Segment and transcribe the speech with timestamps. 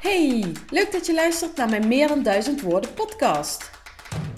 [0.00, 3.70] Hey, leuk dat je luistert naar mijn Meer dan Duizend Woorden podcast.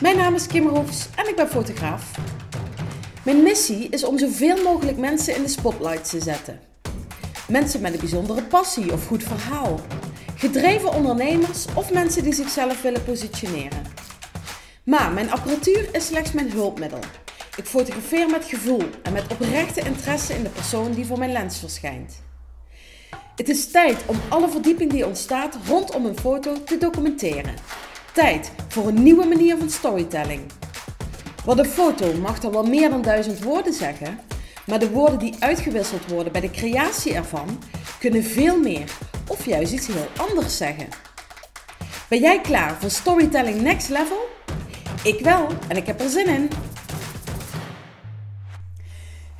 [0.03, 2.11] Mijn naam is Kim Roefs en ik ben fotograaf.
[3.25, 6.61] Mijn missie is om zoveel mogelijk mensen in de spotlight te zetten.
[7.49, 9.81] Mensen met een bijzondere passie of goed verhaal.
[10.37, 13.83] Gedreven ondernemers of mensen die zichzelf willen positioneren.
[14.85, 17.01] Maar mijn apparatuur is slechts mijn hulpmiddel.
[17.57, 21.59] Ik fotografeer met gevoel en met oprechte interesse in de persoon die voor mijn lens
[21.59, 22.29] verschijnt.
[23.41, 27.55] Het is tijd om alle verdieping die ontstaat rondom een foto te documenteren.
[28.13, 30.41] Tijd voor een nieuwe manier van storytelling.
[31.45, 34.21] Want een foto mag dan wel meer dan duizend woorden zeggen,
[34.67, 37.63] maar de woorden die uitgewisseld worden bij de creatie ervan
[37.99, 38.97] kunnen veel meer
[39.29, 40.89] of juist iets heel anders zeggen.
[42.09, 44.29] Ben jij klaar voor Storytelling Next Level?
[45.03, 46.51] Ik wel en ik heb er zin in.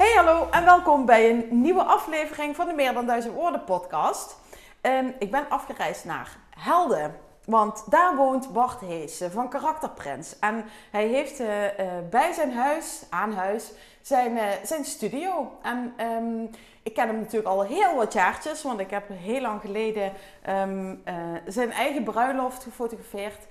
[0.01, 4.37] Hey hallo en welkom bij een nieuwe aflevering van de Meer dan Duizend Woorden podcast.
[4.83, 10.39] Um, ik ben afgereisd naar Helden, want daar woont Bart Hees van Karakterprins.
[10.39, 11.71] En hij heeft uh, uh,
[12.11, 15.53] bij zijn huis, aan huis, zijn, uh, zijn studio.
[15.63, 16.51] En um,
[16.83, 20.13] ik ken hem natuurlijk al heel wat jaartjes, want ik heb heel lang geleden
[20.49, 21.03] um,
[21.47, 23.47] zijn eigen bruiloft gefotografeerd.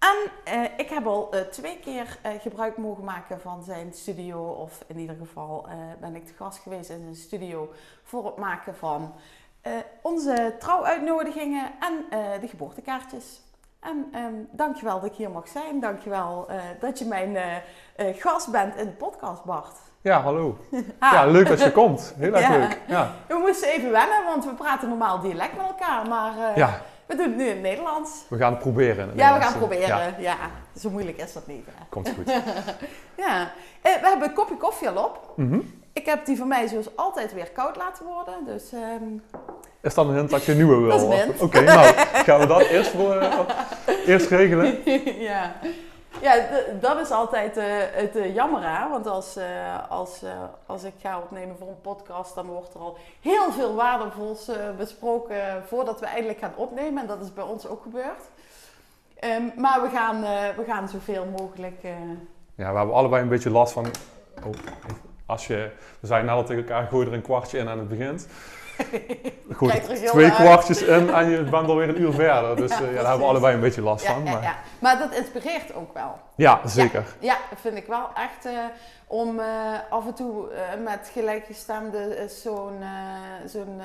[0.00, 0.16] En
[0.54, 4.42] uh, ik heb al uh, twee keer uh, gebruik mogen maken van zijn studio.
[4.42, 5.68] Of in ieder geval
[6.00, 9.14] ben ik te gast geweest in zijn studio voor het maken van
[10.02, 13.40] onze trouwuitnodigingen en de geboortekaartjes.
[13.80, 15.80] En um, dankjewel dat ik hier mag zijn.
[15.80, 16.48] Dankjewel
[16.80, 17.62] dat je mijn
[17.96, 19.76] gast bent in de podcast, Bart.
[20.00, 20.58] Ja, hallo.
[20.98, 21.12] ah.
[21.12, 22.14] Ja, leuk dat je komt.
[22.16, 22.58] Heel erg ja.
[22.58, 22.80] leuk.
[22.86, 23.14] Ja.
[23.28, 26.08] We moesten even wennen, want we praten normaal dialect met elkaar.
[26.08, 26.80] Maar ja.
[27.10, 28.10] We doen het nu in het Nederlands.
[28.28, 29.10] We gaan het proberen.
[29.14, 29.88] Ja, we gaan het proberen.
[29.88, 30.14] Ja.
[30.18, 30.36] ja.
[30.78, 31.66] zo moeilijk is dat niet.
[31.66, 31.84] Hè?
[31.88, 32.30] Komt goed.
[33.24, 33.52] ja.
[33.82, 35.32] Eh, we hebben een kopje koffie al op.
[35.36, 35.80] Mm -hmm.
[35.92, 38.34] Ik heb die van mij zoals altijd weer koud laten worden.
[38.44, 39.22] Dus, um...
[39.80, 41.06] Is dat een hint dat je een nieuwe wil?
[41.06, 41.94] Oké, okay, nou
[42.24, 43.38] gaan we dat eerst, voor, uh,
[44.06, 44.78] eerst regelen.
[45.30, 45.52] ja.
[46.20, 46.46] Ja,
[46.80, 48.88] dat is altijd uh, het uh, jammer.
[48.90, 49.44] Want als, uh,
[49.90, 50.22] als,
[50.66, 55.62] als ik ga opnemen voor een podcast, dan wordt er al heel veel waardevols besproken
[55.66, 57.02] voordat we eindelijk gaan opnemen.
[57.02, 58.22] En dat is bij ons ook gebeurd.
[59.24, 60.20] Um, maar we gaan,
[60.56, 61.82] we gaan zoveel mogelijk.
[62.54, 63.86] Ja, we hebben allebei een beetje last van.
[64.44, 64.52] Oh,
[65.26, 65.70] als je,
[66.00, 68.20] we net al tegen elkaar: gooi er een kwartje in aan het begin.
[69.56, 72.56] Goed, twee kwartjes in en je bent alweer een uur verder.
[72.56, 74.22] Dus ja, ja, daar hebben we allebei een beetje last ja, van.
[74.22, 74.32] Maar...
[74.32, 74.56] Ja, ja.
[74.78, 76.18] maar dat inspireert ook wel.
[76.34, 77.04] Ja, zeker.
[77.18, 78.52] Ja, dat vind ik wel echt uh,
[79.06, 79.44] om uh,
[79.90, 80.48] af en toe
[80.84, 82.82] met gelijkgestemde zo'n
[83.46, 83.80] zo'n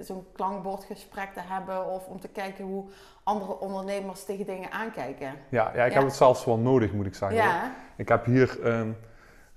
[0.00, 1.86] zo'n klankbordgesprek te hebben.
[1.86, 2.84] Of om te kijken hoe
[3.22, 5.34] andere ondernemers tegen dingen aankijken.
[5.48, 7.36] Ja, ja ik heb het zelfs wel nodig, moet ik zeggen.
[7.36, 7.72] Ja.
[7.96, 8.58] Ik heb hier...
[8.64, 8.96] Um,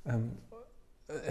[0.07, 0.39] um,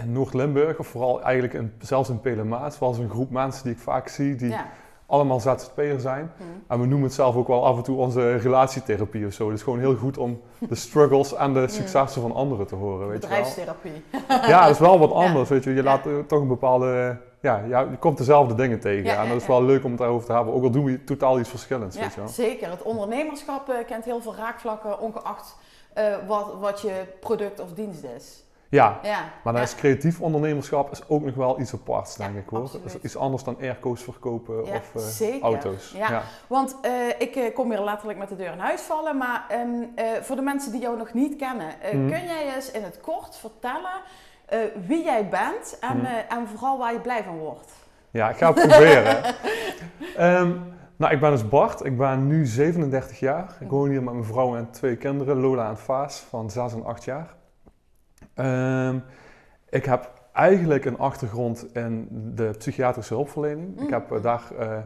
[0.05, 4.07] Noord-Limburg, of vooral eigenlijk in, zelfs in Pelemaat, was een groep mensen die ik vaak
[4.07, 4.67] zie, die ja.
[5.05, 6.31] allemaal ZZP'er zijn.
[6.37, 6.63] Hmm.
[6.67, 9.45] En we noemen het zelf ook wel af en toe onze relatietherapie of zo.
[9.45, 13.07] Het is gewoon heel goed om de struggles en de successen van anderen te horen,
[13.07, 13.37] weet je wel.
[13.37, 14.03] Bedrijfstherapie.
[14.51, 15.55] Ja, dat is wel wat anders, ja.
[15.55, 15.73] weet je.
[15.73, 17.17] Je laat uh, toch een bepaalde...
[17.41, 19.17] Ja, je komt dezelfde dingen tegen.
[19.17, 20.53] En dat is wel leuk om het daarover te hebben.
[20.53, 22.29] Ook al doen we totaal iets verschillends, weet je wel.
[22.29, 22.69] Zeker.
[22.69, 25.57] Het ondernemerschap uh, kent heel veel raakvlakken, ongeacht
[25.97, 28.46] uh, wat, wat je product of dienst is.
[28.69, 32.49] Ja, ja, maar dan is creatief ondernemerschap is ook nog wel iets aparts, denk ik
[32.49, 32.59] hoor.
[32.61, 32.85] Absoluut.
[32.85, 35.41] Is iets anders dan airco's verkopen of uh, zeker.
[35.41, 35.93] auto's.
[35.97, 36.21] Ja.
[36.47, 39.89] Want uh, ik uh, kom hier letterlijk met de deur in huis vallen, maar um,
[40.21, 41.91] voor de mensen die jou nog niet kennen, Mhm.
[41.91, 44.01] kun jij eens in het kort vertellen
[44.87, 46.05] wie jij bent en, Mhm.
[46.29, 47.71] en vooral waar je blij van wordt?
[48.11, 49.23] Ja, ik ga het proberen.
[50.19, 51.85] um, nou, ik ben dus Bart.
[51.85, 53.57] Ik ben nu 37 jaar.
[53.59, 56.85] Ik woon hier met mijn vrouw en twee kinderen, Lola en Faas, van 6 en
[56.85, 57.35] 8 jaar.
[58.39, 59.03] Um,
[59.69, 63.75] ik heb eigenlijk een achtergrond in de psychiatrische hulpverlening.
[63.75, 63.83] Mm.
[63.83, 64.77] Ik heb uh, daar uh,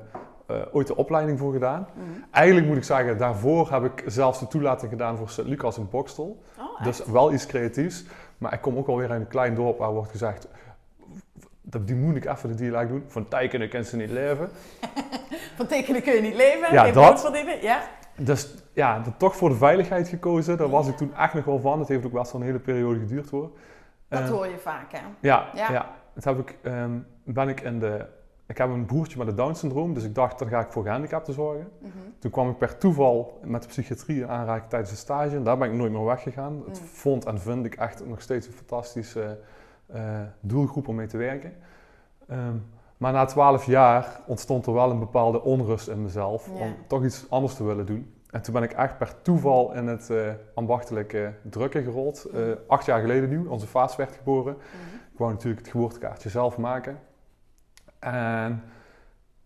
[0.52, 1.88] uh, ooit de opleiding voor gedaan.
[1.94, 2.26] Mm.
[2.32, 6.44] Eigenlijk moet ik zeggen, daarvoor heb ik zelfs de toelating gedaan voor Sint-Lucas in Bokstel.
[6.60, 8.06] Oh, dus wel iets creatiefs.
[8.38, 10.48] Maar ik kom ook alweer uit een klein dorp waar wordt gezegd...
[11.62, 13.04] Die moet ik even de dialect doen.
[13.08, 14.50] Van tekenen kan ze niet leven.
[15.58, 16.74] van tekenen kun je niet leven.
[16.74, 17.32] Ja, dat.
[17.62, 17.82] Ja.
[18.26, 20.58] Dus ja, de, toch voor de veiligheid gekozen.
[20.58, 21.80] Daar was ik toen echt nog wel van.
[21.80, 23.52] Het heeft ook best wel een hele periode geduurd hoor.
[24.08, 25.00] Dat uh, hoor je vaak hè?
[25.20, 25.72] Ja, Ja.
[25.72, 25.90] ja.
[26.14, 28.06] Dat heb ik, um, ben ik in de...
[28.46, 31.34] Ik heb een broertje met een Down-syndroom, dus ik dacht, dan ga ik voor gehandicapten
[31.34, 31.68] zorgen.
[31.80, 31.92] Mhm.
[32.20, 35.36] Toen kwam ik per toeval met de psychiatrie in aanraking tijdens de stage.
[35.36, 36.64] En daar ben ik nooit meer weggegaan.
[36.68, 36.88] Het Mm.
[36.88, 39.40] vond en vind ik echt nog steeds een fantastische
[39.96, 41.54] uh, doelgroep om mee te werken.
[42.32, 42.66] Um,
[43.02, 46.62] maar na twaalf jaar ontstond er wel een bepaalde onrust in mezelf Ja.
[46.62, 48.14] om toch iets anders te willen doen.
[48.30, 52.28] En toen ben ik echt per toeval in het uh, ambachtelijke drukken gerold.
[52.34, 54.54] Uh, acht jaar geleden nu, onze vaas werd geboren.
[54.54, 54.96] Mhm.
[55.12, 57.00] Ik wou natuurlijk het geboortekaartje zelf maken.
[58.00, 58.64] En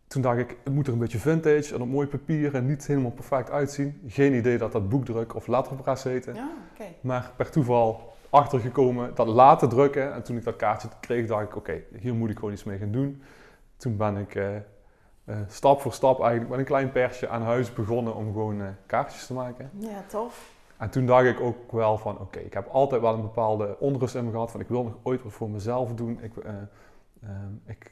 [0.08, 2.88] toen dacht ik, het moet er een beetje vintage en op mooi papier en niet
[2.88, 4.02] helemaal perfect uitzien.
[4.08, 6.34] Geen idee dat dat boekdruk of letterpress heette.
[6.34, 6.86] Ja, oké.
[7.02, 10.14] Maar per toeval achtergekomen dat laten drukken.
[10.14, 12.78] En toen ik dat kaartje kreeg, dacht ik, oké, hier moet ik gewoon iets mee
[12.78, 13.22] gaan doen.
[13.78, 14.62] Toen ben ik eh, eh,
[15.48, 19.26] stap voor stap eigenlijk met een klein persje aan huis begonnen om gewoon eh, kaartjes
[19.26, 19.70] te maken.
[19.78, 20.54] Ja, tof.
[20.78, 24.16] En toen dacht ik ook wel van, oké, ik heb altijd wel een bepaalde onrust
[24.16, 26.20] in me gehad van ik wil nog ooit wat voor mezelf doen.
[26.22, 26.34] Ik,
[27.66, 27.92] ik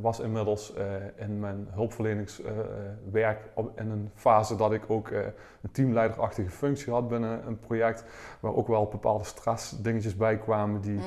[0.00, 0.72] was inmiddels
[1.16, 7.58] in mijn hulpverleningswerk in een fase dat ik ook een teamleiderachtige functie had binnen een
[7.58, 8.04] project,
[8.40, 11.02] waar ook wel bepaalde stressdingetjes bij kwamen die Mm.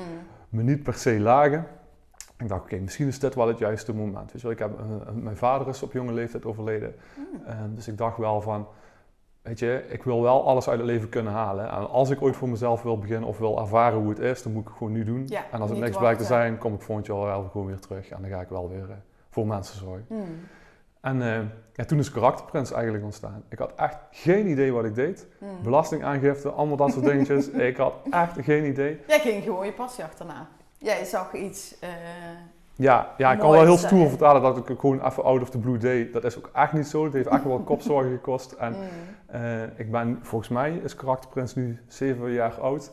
[0.48, 1.66] me niet per se lagen.
[2.44, 4.32] Ik dacht, oké, misschien is dit wel het juiste moment.
[4.32, 4.70] Weet je wel, ik heb,
[5.14, 6.94] mijn vader is op jonge leeftijd overleden.
[7.16, 7.46] Mm.
[7.46, 8.66] Eh, dus ik dacht wel van,
[9.42, 11.70] weet je, ik wil wel alles uit het leven kunnen halen.
[11.70, 14.52] En als ik ooit voor mezelf wil beginnen of wil ervaren hoe het is, dan
[14.52, 15.24] moet ik het gewoon nu doen.
[15.26, 17.80] Ja, en als het niks blijkt te zijn, kom ik volgend jaar wel gewoon weer
[17.80, 18.08] terug.
[18.08, 18.96] En dan ga ik wel weer eh,
[19.30, 20.06] voor mensen zorgen.
[20.08, 20.24] Mm.
[21.00, 21.40] En eh,
[21.72, 23.44] ja, toen is Karakterprins eigenlijk ontstaan.
[23.48, 25.26] Ik had echt geen idee wat ik deed.
[25.38, 25.48] Mm.
[25.62, 27.48] Belastingaangifte, allemaal dat soort dingetjes.
[27.70, 29.00] ik had echt geen idee.
[29.06, 30.48] Jij ging gewoon je passie achterna.
[30.84, 31.78] Jij zag iets.
[31.78, 31.88] eh,
[32.74, 34.08] Ja, ja ik kan wel heel stoer zijn.
[34.08, 36.12] vertalen dat ik gewoon even out of the blue deed.
[36.12, 37.04] Dat is ook echt niet zo.
[37.04, 38.52] Het heeft echt wel kopzorgen gekost.
[38.52, 38.78] En mm.
[39.26, 42.92] eh, ik ben, volgens mij is Karakterprins nu zeven jaar oud.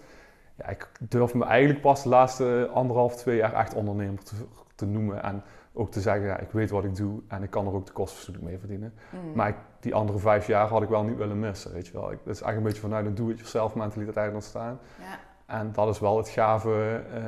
[0.56, 4.36] Ja, ik durf me eigenlijk pas de laatste anderhalf, twee jaar echt ondernemer te,
[4.76, 5.24] te noemen.
[5.24, 7.86] En ook te zeggen, ja, ik weet wat ik doe en ik kan er ook
[7.86, 8.94] de kosten mee verdienen.
[9.10, 9.20] Mm.
[9.36, 12.12] Maar ik- die andere vijf jaar had ik wel niet willen missen, weet je wel.
[12.12, 14.80] Ik, dat is eigenlijk een beetje vanuit een do-it-yourself mentaliteit ontstaan.
[15.00, 15.20] Ja.
[15.46, 17.22] En dat is wel het gave, eh,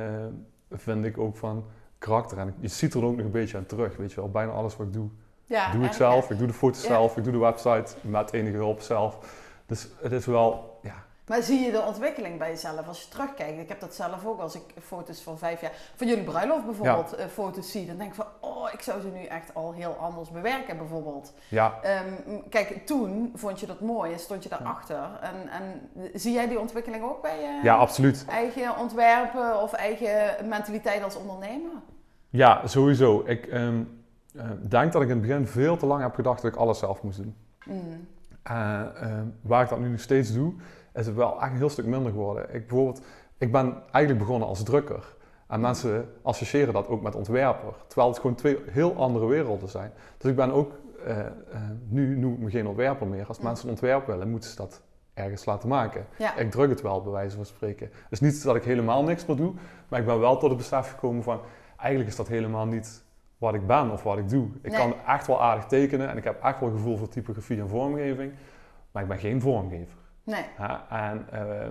[0.80, 1.64] vind ik ook van
[1.98, 2.38] karakter.
[2.38, 4.30] En je ziet er ook nog een beetje aan terug, weet je wel.
[4.30, 5.08] Bijna alles wat ik doe,
[5.44, 6.30] Ja, doe ik zelf.
[6.30, 9.18] Ik doe de foto's zelf, ik doe de website met enige hulp zelf.
[9.66, 10.73] Dus het is wel,
[11.26, 13.58] Maar zie je de ontwikkeling bij jezelf als je terugkijkt?
[13.60, 17.14] Ik heb dat zelf ook als ik foto's van vijf jaar, van jullie bruiloft bijvoorbeeld,
[17.14, 17.86] eh, foto's zie.
[17.86, 21.32] Dan denk ik van, oh, ik zou ze nu echt al heel anders bewerken bijvoorbeeld.
[21.48, 25.18] ja, Ehm, kijk, toen vond je dat mooi en stond je daarachter.
[25.20, 28.24] En, en zie jij die ontwikkeling ook bij je ja, absoluut.
[28.28, 31.72] eigen ontwerpen of eigen mentaliteit als ondernemer?
[32.30, 33.22] Ja, sowieso.
[33.26, 33.82] Ik ehm,
[34.36, 36.78] eh, denk dat ik in het begin veel te lang heb gedacht dat ik alles
[36.78, 37.36] zelf moest doen.
[37.64, 38.06] Mm.
[38.42, 40.54] Eh, ehm, waar ik dat nu nog steeds doe,
[40.94, 42.54] is het wel echt een heel stuk minder geworden.
[42.54, 43.00] Ik, bijvoorbeeld,
[43.38, 45.16] ik ben eigenlijk begonnen als drukker.
[45.48, 47.74] En mensen associëren dat ook met ontwerper.
[47.86, 49.92] Terwijl het gewoon twee heel andere werelden zijn.
[50.18, 50.72] Dus ik ben ook,
[51.06, 51.16] eh,
[51.88, 53.26] nu noem ik me geen ontwerper meer.
[53.26, 54.82] Als mensen een ontwerp willen, moeten ze dat
[55.14, 56.06] ergens laten maken.
[56.18, 56.36] Ja.
[56.36, 57.90] Ik druk het wel, bij wijze van spreken.
[58.10, 59.52] Dus niet dat ik helemaal niks meer doe,
[59.88, 61.40] maar ik ben wel tot het besef gekomen van...
[61.76, 63.04] Eigenlijk is dat helemaal niet
[63.38, 64.48] wat ik ben of wat ik doe.
[64.62, 64.80] Ik Nee.
[64.80, 68.32] kan echt wel aardig tekenen en ik heb echt wel gevoel voor typografie en vormgeving.
[68.92, 69.98] Maar ik ben geen vormgever.
[70.24, 70.44] Nee.
[70.58, 71.68] Ja, en eh,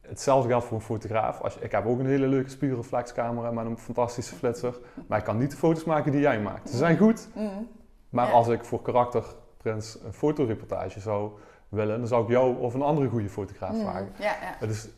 [0.00, 1.40] hetzelfde geldt voor een fotograaf.
[1.40, 4.78] Als je, ik heb ook een hele leuke spiegelreflexcamera met een fantastische flitser.
[5.06, 6.70] Maar ik kan niet de foto's maken die jij maakt.
[6.70, 7.68] Ze zijn goed, Mm.
[8.08, 8.32] maar Ja.
[8.32, 11.30] als ik voor Karakterprins een fotoreportage zou
[11.68, 13.80] willen, dan zou ik jou of een andere goede fotograaf Mm.
[13.80, 14.12] vragen.
[14.18, 14.66] Ja, ja.
[14.66, 14.88] Dus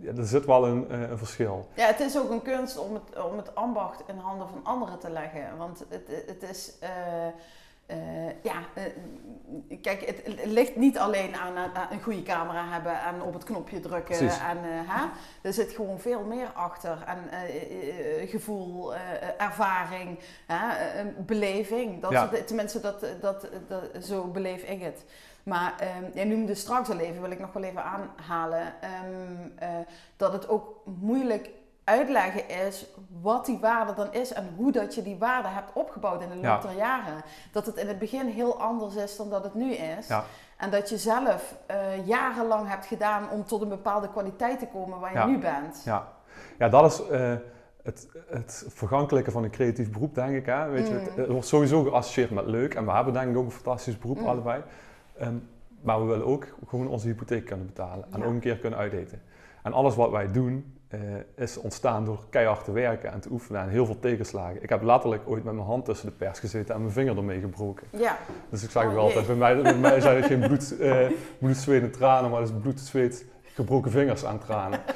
[0.00, 1.68] ja, er zit wel een, eh, een verschil.
[1.74, 4.98] Ja, het is ook een kunst om het, om het ambacht in handen van anderen
[4.98, 5.56] te leggen.
[5.56, 6.78] Want het, het is.
[7.92, 8.82] Eh, ja, eh,
[9.80, 13.44] kijk, het, het ligt niet alleen aan, aan een goede camera hebben en op het
[13.44, 14.16] knopje drukken.
[14.16, 14.38] Precies.
[14.38, 15.06] En, eh, hè?
[15.42, 17.04] Er zit gewoon veel meer achter.
[17.06, 17.18] En
[18.28, 18.94] gevoel,
[19.38, 20.18] ervaring,
[21.18, 22.00] beleving.
[22.00, 22.28] Dat Ja.
[22.46, 25.04] tenminste, dat, dat, dat, zo beleef ik het.
[25.42, 29.68] Maar ehm jij noemde straks al even, wil ik nog wel even aanhalen, ehm, eh,
[30.16, 31.50] dat het ook moeilijk
[31.84, 32.86] uitleggen is
[33.22, 36.34] wat die waarde dan is en hoe dat je die waarde hebt opgebouwd in de
[36.34, 36.58] loop Ja.
[36.60, 37.22] der jaren.
[37.52, 40.06] Dat het in het begin heel anders is dan dat het nu is.
[40.08, 40.24] Ja.
[40.56, 45.00] En dat je zelf eh, jarenlang hebt gedaan om tot een bepaalde kwaliteit te komen
[45.00, 45.26] waar je Ja.
[45.26, 45.82] nu bent.
[45.84, 46.08] Ja,
[46.58, 47.34] ja dat is eh,
[47.82, 50.46] het, het vergankelijke van een creatief beroep, denk ik.
[50.46, 50.68] Hè?
[50.68, 51.00] Weet je, Mm.
[51.00, 52.74] het, het wordt sowieso geassocieerd met leuk.
[52.74, 54.26] En we hebben denk ik ook een fantastisch beroep, Mm.
[54.26, 54.62] allebei.
[55.18, 55.34] Ehm,
[55.80, 58.04] maar we willen ook gewoon onze hypotheek kunnen betalen.
[58.12, 59.22] En ook een keer kunnen uiteten.
[59.62, 63.60] En alles wat wij doen, eh, is ontstaan door keihard te werken en te oefenen
[63.62, 64.62] en heel veel tegenslagen.
[64.62, 67.40] Ik heb letterlijk ooit met mijn hand tussen de pers gezeten en mijn vinger ermee
[67.40, 67.86] gebroken.
[67.90, 68.18] Ja,
[68.48, 70.74] Dus ik zeg Oh, wel altijd, bij mij, bij mij zijn het geen bloed,
[71.38, 74.80] bloed, zweet en tranen, maar het is bloed, zweet, gebroken vingers aan tranen.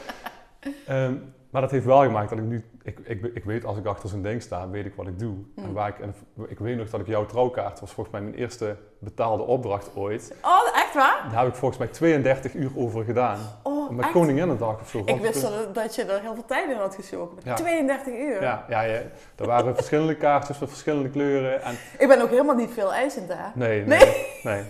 [0.86, 1.14] Ehm,
[1.50, 4.08] maar dat heeft wel gemaakt dat ik nu, ik, ik, ik weet als ik achter
[4.08, 5.34] zo'n ding sta, weet ik wat ik doe.
[5.56, 5.72] En Mm.
[5.72, 6.14] waar ik, en
[6.48, 10.34] ik weet nog dat ik jouw trouwkaart was volgens mij mijn eerste betaalde opdracht ooit.
[10.42, 11.26] oh, echt waar?
[11.30, 13.38] Daar heb ik volgens mij 32 uur over gedaan.
[13.62, 14.12] Oh, Met echt?
[14.14, 15.02] Koninginnedag of zo.
[15.04, 17.38] Ik wist dat, dat je er heel veel tijd in had gestoken.
[17.44, 17.54] Ja.
[17.54, 18.42] 32 uur.
[18.42, 19.00] Ja, ja, ja,
[19.36, 21.62] er waren verschillende kaartjes met verschillende kleuren.
[21.62, 23.52] En Ik ben ook helemaal niet veel eisend daar.
[23.54, 24.64] Nee, nee, nee.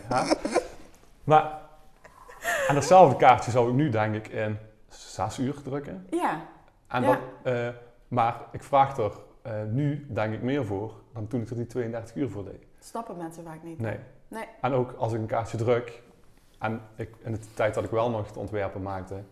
[1.24, 1.58] Maar
[2.68, 4.58] aan datzelfde kaartje zou ik nu denk ik in
[4.88, 6.06] zes uur drukken.
[6.10, 6.40] Ja.
[6.88, 7.06] En Ja.
[7.08, 7.18] dat,
[7.54, 7.68] eh,
[8.08, 11.66] maar ik vraag er eh, nu denk ik meer voor dan toen ik er die
[11.66, 12.66] 32 uur voor deed.
[12.78, 13.78] Snappen mensen vaak niet.
[13.78, 13.98] Nee.
[14.28, 14.44] Nee.
[14.60, 16.02] En ook als ik een kaartje druk,
[16.58, 19.22] en ik, in de tijd dat ik wel nog het ontwerpen maakte,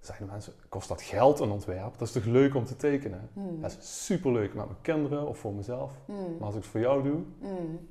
[0.00, 1.98] zeiden mensen, kost dat geld een ontwerp?
[1.98, 3.28] Dat is toch leuk om te tekenen?
[3.32, 3.60] Hmm.
[3.60, 5.92] Dat is superleuk met mijn kinderen of voor mezelf.
[6.06, 6.36] Hmm.
[6.38, 7.22] Maar als ik het voor jou doe...
[7.40, 7.88] Hmm.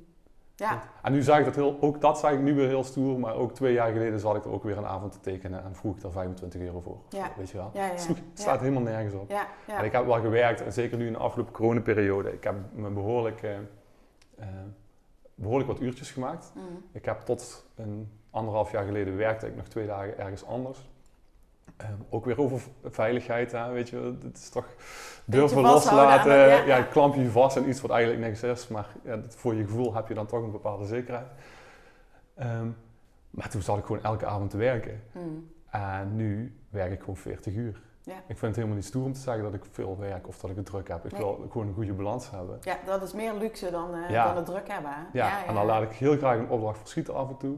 [0.56, 3.20] Ja, En nu zag ik dat heel, ook dat zag ik nu weer heel stoer,
[3.20, 5.74] maar ook twee jaar geleden zat ik er ook weer een avond te tekenen en
[5.74, 6.98] vroeg ik er 25 euro voor.
[7.08, 7.32] Ja.
[7.36, 7.70] Weet je wel?
[7.74, 7.92] ja, ja.
[7.92, 9.32] Het staat helemaal nergens op.
[9.66, 12.90] En ik heb wel gewerkt, en zeker nu in de afgelopen coronaperiode, ik heb me
[12.90, 13.56] behoorlijk, eh,
[14.38, 14.46] eh,
[15.34, 16.50] behoorlijk wat uurtjes gemaakt.
[16.52, 16.84] Hmm.
[16.92, 20.88] Ik heb tot een anderhalf jaar geleden werkte ik nog twee dagen ergens anders.
[21.76, 24.66] Ehm, ook weer over veiligheid, hè, weet je, het is toch
[25.24, 26.32] durven loslaten.
[26.32, 26.64] aan ja.
[26.76, 29.94] ja, klamp je vast aan iets wat eigenlijk niks is, maar ja, voor je gevoel
[29.94, 31.26] heb je dan toch een bepaalde zekerheid.
[32.34, 32.68] Ehm,
[33.30, 35.02] maar toen zat ik gewoon elke avond te werken.
[35.12, 35.50] Hmm.
[35.70, 37.82] En nu werk ik gewoon 40 uur.
[38.02, 38.12] Ja.
[38.12, 40.50] Ik vind het helemaal niet stoer om te zeggen dat ik veel werk of dat
[40.50, 41.04] ik het druk heb.
[41.04, 41.20] Ik Nee.
[41.20, 42.58] wil gewoon een goede balans hebben.
[42.60, 44.24] Ja, dat is meer luxe dan, Ja.
[44.26, 44.92] dan het druk hebben.
[45.12, 47.56] Ja, en dan laat ik heel graag een opdracht verschieten af en toe.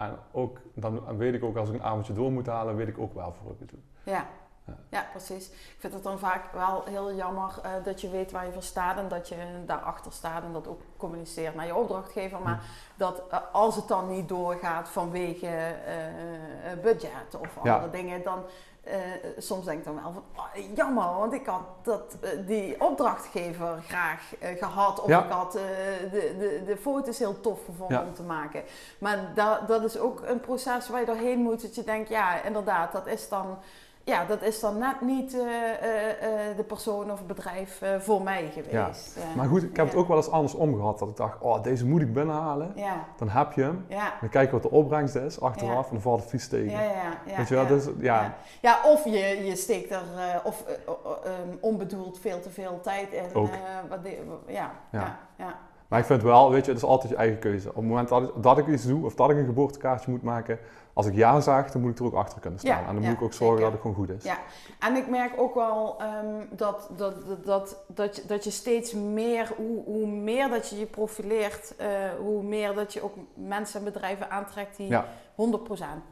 [0.00, 2.98] En ook, dan weet ik ook als ik een avondje door moet halen, weet ik
[2.98, 3.78] ook wel voor ik het doe.
[4.02, 4.26] Ja.
[4.64, 4.74] Ja.
[4.88, 5.48] ja, precies.
[5.50, 8.62] Ik vind het dan vaak wel heel jammer eh, dat je weet waar je voor
[8.62, 12.40] staat en dat je daarachter staat en dat ook communiceert naar je opdrachtgever.
[12.40, 12.62] Maar
[12.96, 17.74] dat eh, als het dan niet doorgaat vanwege eh, budget of Ja.
[17.74, 18.42] andere dingen, dan
[18.82, 18.98] eh,
[19.38, 23.82] soms denk ik dan wel van oh, jammer, want ik had dat, eh, die opdrachtgever
[23.86, 25.24] graag eh, gehad of Ja.
[25.24, 28.04] ik had de, de, de foto's heel tof gevonden Ja.
[28.04, 28.62] om te maken.
[28.98, 31.62] Maar da, dat is ook een proces waar je doorheen moet.
[31.62, 33.58] Dat je denkt, ja, inderdaad, dat is dan,
[34.04, 38.22] ja, dat is dan net niet eh, eh, eh, de persoon of het bedrijf voor
[38.22, 39.16] mij geweest.
[39.16, 40.00] Eh, Maar goed, ik heb het ja.
[40.00, 40.98] ook wel eens andersom gehad.
[40.98, 42.72] Dat ik dacht, oh, deze moet ik binnenhalen.
[42.74, 43.84] Ja, Dan heb je hem.
[43.88, 44.12] ja.
[44.20, 45.82] Dan kijk je wat de opbrengst is achteraf Ja.
[45.84, 46.70] en dan valt het vies tegen.
[46.70, 46.92] Ja, ja,
[47.26, 47.68] ja, Weet je wel, ja.
[47.68, 48.22] dus, ja.
[48.22, 48.34] Ja.
[48.60, 50.02] Ja, of je, je steekt er
[50.44, 50.92] of, eh, eh,
[51.24, 53.24] eh, onbedoeld veel te veel tijd in.
[53.34, 53.48] Ook.
[53.88, 54.98] wat de- ja, ja.
[55.00, 55.18] Ja.
[55.36, 57.68] Ja, Maar ik vind wel, weet je, het is altijd je eigen keuze.
[57.68, 60.22] Op het moment dat ik, dat ik iets doe of dat ik een geboortekaartje moet
[60.22, 60.58] maken,
[61.00, 62.80] als ik ja zeg, dan moet ik er ook achter kunnen staan.
[62.80, 63.62] Ja, en dan ja, moet ik ook zorgen zeker.
[63.62, 64.24] dat het gewoon goed is.
[64.24, 64.38] Ja.
[64.78, 68.92] En ik merk ook wel ehm, dat, dat, dat, dat, dat, je, dat je steeds
[68.92, 71.88] meer, hoe, hoe meer dat je je profileert, eh,
[72.18, 75.06] hoe meer dat je ook mensen en bedrijven aantrekt die Ja.
[75.36, 75.42] 100%,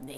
[0.05, 0.11] 99%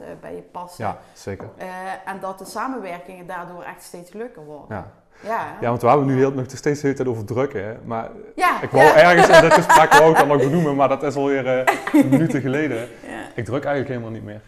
[0.00, 0.84] eh, bij je passen.
[0.84, 1.50] Ja, zeker.
[1.56, 1.68] Eh,
[2.06, 4.76] en dat de samenwerkingen daardoor echt steeds leuker worden.
[4.76, 4.92] Ja.
[5.22, 7.64] Ja, ja, want we hebben nu heel, nog steeds de hele tijd over drukken.
[7.64, 7.74] Hè?
[7.84, 8.94] Maar ja, ik wou ja.
[8.96, 12.40] ergens in dit gesprek wou ik dat nog benoemen, maar dat is alweer eh minuten
[12.40, 12.76] geleden.
[13.06, 13.24] Ja.
[13.34, 14.42] Ik druk eigenlijk helemaal niet meer.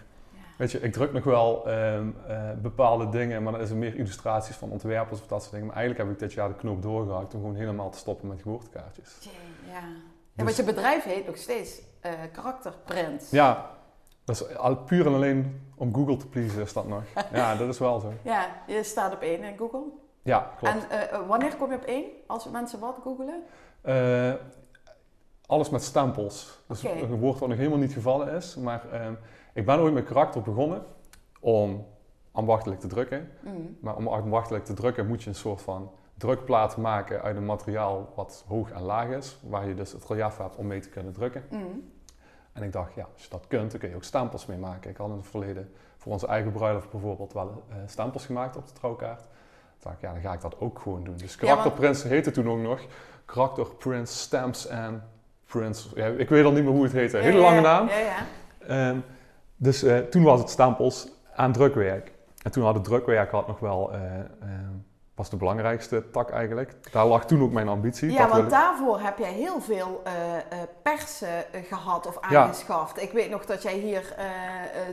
[0.56, 3.94] Weet je, ik druk nog wel ehm, eh, bepaalde dingen, maar dan is er meer
[3.96, 5.66] illustraties van ontwerpers of dat soort dingen.
[5.66, 8.42] Maar eigenlijk heb ik dit jaar de knoop doorgehakt om gewoon helemaal te stoppen met
[8.42, 9.16] geboortekaartjes.
[9.20, 9.32] Jee,
[9.66, 9.72] Ja.
[9.72, 9.80] ja,
[10.34, 13.28] Dus- want je bedrijf heet nog steeds eh karakterprint.
[13.30, 13.70] Ja,
[14.25, 17.02] dat is al puur en alleen om Google te pleasen is dat nog.
[17.32, 18.12] Ja, dat is wel zo.
[18.22, 19.82] Ja, je staat op één in Google.
[20.28, 20.75] Ja, klopt.
[20.75, 22.04] En eh, eh, wanneer kom je op één?
[22.26, 23.42] Als mensen wat googelen?
[23.80, 24.32] Eh,
[25.47, 26.58] alles met stempels.
[26.66, 27.02] Dus Oké.
[27.02, 28.56] een woord wat nog helemaal niet gevallen is.
[28.56, 29.12] Maar ehm,
[29.52, 30.82] ik ben ooit met karakter begonnen
[31.40, 31.87] om
[32.32, 33.30] ambachtelijk te drukken.
[33.40, 33.78] Mm.
[33.80, 38.12] Maar om ambachtelijk te drukken moet je een soort van drukplaat maken uit een materiaal
[38.14, 39.38] wat hoog en laag is.
[39.42, 41.44] Waar je dus het relief hebt om mee te kunnen drukken.
[41.50, 41.90] Mm.
[42.52, 44.90] En ik dacht, ja, als je dat kunt, dan kun je ook stempels mee maken.
[44.90, 48.73] Ik had in het verleden voor onze eigen bruiloft bijvoorbeeld wel stempels gemaakt op de
[48.73, 49.23] trouwkaart.
[49.82, 51.16] Dacht ik, ja, dan ga ik dat ook gewoon doen.
[51.16, 52.80] Dus Ja, karakterprints heette toen ook nog.
[53.25, 55.02] Karakter Prints, Stamps en
[55.47, 55.90] Prints.
[55.94, 57.16] Ja, ik weet al niet meer hoe het heette.
[57.16, 57.88] Hele Ja, lange ja, naam.
[57.88, 58.26] Ja, ja.
[58.66, 58.99] Ehm,
[59.56, 62.12] dus eh, toen was het stempels aan drukwerk.
[62.42, 64.73] En toen had het drukwerk had nog wel, eh, ehm,
[65.18, 66.92] was de belangrijkste tak eigenlijk.
[66.92, 68.12] Daar lag toen ook mijn ambitie.
[68.12, 70.42] Ja, want daarvoor heb jij heel veel eh, eh,
[70.82, 72.42] persen eh, gehad of Ja.
[72.42, 73.02] aangeschaft.
[73.02, 74.14] Ik weet nog dat jij hier,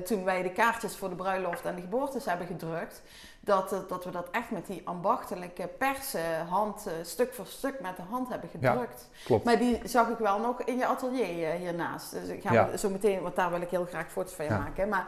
[0.06, 3.02] toen wij de kaartjes voor de bruiloft en de geboortes hebben gedrukt,
[3.40, 8.02] dat, dat we dat echt met die ambachtelijke persen, hand, stuk voor stuk met de
[8.10, 8.72] hand hebben Ja.
[8.72, 9.10] gedrukt.
[9.26, 9.46] Klopt.
[9.46, 12.12] Maar die zag ik wel nog in je atelier hiernaast.
[12.12, 12.78] Dus ik ga Ja.
[12.78, 14.90] zo meteen, want daar wil ik heel graag foto's van je maken.
[14.90, 15.08] Maar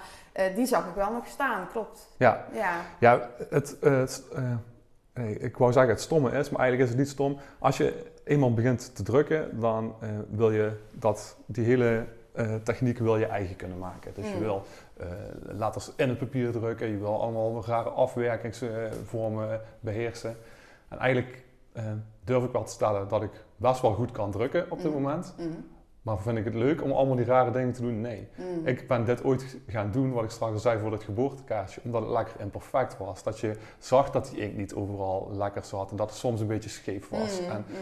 [0.56, 2.08] die zag ik wel nog staan, klopt.
[2.18, 4.24] Ja, Ja, Ja, het, het,
[5.18, 7.38] nee, ik wou zeggen het stomme is, maar eigenlijk is het niet stom.
[7.60, 12.98] Als je eenmaal begint te drukken, dan eh, wil je dat, die hele eh, techniek
[13.00, 14.12] wil je eigen kunnen maken.
[14.14, 14.40] Dus je Mm.
[14.40, 14.64] wil
[14.98, 15.06] eh
[15.42, 20.36] letters in het papier drukken, je wil allemaal rare afwerkingsvormen beheersen.
[20.88, 21.46] En eigenlijk
[22.24, 25.02] durf ik wel te stellen dat ik best wel goed kan drukken op dit Mm.
[25.02, 25.34] moment.
[25.38, 25.66] Mm,
[26.08, 28.02] Maar vind ik het leuk om allemaal die rare dingen te doen?
[28.02, 28.28] Nee.
[28.36, 28.68] mm.
[28.68, 32.02] Ik ben dit ooit gaan doen, wat ik straks al zei voor het geboortekaartje, omdat
[32.02, 33.24] het lekker imperfect was.
[33.24, 36.48] Dat je zag dat die inkt niet overal lekker zat en dat het soms een
[36.48, 37.42] beetje scheef was.
[37.42, 37.76] Mm, En, mm.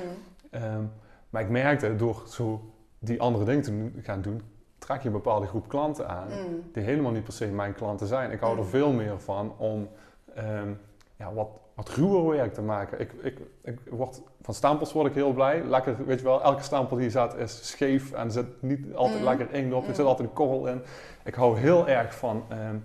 [0.50, 0.84] ehm,
[1.30, 2.62] maar ik merkte door zo
[3.00, 4.42] die andere dingen te gaan doen,
[4.78, 6.64] trek je een bepaalde groep klanten aan Mm.
[6.74, 8.32] die helemaal niet per se mijn klanten zijn.
[8.32, 9.90] Ik hou er veel meer van om
[10.36, 10.70] ehm,
[11.16, 13.00] ja, wat wat ruwer werk te maken.
[13.00, 15.64] Ik, ik, ik word, van stapels word ik heel blij.
[15.64, 19.20] Lekker, weet je wel, elke stapel die zat is scheef en er zit niet altijd
[19.20, 19.26] Mm.
[19.26, 19.82] lekker inkt op.
[19.82, 19.96] Er Mm.
[19.96, 20.82] zit altijd een korrel in.
[21.24, 22.76] Ik hou heel erg van ehm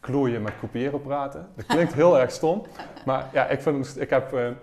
[0.00, 1.48] klooien met kopiëren praten.
[1.56, 2.62] Dat klinkt heel erg stom,
[3.04, 4.54] maar ja, ik, vind, ik, heb, eh, eh,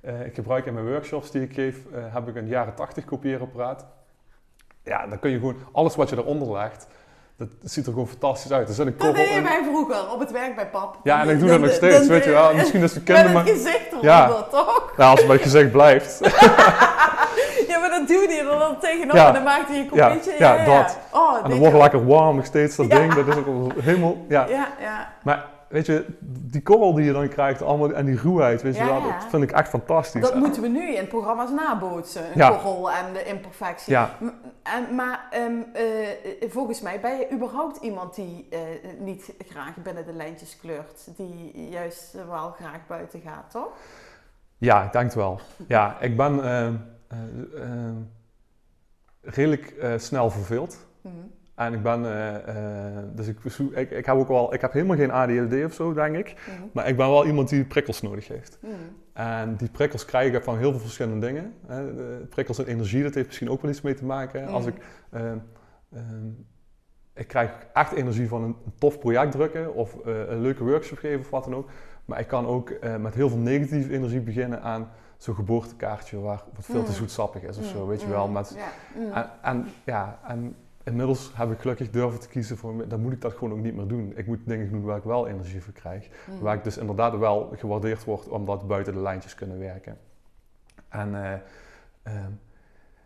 [0.00, 3.86] eh, ik gebruik in mijn workshops die ik geef, heb ik een jaren 80 kopieerapparaat.
[4.82, 6.88] Ja, dan kun je gewoon, alles wat je eronder legt,
[7.38, 8.68] dat ziet er gewoon fantastisch uit.
[8.68, 10.96] Er zit een Dat deed je mij vroeger op het werk bij pap.
[11.02, 12.54] Ja, en ik doe dat nog steeds, dan- weet je wel.
[12.54, 13.54] Misschien is de Met kinderen het maar...
[13.54, 14.42] gezicht eronder, Ja.
[14.50, 14.92] toch?
[14.96, 16.20] Ja, als het bij het gezicht blijft.
[17.68, 19.26] Ja, maar dat duwde je er dan tegenop Ja.
[19.26, 20.34] en dan maakte je een Ja, kopietje.
[20.38, 20.98] ja, dat.
[21.12, 22.98] Oh, En dan wordt lekker warm nog steeds, dat Ja.
[22.98, 23.14] ding.
[23.14, 23.46] Dat is ook
[23.80, 24.16] helemaal...
[24.28, 24.46] Ja.
[24.48, 25.12] Ja, ja.
[25.22, 28.80] Maar weet je, die korrel die je dan krijgt allemaal, en die ruwheid, weet je
[28.80, 29.18] Ja, wel, ja.
[29.18, 30.22] dat vind ik echt fantastisch.
[30.22, 32.24] Dat moeten we nu in programma's nabootsen.
[32.24, 32.50] Een Ja.
[32.50, 33.96] korrel en de imperfectie.
[33.96, 38.58] En, maar ehm, eh, eh, volgens mij ben je überhaupt iemand die eh,
[38.98, 41.08] niet graag binnen de lijntjes kleurt.
[41.16, 43.68] Die juist wel graag buiten gaat, toch?
[44.58, 45.40] ja, ik denk het wel.
[45.68, 46.74] Ja, ik ben ehm,
[47.08, 47.18] eh,
[47.62, 47.94] ehm,
[49.20, 50.86] redelijk snel verveeld.
[51.00, 51.14] Mhm.
[51.56, 53.38] En ik ben, eh, eh, dus ik,
[53.74, 56.34] ik, ik heb ook wel, ik heb helemaal geen ADHD of zo, denk ik.
[56.46, 56.66] Mhm.
[56.72, 58.58] Maar ik ben wel iemand die prikkels nodig heeft.
[58.60, 58.72] Mhm.
[59.12, 61.54] En die prikkels krijg ik van heel veel verschillende dingen.
[62.28, 64.46] Prikkels en energie, dat heeft misschien ook wel iets mee te maken.
[64.46, 64.74] Als Mhm.
[64.74, 65.38] ik, ehm,
[65.92, 66.26] ehm,
[67.14, 71.20] ik krijg echt energie van een, tof project drukken of eh, een leuke workshop geven
[71.20, 71.68] of wat dan ook.
[72.04, 76.42] Maar ik kan ook eh, met heel veel negatieve energie beginnen aan zo'n geboortekaartje waar
[76.54, 78.28] wat veel te zoetsappig is of zo, weet je wel.
[78.28, 78.56] Met,
[79.12, 83.20] en, en, ja, en inmiddels heb ik gelukkig durven te kiezen voor, dan moet ik
[83.20, 84.12] dat gewoon ook niet meer doen.
[84.16, 86.08] Ik moet dingen doen waar ik wel energie voor krijg.
[86.26, 86.38] Mhm.
[86.42, 89.98] Waar ik dus inderdaad wel gewaardeerd word omdat buiten de lijntjes kunnen werken.
[90.88, 91.32] En, eh,
[92.02, 92.30] ehm,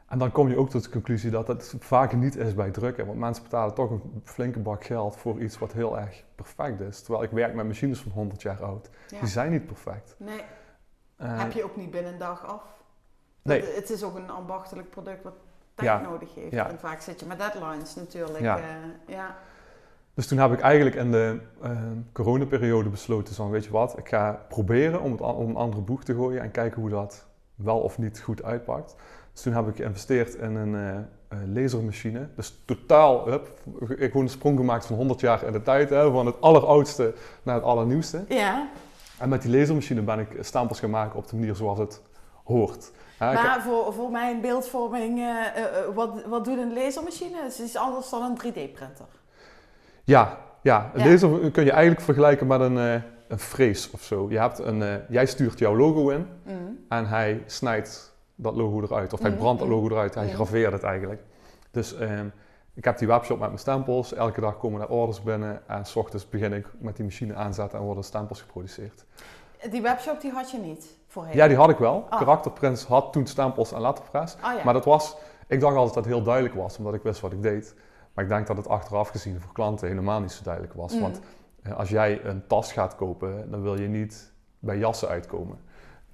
[0.06, 3.06] en dan kom je ook tot de conclusie dat het vaak niet is bij drukken.
[3.06, 7.00] Want mensen betalen toch een flinke bak geld voor iets wat heel erg perfect is.
[7.00, 8.90] Terwijl ik werk met machines van 100 jaar oud.
[9.08, 9.18] Ja.
[9.18, 10.14] Die zijn niet perfect.
[10.18, 10.42] Nee,
[11.16, 12.82] En- heb je ook niet binnen een dag af.
[13.42, 13.60] Nee.
[13.60, 15.34] Het, het is ook een ambachtelijk product wat
[15.74, 16.00] tijd Ja.
[16.00, 16.50] nodig heeft.
[16.52, 16.68] Ja.
[16.68, 18.44] En vaak zit je met deadlines natuurlijk.
[18.44, 18.64] Eh,
[19.06, 19.36] ja.
[20.14, 21.70] Dus toen heb ik eigenlijk in de eh,
[22.12, 26.04] coronaperiode besloten van weet je wat, ik ga proberen om, het, om een andere boeg
[26.04, 28.96] te gooien en kijken hoe dat wel of niet goed uitpakt.
[29.32, 32.28] Dus toen heb ik geïnvesteerd in een eh, lasermachine.
[32.36, 33.48] Dus totaal, hup,
[33.88, 36.40] ik heb gewoon een sprong gemaakt van 100 jaar in de tijd, hè, van het
[36.40, 38.24] alleroudste naar het allernieuwste.
[38.28, 38.68] ja.
[39.18, 42.02] En met die lasermachine ben ik stempels gaan maken op de manier zoals het
[42.50, 42.90] hoort.
[43.18, 46.72] Ja, ik heb- Maar voor, voor mijn beeldvorming, eh, eh, eh, wat, wat doet een
[46.74, 47.42] lasermachine?
[47.42, 49.06] Het is anders dan een 3D-printer.
[50.04, 50.90] Ja, ja.
[50.94, 51.10] Een Ja.
[51.10, 52.76] laser kun je eigenlijk vergelijken met een,
[53.28, 54.26] een frees of zo.
[54.30, 56.26] Je hebt een, jij stuurt jouw logo in
[56.88, 59.12] en hij snijdt dat logo eruit.
[59.12, 59.76] Of hij Mhm, brandt dat mhm.
[59.76, 60.14] logo eruit.
[60.14, 60.34] Hij Mhm.
[60.34, 61.22] graveert het eigenlijk.
[61.70, 62.26] Dus ehm,
[62.74, 64.14] ik heb die webshop met mijn stempels.
[64.14, 65.62] Elke dag komen er orders binnen.
[65.68, 69.04] En s ochtends begin ik met die machine aanzetten en worden stempels geproduceerd.
[69.70, 71.36] Die webshop die had je niet voorheen?
[71.36, 72.06] Ja, die had ik wel.
[72.08, 72.18] Ah.
[72.18, 74.36] Karakterprints had toen stempels en letterpress.
[74.40, 74.64] Ah, ja.
[74.64, 77.32] Maar dat was, ik dacht altijd dat het heel duidelijk was, omdat ik wist wat
[77.32, 77.74] ik deed.
[78.14, 80.94] Maar ik denk dat het achteraf gezien voor klanten helemaal niet zo duidelijk was.
[80.94, 81.00] Mm.
[81.00, 81.20] Want
[81.62, 85.58] eh, als jij een tas gaat kopen, dan wil je niet bij jassen uitkomen.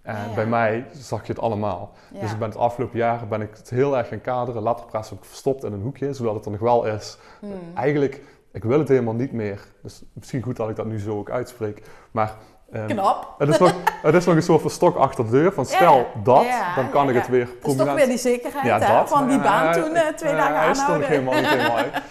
[0.02, 0.34] En ja.
[0.34, 1.92] bij mij zag je het allemaal.
[2.12, 2.20] Ja.
[2.20, 4.62] Dus ik ben het afgelopen jaren ben ik het heel erg gaan kaderen.
[4.62, 7.18] Letterpress heb ik verstopt in een hoekje, zodat het er nog wel is.
[7.40, 7.52] Hmm.
[7.74, 9.66] Eigenlijk, ik wil het helemaal niet meer.
[9.82, 11.82] Dus misschien goed dat ik dat nu zo ook uitspreek.
[12.10, 12.36] Maar
[12.72, 13.34] ehm, Knap.
[13.38, 15.52] het, is nog, het is nog een soort van stok achter de deur.
[15.52, 17.88] Van stel Ja, dat, ja, dan kan ja, ik het weer Dat is prominent...
[17.88, 21.08] toch weer die zekerheid hè, van die baan ja, toen eh, twee ja, dagen aanhouden.
[21.08, 22.02] helemaal niet helemaal uit.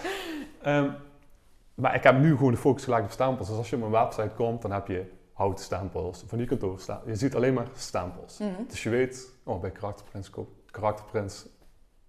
[0.62, 0.88] Ehm,
[1.74, 3.48] maar ik heb nu gewoon de focus gelegd op stempels.
[3.48, 7.08] Dus als je op mijn website komt, dan heb je houten stempels van die kantoorstempels.
[7.08, 8.38] Je ziet alleen maar stempels.
[8.38, 8.50] Mhm.
[8.68, 11.46] Dus je weet, oh, bij Karakterprints koop Karakterprints,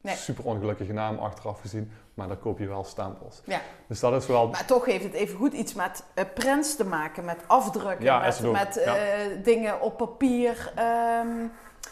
[0.01, 0.15] Nee.
[0.15, 3.41] super ongelukkige naam achteraf gezien, maar dan koop je wel stempels.
[3.45, 3.59] Ja.
[3.87, 4.47] Dus dat is wel...
[4.47, 8.19] Maar toch heeft het even goed iets met eh prints te maken, met afdrukken, Ja,
[8.51, 8.95] met, ja.
[8.95, 10.71] eh, dingen op papier.
[10.75, 11.27] ehm,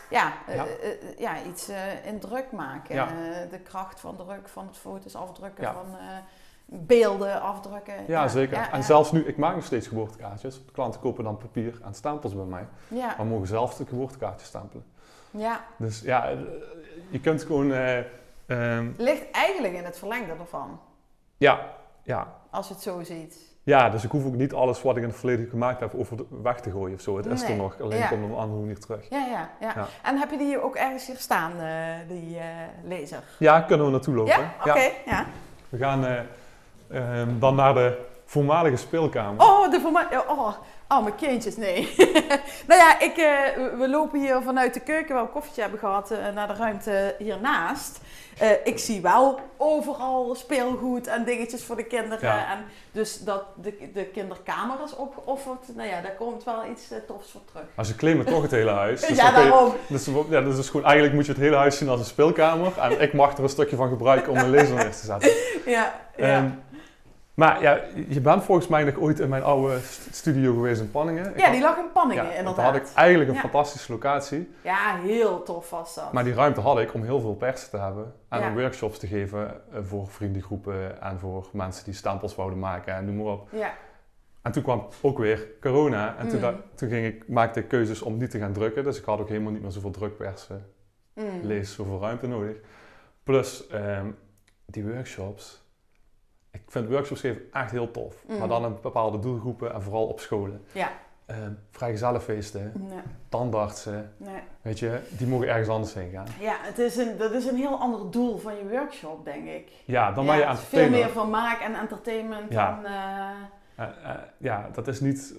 [0.10, 0.66] ja, Ja.
[1.18, 1.70] eh, iets
[2.06, 2.96] in druk maken.
[2.96, 3.08] Ja.
[3.52, 5.98] De kracht van druk, van het foto's afdrukken, van
[6.66, 7.94] beelden afdrukken.
[8.08, 8.70] Ja, zeker.
[8.72, 10.56] En zelfs nu, ik maak nog steeds geboortekaartjes.
[10.66, 12.68] De klanten kopen dan papier en stempels bij mij.
[12.88, 14.86] Ja, Maar mogen zelf de geboortekaartjes stempelen.
[15.32, 15.66] ja.
[15.78, 16.30] Dus ja,
[17.10, 17.74] je kunt gewoon...
[18.48, 20.80] ehm, ligt eigenlijk in het verlengde ervan,
[21.38, 23.54] ja, ja, als je het zo ziet.
[23.64, 26.18] Ja, dus ik hoef ook niet alles wat ik in het verleden gemaakt heb over
[26.18, 27.18] de, weg te gooien of zo.
[27.18, 28.08] Het is er nog, alleen ja.
[28.08, 29.10] komt op een andere manier terug.
[29.10, 29.74] Ja, ja, ja.
[29.76, 29.88] Ja.
[30.04, 32.46] En heb je die ook ergens hier staan, eh, die eh
[32.84, 33.24] laser?
[33.40, 34.34] Ja, kunnen we naartoe lopen.
[34.34, 34.54] Ja?
[34.60, 35.26] Oké, ja.
[35.70, 36.20] We gaan eh,
[37.22, 39.46] ehm, dan naar de voormalige speelkamer.
[39.46, 40.48] Oh, de forma- Oh,
[40.88, 41.94] arme kindjes, nee.
[42.68, 45.80] nou ja, ik, eh, we- lopen hier vanuit de keuken, waar we een koffietje hebben
[45.80, 48.00] gehad, eh, naar de ruimte hiernaast.
[48.38, 52.28] Eh, ik zie wel overal speelgoed en dingetjes voor de kinderen.
[52.28, 52.52] Ja.
[52.52, 55.76] En dus dat de, de kinderkamer is opgeofferd.
[55.76, 57.64] Nou ja, daar komt wel iets tofs voor terug.
[57.76, 59.02] Maar ze claimen toch het hele huis.
[59.08, 59.74] Dus ja, kun je- daarom.
[59.88, 62.78] Dus, ja, dus is gewoon, eigenlijk moet je het hele huis zien als een speelkamer.
[62.80, 65.32] En ik mag er een stukje van gebruiken om mijn laser neer te zetten.
[65.66, 66.26] Ja, ja.
[66.38, 66.50] Ehm,
[67.36, 70.92] maar ja, je bent volgens mij nog ooit in mijn oude st- studio geweest in
[70.92, 71.30] Panningen.
[71.34, 72.56] Ik ja, die lag in Panningen ja, inderdaad.
[72.56, 73.42] Daar had ik eigenlijk een Ja.
[73.42, 74.54] fantastische locatie.
[74.62, 76.14] Ja, heel tof was dat.
[76.14, 78.14] Maar die ruimte had ik om heel veel persen te hebben.
[78.30, 78.54] En Ja.
[78.54, 83.16] workshops te geven eh, voor vriendengroepen en voor mensen die stempels wouden maken en noem
[83.16, 83.48] maar op.
[83.52, 83.74] Ja,
[84.42, 86.16] En toen kwam ook weer corona.
[86.18, 86.62] En toen, Mm.
[86.76, 88.84] toen ging ik, maakte ik keuzes om niet te gaan drukken.
[88.84, 90.66] Dus ik had ook helemaal niet meer zoveel drukpersen,
[91.14, 91.26] mm.
[91.44, 92.56] lees, zoveel ruimte nodig.
[93.24, 94.06] Plus ehm,
[94.66, 95.64] die workshops.
[96.56, 98.24] Ik vind workshops geven echt heel tof.
[98.28, 98.38] Mm.
[98.38, 100.62] Maar dan in bepaalde doelgroepen en vooral op scholen.
[100.72, 100.92] Ja.
[101.26, 104.42] Ehm vrijgezellenfeesten, Nee, tandartsen, nee.
[104.62, 106.26] weet je, die mogen ergens anders heen gaan.
[106.40, 109.72] Ja, het is een, dat is een heel ander doel van je workshop, denk ik.
[109.86, 112.82] Ja, dan ja, ben je aan veel meer vermaak en entertainment Ja.
[112.82, 112.92] dan...
[113.76, 115.36] eh, ja, dat is niet,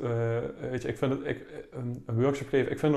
[0.70, 2.94] weet je, ik vind het, ik, een, een workshop geven, ik vind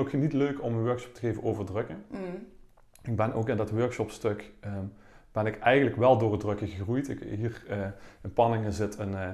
[5.32, 7.08] ben ik eigenlijk wel door het drukken gegroeid.
[7.08, 7.78] Ik, hier eh,
[8.22, 9.28] in Panningen zit een eh,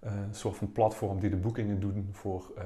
[0.00, 2.64] een soort van platform die de boekingen doen voor eh,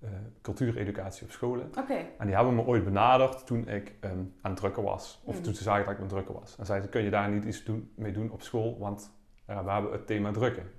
[0.00, 0.08] eh,
[0.42, 1.70] cultuureducatie op scholen.
[1.78, 5.20] Oké, En die hebben me ooit benaderd toen ik ehm, aan het drukken was.
[5.24, 5.42] Of Mm.
[5.42, 6.56] toen ze zagen dat ik aan het drukken was.
[6.58, 8.78] En zeiden ze, kun je daar niet iets doen, mee doen op school?
[8.78, 9.10] Want
[9.46, 10.70] we hebben het thema drukken.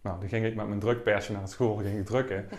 [0.00, 2.46] Nou, dan ging ik met mijn drukpersje naar school, ging ik drukken.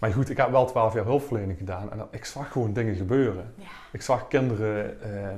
[0.00, 3.52] Maar goed, ik heb wel 12 jaar hulpverlening gedaan en ik zag gewoon dingen gebeuren.
[3.56, 3.64] Ja.
[3.92, 5.28] Ik zag kinderen, eh,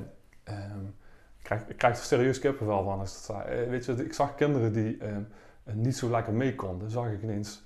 [0.43, 0.79] ehm,
[1.49, 3.45] krijg, ik krijg er serieus kippenvel van als ik dat.
[3.45, 5.21] Eh, weet je, ik zag kinderen die ehm,
[5.63, 7.63] eh, niet zo lekker mee konden, zag ik ineens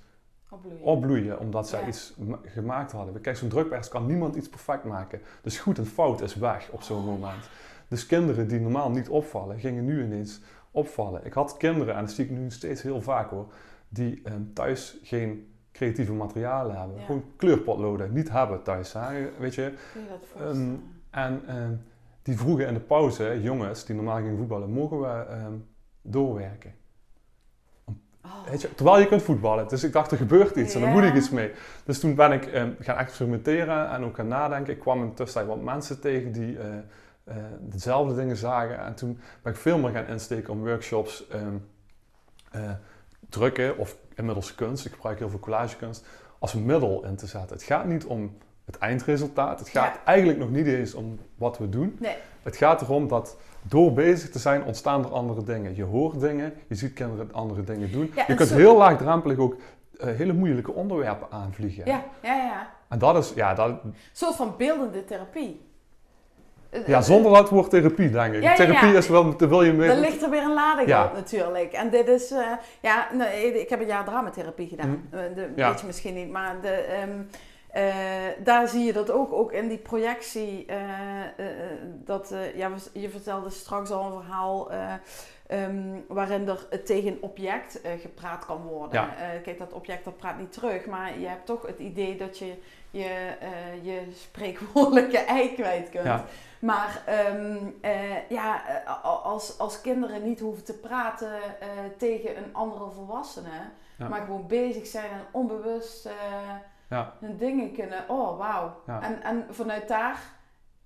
[0.50, 0.82] opbloeien.
[0.82, 1.86] opbloeien omdat zij Ja.
[1.86, 3.20] iets ma- gemaakt hadden.
[3.20, 5.20] Kijk, zo'n drukpers kan niemand iets perfect maken.
[5.42, 7.48] Dus goed en fout is weg op zo'n moment.
[7.88, 11.24] Dus kinderen die normaal niet opvallen, gingen nu ineens opvallen.
[11.24, 13.46] Ik had kinderen, en dat zie ik nu steeds heel vaak hoor,
[13.88, 16.96] die ehm, thuis geen creatieve materialen hebben.
[16.98, 17.04] Ja.
[17.04, 18.92] Gewoon kleurpotloden niet hebben thuis.
[18.92, 19.30] Hè?
[19.38, 19.72] Weet je?
[20.08, 20.82] Dat voorstellen?
[21.10, 21.72] En ehm,
[22.24, 25.54] die vroegen in de pauze, jongens die normaal gingen voetballen, mogen we ehm,
[26.02, 26.74] doorwerken?
[28.24, 28.48] Oh.
[28.50, 29.68] Weet je, terwijl je kunt voetballen.
[29.68, 31.52] Dus ik dacht, er gebeurt iets en daar moet ik iets mee.
[31.84, 34.72] Dus toen ben ik ehm, gaan experimenteren en ook gaan nadenken.
[34.72, 38.78] Ik kwam in de tussentijd wat mensen tegen die eh, dezelfde dingen zagen.
[38.78, 41.56] En toen ben ik veel meer gaan insteken om workshops ehm,
[42.50, 42.70] eh,
[43.28, 44.86] drukken of inmiddels kunst.
[44.86, 46.06] Ik gebruik heel veel collagekunst
[46.38, 47.56] als een middel in te zetten.
[47.56, 49.58] Het gaat niet om het eindresultaat.
[49.58, 50.00] Het gaat Ja.
[50.04, 51.96] eigenlijk nog niet eens om wat we doen.
[52.00, 52.16] Nee.
[52.42, 55.76] Het gaat erom dat door bezig te zijn ontstaan er andere dingen.
[55.76, 58.12] Je hoort dingen, je ziet kinderen andere dingen doen.
[58.14, 59.56] Ja, je kunt zo- heel laagdrempelig ook
[59.98, 61.86] eh, hele moeilijke onderwerpen aanvliegen.
[61.86, 62.70] Ja, ja, ja.
[62.88, 65.60] En dat is, ja, dat, Een soort van beeldende therapie.
[66.70, 68.42] Eh, ja, eh, zonder dat woord therapie, denk ik.
[68.42, 68.98] Ja, ja, therapie ja.
[68.98, 69.88] is wel, wil je mee...
[69.88, 71.72] Dan ligt er weer een lading op natuurlijk.
[71.72, 72.34] En dit is,
[72.82, 75.08] ja, nee, ik heb een jaar dramatherapie gedaan.
[75.10, 75.70] Eh, de, Ja.
[75.70, 77.16] Weet je misschien niet, maar de, ehm, eh,
[78.44, 80.64] daar zie je dat ook, ook in die projectie.
[80.66, 84.92] eh, eh, eh, dat, eh, ja, je vertelde straks al een verhaal eh,
[85.46, 89.00] ehm, waarin er tegen een object eh, gepraat kan worden.
[89.00, 89.16] Ja.
[89.16, 92.38] Eh, kijk, dat object dat praat niet terug, maar je hebt toch het idee dat
[92.38, 92.54] je
[92.90, 96.04] je, eh, je spreekwoordelijke ei kwijt kunt.
[96.04, 96.24] Ja.
[96.58, 102.52] Maar ehm, eh, ja, eh, als, als kinderen niet hoeven te praten eh, tegen een
[102.54, 103.48] andere volwassene,
[103.98, 104.08] Ja.
[104.08, 106.12] maar gewoon bezig zijn en onbewust eh,
[106.94, 107.12] Ja.
[107.20, 107.98] hun dingen kunnen.
[108.08, 108.80] Oh, wauw.
[108.86, 109.02] Ja.
[109.02, 110.18] En, en vanuit daar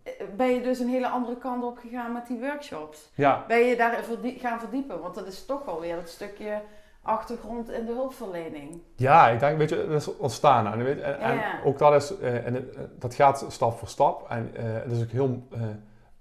[0.03, 3.11] eh, ben je dus een hele andere kant op gegaan met die workshops.
[3.15, 5.01] Ja, Ben je daar verdie- gaan verdiepen?
[5.01, 6.61] Want dat is toch wel weer het stukje
[7.03, 8.83] achtergrond in de hulpverlening.
[8.97, 10.73] ja, ik denk, weet je, dat is ontstaan.
[10.73, 11.61] En, weet, en, Ja.
[11.65, 14.31] ook dat is, eh, en eh, dat gaat stap voor stap.
[14.31, 15.43] En het is ook heel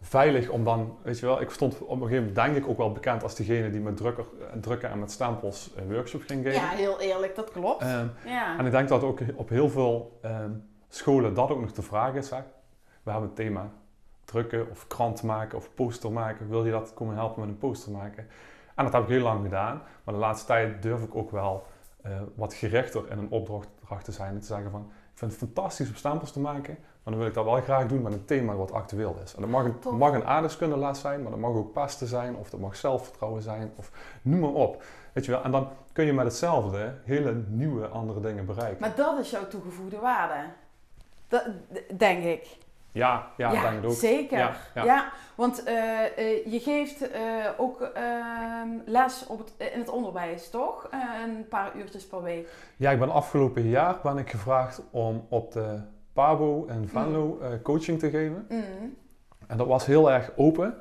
[0.02, 2.78] veilig om dan, weet je wel, ik stond op een gegeven moment denk ik ook
[2.78, 6.44] wel bekend als degene die met drukker, eh, drukken en met stempels een workshop ging
[6.44, 6.62] geven.
[6.62, 7.82] Ja, heel eerlijk, dat klopt.
[7.82, 8.58] Ehm, ja.
[8.58, 10.52] En ik denk dat ook op heel veel ehm,
[10.90, 12.30] scholen dat ook nog de vraag is.
[12.30, 12.40] Hè?
[13.04, 13.72] We hebben een thema
[14.26, 16.50] drukken of krant maken of poster maken.
[16.50, 18.28] Wil je dat komen helpen met een poster maken?
[18.76, 19.82] En dat heb ik heel lang gedaan.
[20.04, 21.66] Maar de laatste tijd durf ik ook wel
[22.02, 24.34] eh, wat gerichter in een opdracht te zijn.
[24.34, 26.78] En te zeggen van, ik vind het fantastisch om stempels te maken.
[27.08, 29.36] Maar dan wil ik dat wel graag doen met een thema wat actueel is.
[29.36, 32.36] En dat mag een, mag een zijn, maar dat mag ook pesten zijn.
[32.36, 33.72] Of dat mag zelfvertrouwen zijn.
[33.76, 33.92] Of
[34.22, 34.84] noem maar op.
[35.14, 35.44] Weet je wel?
[35.44, 38.78] En dan kun je met hetzelfde hele nieuwe andere dingen bereiken.
[38.80, 40.50] Maar dat is jouw toegevoegde waarde.
[41.28, 41.44] Dat,
[41.98, 42.58] denk ik.
[42.92, 43.96] Ja, ja, Ja, denk ik ook.
[43.96, 44.38] zeker.
[44.38, 45.12] Ja, Ja, ja.
[45.36, 47.22] want eh, eh, je geeft eh,
[47.58, 50.90] ook ehm, les op het, in het onderwijs, toch?
[51.26, 52.50] Een paar uurtjes per week.
[52.78, 57.50] Ja, ik ben afgelopen jaar ben ik gevraagd om op de Pabo en Venlo eh,
[57.64, 58.46] coaching te geven.
[58.50, 58.96] Mm.
[59.48, 60.76] En dat was heel erg open.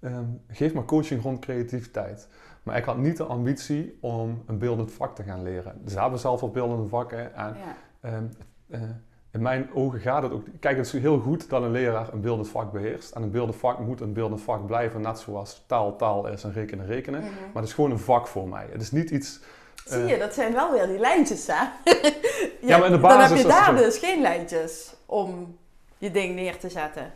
[0.00, 2.28] Ehm, geef maar coaching rond creativiteit.
[2.62, 5.80] Maar ik had niet de ambitie om een beeldend vak te gaan leren.
[5.86, 7.34] Ze hebben zelf al beeldende vakken.
[7.34, 7.76] En Ja.
[8.00, 8.24] ehm,
[8.68, 8.80] eh,
[9.30, 10.44] in mijn ogen gaat het ook.
[10.60, 13.12] Kijk, het is heel goed dat een leraar een beeldend vak beheerst.
[13.12, 16.52] En een beeldend vak moet een beeldend vak blijven, net zoals taal taal is en
[16.52, 17.20] rekenen rekenen.
[17.20, 17.30] Mhm.
[17.30, 18.66] Maar het is gewoon een vak voor mij.
[18.70, 19.40] Het is niet iets.
[19.84, 21.64] Zie eh, je, dat zijn wel weer die lijntjes, hè?
[22.60, 25.58] Ja, maar in de Dan heb basis je daar dus geen lijntjes om
[25.98, 27.12] je ding neer te zetten.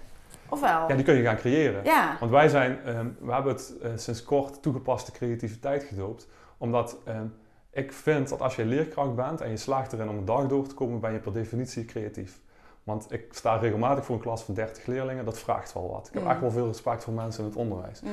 [0.49, 0.89] Of wel?
[0.89, 1.85] Ja, die kun je gaan creëren.
[1.85, 2.17] Ja.
[2.21, 6.29] Want wij zijn, ehm, we hebben het eh, sinds kort toegepaste creativiteit gedoopt.
[6.59, 7.25] Omdat ehm,
[7.71, 10.67] ik vind dat als je leerkracht bent en je slaagt erin om een dag door
[10.67, 12.39] te komen, ben je per definitie creatief.
[12.85, 16.07] Want ik sta regelmatig voor een klas van 30 leerlingen, dat vraagt wel wat.
[16.07, 16.31] Ik heb Mm.
[16.31, 18.01] echt wel veel respect voor mensen in het onderwijs.
[18.01, 18.11] Mm.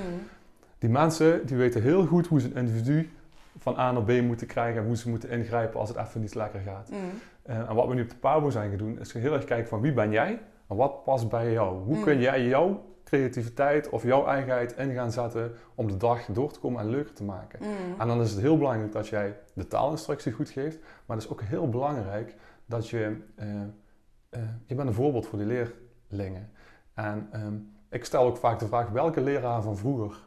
[0.80, 3.12] Die mensen die weten heel goed hoe ze een individu
[3.58, 6.36] van A naar B moeten krijgen en hoe ze moeten ingrijpen als het even niet
[6.36, 6.90] lekker gaat.
[6.92, 6.98] Mm.
[7.42, 9.68] Eh, en wat we nu op de Pabo zijn gaan doen, is heel erg kijken
[9.68, 11.84] van wie ben jij en wat past bij jou.
[11.84, 12.04] Hoe Mm.
[12.04, 16.60] kun jij jouw creativiteit of jouw eigenheid in gaan zetten om de dag door te
[16.60, 17.60] komen en leuker te maken.
[17.62, 18.00] Mm.
[18.00, 21.32] En dan is het heel belangrijk dat jij de taalinstructie goed geeft, maar het is
[21.32, 23.62] ook heel belangrijk dat je, eh,
[24.30, 26.50] eh, je bent een voorbeeld voor die leerlingen.
[26.94, 27.54] En ehm,
[27.90, 30.18] ik stel ook vaak de vraag, welke leraar van vroeger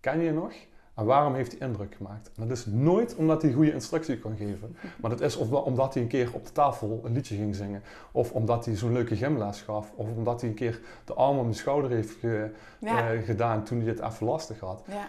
[0.00, 0.52] ken je nog?
[0.94, 2.30] En waarom heeft hij indruk gemaakt?
[2.36, 4.76] En dat is nooit omdat hij goede instructie kan geven.
[5.00, 7.82] Maar dat is omdat hij een keer op de tafel een liedje ging zingen.
[8.12, 9.92] Of omdat hij zo'n leuke gymles gaf.
[9.94, 12.50] Of omdat hij een keer de arm om de schouder heeft ge-
[12.80, 13.12] Ja.
[13.12, 14.82] eh, gedaan toen hij het even lastig had.
[14.86, 15.08] ja.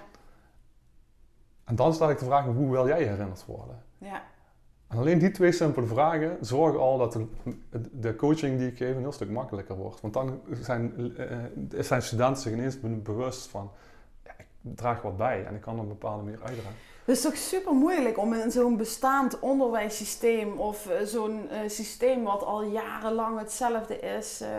[1.66, 3.84] En dan stel ik de vraag, hoe wil jij herinnerd worden?
[3.98, 4.24] Ja.
[4.88, 7.26] En alleen die twee simpele vragen zorgen al dat de,
[7.92, 10.02] de coaching die ik geef een heel stuk makkelijker wordt.
[10.02, 11.38] Want dan zijn, eh,
[11.80, 13.72] zijn studenten zich ineens be- bewust van,
[14.62, 16.76] draag wat bij en ik kan op een bepaalde manier uitdragen.
[17.06, 22.24] Het is toch super moeilijk om in zo'n bestaand onderwijssysteem of eh, zo'n eh, systeem
[22.24, 24.50] wat al jarenlang hetzelfde is, eh,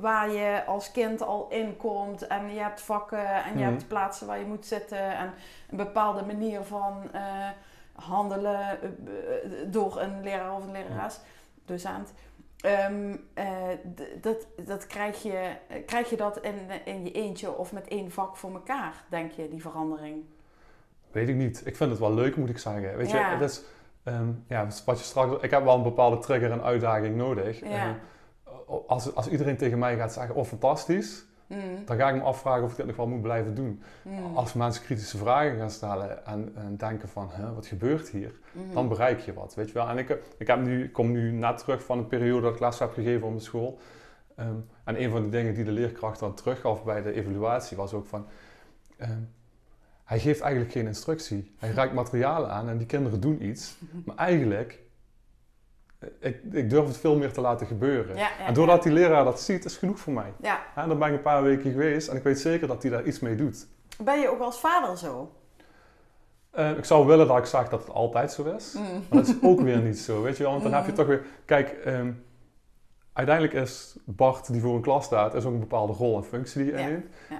[0.00, 3.70] waar je als kind al in komt en je hebt vakken en je Mhm.
[3.70, 5.32] hebt plaatsen waar je moet zitten en
[5.70, 7.10] een bepaalde manier van
[7.92, 8.78] handelen
[9.66, 11.20] door een leraar of een lerares,
[11.64, 12.12] docent.
[12.64, 12.86] Eh,
[13.94, 17.88] d- dat, dat krijg, je, eh, krijg je dat in, in je eentje of met
[17.88, 20.24] één vak voor elkaar, denk je, die verandering?
[21.10, 21.62] Weet ik niet.
[21.66, 22.96] Ik vind het wel leuk, moet ik zeggen.
[22.96, 23.30] Weet Ja.
[23.30, 23.62] je, het is,
[24.02, 27.60] ehm, ja, wat je straks, ik heb wel een bepaalde trigger en uitdaging nodig.
[27.60, 27.68] Ja.
[27.68, 27.94] Ehm,
[28.86, 32.64] als, als iedereen tegen mij gaat zeggen, oh fantastisch, Mm, dan ga ik me afvragen
[32.64, 33.82] of ik dit nog wel moet blijven doen.
[34.02, 38.32] mm, Als mensen kritische vragen gaan stellen en, en denken van, hè, wat gebeurt hier?
[38.52, 38.72] mm.
[38.74, 39.88] Dan bereik je wat, weet je wel.
[39.88, 42.78] En ik, ik, heb nu, kom nu net terug van een periode dat ik les
[42.78, 43.78] heb gegeven op de school.
[44.36, 44.54] Ehm,
[44.84, 48.06] en een van de dingen die de leerkracht dan teruggaf bij de evaluatie was ook
[48.06, 48.26] van...
[48.96, 49.20] ehm,
[50.04, 51.54] hij geeft eigenlijk geen instructie.
[51.58, 53.78] Hij reikt materialen aan en die kinderen doen iets.
[54.04, 54.78] Maar eigenlijk,
[56.20, 58.16] ik, ik durf het veel meer te laten gebeuren.
[58.16, 60.32] Ja, ja, En doordat die leraar dat ziet, is genoeg voor mij.
[60.40, 60.60] ja.
[60.74, 63.04] En dan ben ik een paar weken geweest en ik weet zeker dat hij daar
[63.04, 63.66] iets mee doet.
[64.02, 65.32] Ben je ook als vader zo?
[66.50, 68.72] Eh, ik zou willen dat ik zag dat het altijd zo is.
[68.72, 68.82] Mm.
[68.82, 70.52] Maar dat is ook weer niet zo, weet je wel.
[70.52, 70.96] Want dan heb je Mhm.
[71.00, 71.24] toch weer...
[71.44, 72.12] Kijk, ehm,
[73.12, 76.64] uiteindelijk is Bart die voor een klas staat, is ook een bepaalde rol en functie
[76.64, 76.88] die ja.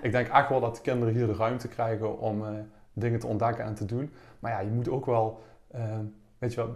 [0.02, 2.50] Ik denk echt wel dat de kinderen hier de ruimte krijgen om eh,
[2.92, 4.12] dingen te ontdekken en te doen.
[4.38, 5.42] Maar ja, je moet ook wel...
[5.72, 6.04] ehm,
[6.38, 6.74] weet je wel,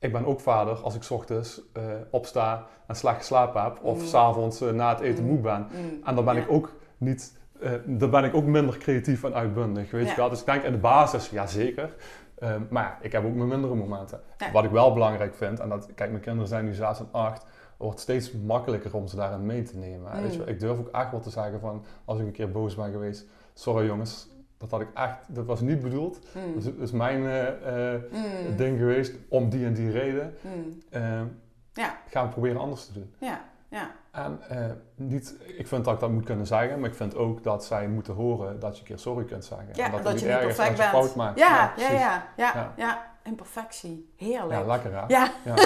[0.00, 3.78] ik ben ook vader als ik 's ochtends eh, opsta en slecht geslapen heb.
[3.82, 5.32] Of s s'avonds eh, na het eten Mhm.
[5.32, 5.66] moe ben.
[5.72, 6.00] Mm.
[6.04, 6.40] En dan ben Ja.
[6.40, 7.38] ik ook niet...
[7.60, 10.10] eh, dan ben ik ook minder creatief en uitbundig, weet Ja.
[10.10, 10.28] je wel.
[10.28, 11.94] Dus ik denk in de basis, ja zeker.
[12.38, 14.20] Ehm, maar ik heb ook mijn mindere momenten.
[14.38, 14.50] Ja.
[14.52, 17.44] Wat ik wel belangrijk vind, en dat, kijk, mijn kinderen zijn nu 6 en 8,
[17.76, 20.12] wordt steeds makkelijker om ze daarin mee te nemen.
[20.16, 20.22] Mm.
[20.22, 22.50] Weet je, wel, ik durf ook echt wel te zeggen van, als ik een keer
[22.50, 24.28] boos ben geweest, sorry jongens,
[24.60, 26.18] dat had ik echt, dat was niet bedoeld.
[26.34, 26.54] Mm.
[26.54, 28.56] Dat is, is mijn eh, eh, Mm.
[28.56, 30.34] ding geweest, om die en die reden.
[30.40, 30.78] Mm.
[30.90, 31.24] Ehm,
[31.72, 31.96] Ja.
[32.08, 33.14] Gaan we proberen anders te doen.
[33.18, 33.90] Ja, ja.
[34.10, 37.42] En eh, niet, ik vind dat ik dat moet kunnen zeggen, maar ik vind ook
[37.42, 39.66] dat zij moeten horen dat je een keer sorry kunt zeggen.
[39.72, 40.88] Ja, en dat, je niet perfect als je bent.
[40.90, 41.38] fout maakt.
[41.38, 42.72] Ja, ja, ja, ja, Ja.
[42.76, 43.08] ja.
[43.24, 44.12] Imperfectie.
[44.16, 44.52] Heerlijk.
[44.60, 45.04] Ja, lekker hè?
[45.06, 45.28] Ja.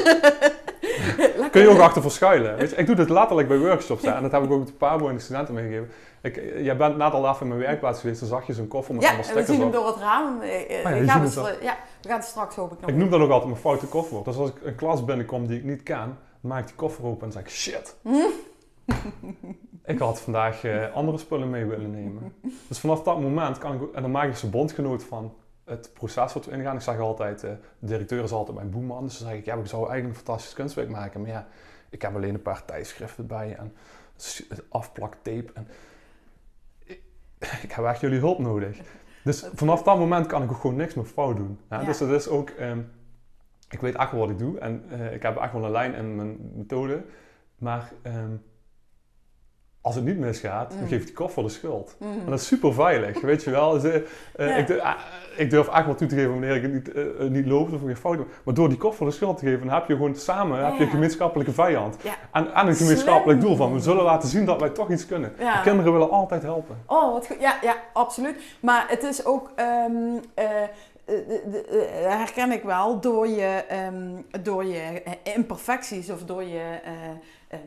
[1.39, 1.49] Ja.
[1.49, 2.57] Kun je ook achter verschuilen.
[2.57, 4.73] Weet je, ik doe dit letterlijk bij workshops hè, en dat heb ik ook de
[4.73, 5.89] Pabo en de studenten meegegeven.
[6.23, 8.95] Ik, jij bent net al even in mijn werkplaats geweest, dan zag je zo'n koffer
[8.95, 10.41] met Ja, allemaal en we stickers zien hem door het raam.
[10.41, 12.91] Eh, eh, ja, gaan ziet we het ja, we gaan het straks hoop ik nog
[12.91, 14.25] Ik noem dat ook altijd mijn foute koffer.
[14.25, 17.27] Dus als ik een klas binnenkom die ik niet ken, maak ik die koffer open
[17.27, 17.97] en zeg ik shit.
[19.87, 22.35] Ik had vandaag eh, andere spullen mee willen nemen.
[22.69, 25.33] Dus vanaf dat moment kan ik, en dan maak ik ze bondgenoot van
[25.65, 26.77] het proces wat we ingaan.
[26.77, 29.05] Ik zeg altijd, eh, de directeur is altijd mijn boeman.
[29.05, 31.21] Dus dan zeg ik, ja, ik zou eigenlijk een fantastisch kunstwerk maken.
[31.21, 31.47] Maar ja,
[31.89, 33.57] ik heb alleen een paar tijdschriften bij.
[33.57, 33.75] En
[34.69, 35.53] afplaktape.
[35.55, 35.69] En
[36.85, 37.01] ik,
[37.63, 38.81] ik heb echt jullie hulp nodig.
[39.25, 41.59] Dus vanaf dat moment kan ik ook gewoon niks meer fout doen.
[41.71, 41.85] Ja.
[41.85, 42.81] Dus dat is ook, ehm,
[43.69, 45.95] ik weet echt wel wat ik doe en eh, ik heb echt wel een lijn
[45.95, 47.05] in mijn methode.
[47.59, 48.37] Maar ehm,
[49.85, 50.89] als het niet misgaat, dan Mm.
[50.89, 51.95] geeft die koffer de schuld.
[51.99, 52.11] Mhm.
[52.11, 53.71] En dat is super veilig, weet je wel.
[53.73, 54.55] Dus, eh, Ja.
[54.57, 54.95] ik, durf, ah,
[55.37, 57.81] ik durf echt wel toe te geven wanneer ik het niet, eh, niet loopt of
[57.81, 58.27] geen fout doe.
[58.45, 60.85] Maar door die koffer de schuld te geven, dan heb je gewoon samen heb je
[60.85, 61.97] een gemeenschappelijke vijand.
[62.03, 62.15] Ja.
[62.33, 63.49] En, en een gemeenschappelijk Slim.
[63.51, 65.33] doel van, we zullen laten zien dat wij toch iets kunnen.
[65.37, 66.77] De kinderen willen altijd helpen.
[66.87, 67.37] Oh, wat goed.
[67.41, 68.43] Ja, ja, absoluut.
[68.61, 69.85] Maar het is ook, eh,
[72.03, 74.11] herken ik wel, door je, ehm,
[74.43, 76.63] door je imperfecties of door je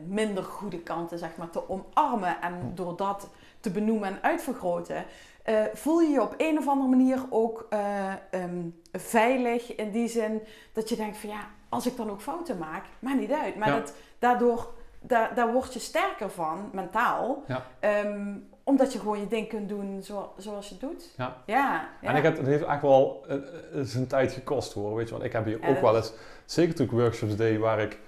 [0.06, 5.04] minder goede kanten zeg maar, te omarmen en door dat te benoemen en uitvergroten,
[5.42, 10.08] eh, voel je je op een of andere manier ook eh, ehm, veilig in die
[10.08, 13.56] zin dat je denkt van ja, als ik dan ook fouten maak, maakt niet uit.
[13.56, 13.74] Maar Ja.
[13.78, 17.44] dat, daardoor, daar, daar word je sterker van, mentaal.
[17.46, 17.64] Ja.
[17.80, 21.14] Ehm, omdat je gewoon je ding kunt doen zo, zoals je het doet.
[21.16, 21.36] Ja.
[21.46, 21.88] Ja.
[22.00, 22.08] ja.
[22.08, 23.42] En ik heb, het heeft echt wel eh, eh,
[23.82, 25.12] zijn tijd gekost hoor, weet je.
[25.12, 26.12] Want ik heb hier ook wel eens,
[26.44, 27.98] zeker toen ik workshops deed waar ik,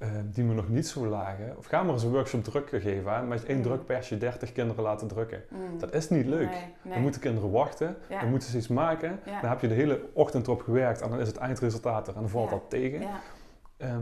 [0.00, 1.54] eh, die me nog niet zo lagen.
[1.58, 3.62] Of ga maar eens een workshop drukken geven, hè, met één Mm.
[3.62, 5.42] drukpersje 30 kinderen laten drukken.
[5.48, 5.78] Mm.
[5.78, 6.48] Dat is niet leuk.
[6.50, 6.92] Nee, nee.
[6.92, 8.20] Dan moeten kinderen wachten, Ja.
[8.20, 9.20] dan moeten ze iets maken.
[9.26, 9.40] Ja.
[9.40, 12.20] Dan heb je de hele ochtend erop gewerkt en dan is het eindresultaat er en
[12.20, 12.56] dan valt Ja.
[12.56, 13.00] dat tegen.
[13.00, 13.20] Ja.
[13.76, 14.00] Ehm,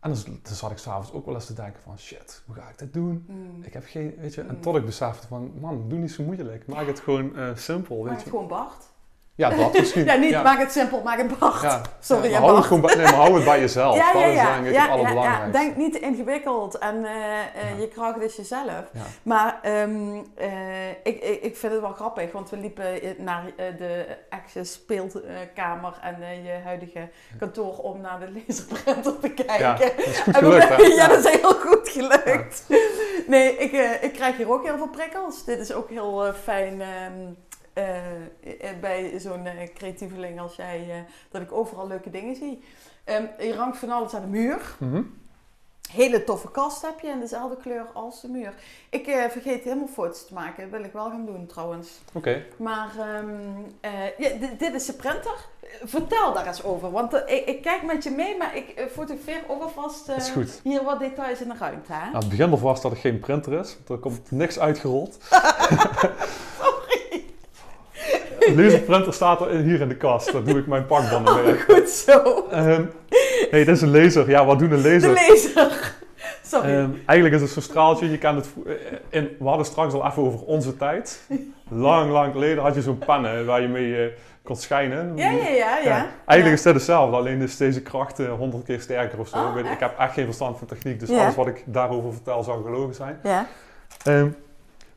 [0.00, 2.78] en dan, zat ik s'avonds ook wel eens te denken van shit, hoe ga ik
[2.78, 3.24] dit doen?
[3.28, 3.62] Mm.
[3.62, 4.60] Ik heb geen, weet je, en Mm.
[4.60, 6.66] tot ik besefte van man, doe niet zo moeilijk.
[6.66, 8.30] Maak het gewoon eh, simpel, Maak weet het je.
[8.30, 8.90] gewoon Bart.
[9.42, 10.04] Ja, dat misschien.
[10.04, 10.42] Ja, niet ja.
[10.42, 11.30] maak het simpel, maak het.
[11.62, 11.80] Ja.
[12.00, 13.96] Sorry, Ja, ja, maar hou het gewoon bij, nee, maar hou het bij jezelf.
[14.02, 14.94] Ja, ja, dat is ja.
[14.96, 15.48] ja, ja.
[15.52, 18.84] Denk niet te ingewikkeld en eh, eh, je kracht is jezelf.
[19.22, 24.06] Maar ehm, eh, ik, ik, ik vind het wel grappig, want we liepen naar de
[24.30, 29.58] Access speelkamer en je huidige kantoor om naar de laserprinter te kijken.
[29.58, 30.94] Ja, dat is goed En we- gelukt, hè?
[30.94, 32.64] ja, dat is heel goed gelukt.
[33.26, 35.44] Nee, ik, ik krijg hier ook heel veel prikkels.
[35.44, 37.32] Dit is ook heel fijn ehm,
[37.72, 38.20] eh,
[38.60, 42.62] eh, bij zo'n eh, creatieveling als jij, dat ik overal leuke dingen zie.
[43.04, 44.76] Ehm je rankt van alles aan de muur.
[44.78, 45.02] Mhm.
[45.90, 48.54] Hele toffe kast heb je in dezelfde kleur als de muur.
[48.90, 50.62] Ik vergeet helemaal foto's te maken.
[50.62, 51.88] Dat wil ik wel gaan doen trouwens.
[52.12, 52.44] Oké.
[52.56, 53.28] Maar ehm,
[53.80, 55.34] eh, ja, dit, dit is de printer.
[55.84, 56.90] Vertel daar eens over.
[56.90, 60.10] Want ik, ik kijk met je mee, maar ik fotografeer ook alvast
[60.62, 61.92] hier wat details in de ruimte.
[61.92, 62.04] Hè?
[62.04, 63.76] Nou, het begint al vast dat er geen printer is.
[63.76, 65.18] want Er komt niks uitgerold.
[68.56, 70.32] Laserprinter staat er hier in de kast.
[70.32, 71.54] Daar doe ik mijn pakbanden mee.
[71.54, 72.46] Oh, goed zo.
[72.50, 72.84] Ehm,
[73.50, 74.28] nee, dit is een laser.
[74.28, 75.10] Ja, wat doen een De laser?
[75.10, 75.94] laser.
[76.42, 76.68] Sorry.
[76.76, 78.10] Ehm, eigenlijk is het zo'n straaltje.
[78.10, 78.72] Je kan het, eh,
[79.08, 81.20] in, we hadden straks al even over onze tijd.
[81.68, 85.12] Lang, lang geleden had je zo'n pannen waar je mee eh, kon schijnen.
[85.16, 86.06] ja, ja, ja, ja.
[86.26, 89.36] Eigenlijk is dit hetzelfde, alleen is deze kracht eh, honderd keer sterker of zo.
[89.36, 91.22] Oh, ik, heb echt geen verstand van techniek, dus Ja.
[91.22, 93.18] alles wat ik daarover vertel zou gelogen zijn.
[93.22, 93.46] Ja.
[94.04, 94.28] Ehm,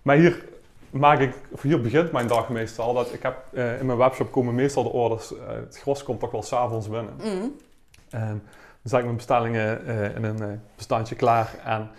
[0.01, 0.43] maar hier
[0.89, 2.93] maak ik, hier begint mijn dag meestal.
[2.93, 6.19] Dat ik heb, eh, in mijn webshop komen meestal de orders, eh, het gros komt
[6.19, 7.13] toch wel s'avonds binnen.
[7.23, 7.55] Mm.
[8.09, 8.39] Ehm, dan
[8.83, 11.89] zet ik mijn bestellingen eh, in een bestandje klaar en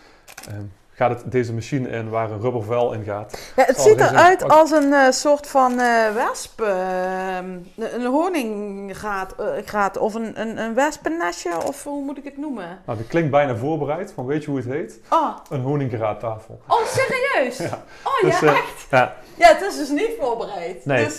[0.49, 0.65] ehm,
[0.97, 3.53] gaat het deze machine in waar een rubber vel in gaat.
[3.57, 6.61] Ja, het Zal ziet er eruit een- als een eh, soort van eh wesp.
[6.61, 7.37] eh,
[7.77, 9.35] een honinggraat
[9.95, 12.79] eh, of een, een, een wespennestje, of hoe moet ik het noemen?
[12.87, 15.01] Nou, dat klinkt bijna voorbereid, van weet je hoe het heet?
[15.11, 16.61] Oh, Een honingraattafel.
[16.69, 17.59] oh serieus?
[17.67, 17.83] Ja.
[18.05, 18.87] Oh Dus, ja, echt?
[18.91, 20.85] Ja, Ja, het is dus niet voorbereid.
[20.85, 21.05] Nee.
[21.05, 21.19] Dus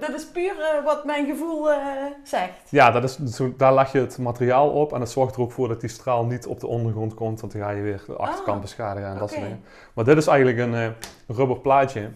[0.00, 1.68] dat is puur wat mijn gevoel
[2.24, 2.52] zegt.
[2.68, 5.52] Ja, dat is, zo, daar leg je het materiaal op en dat zorgt er ook
[5.52, 8.12] voor dat die straal niet op de ondergrond komt, want dan ga je weer de
[8.16, 9.50] achterkant Ah, beschadigen en dat soort oké.
[9.50, 9.64] dingen.
[9.94, 10.88] Maar dit is eigenlijk een eh,
[11.36, 12.10] rubber plaatje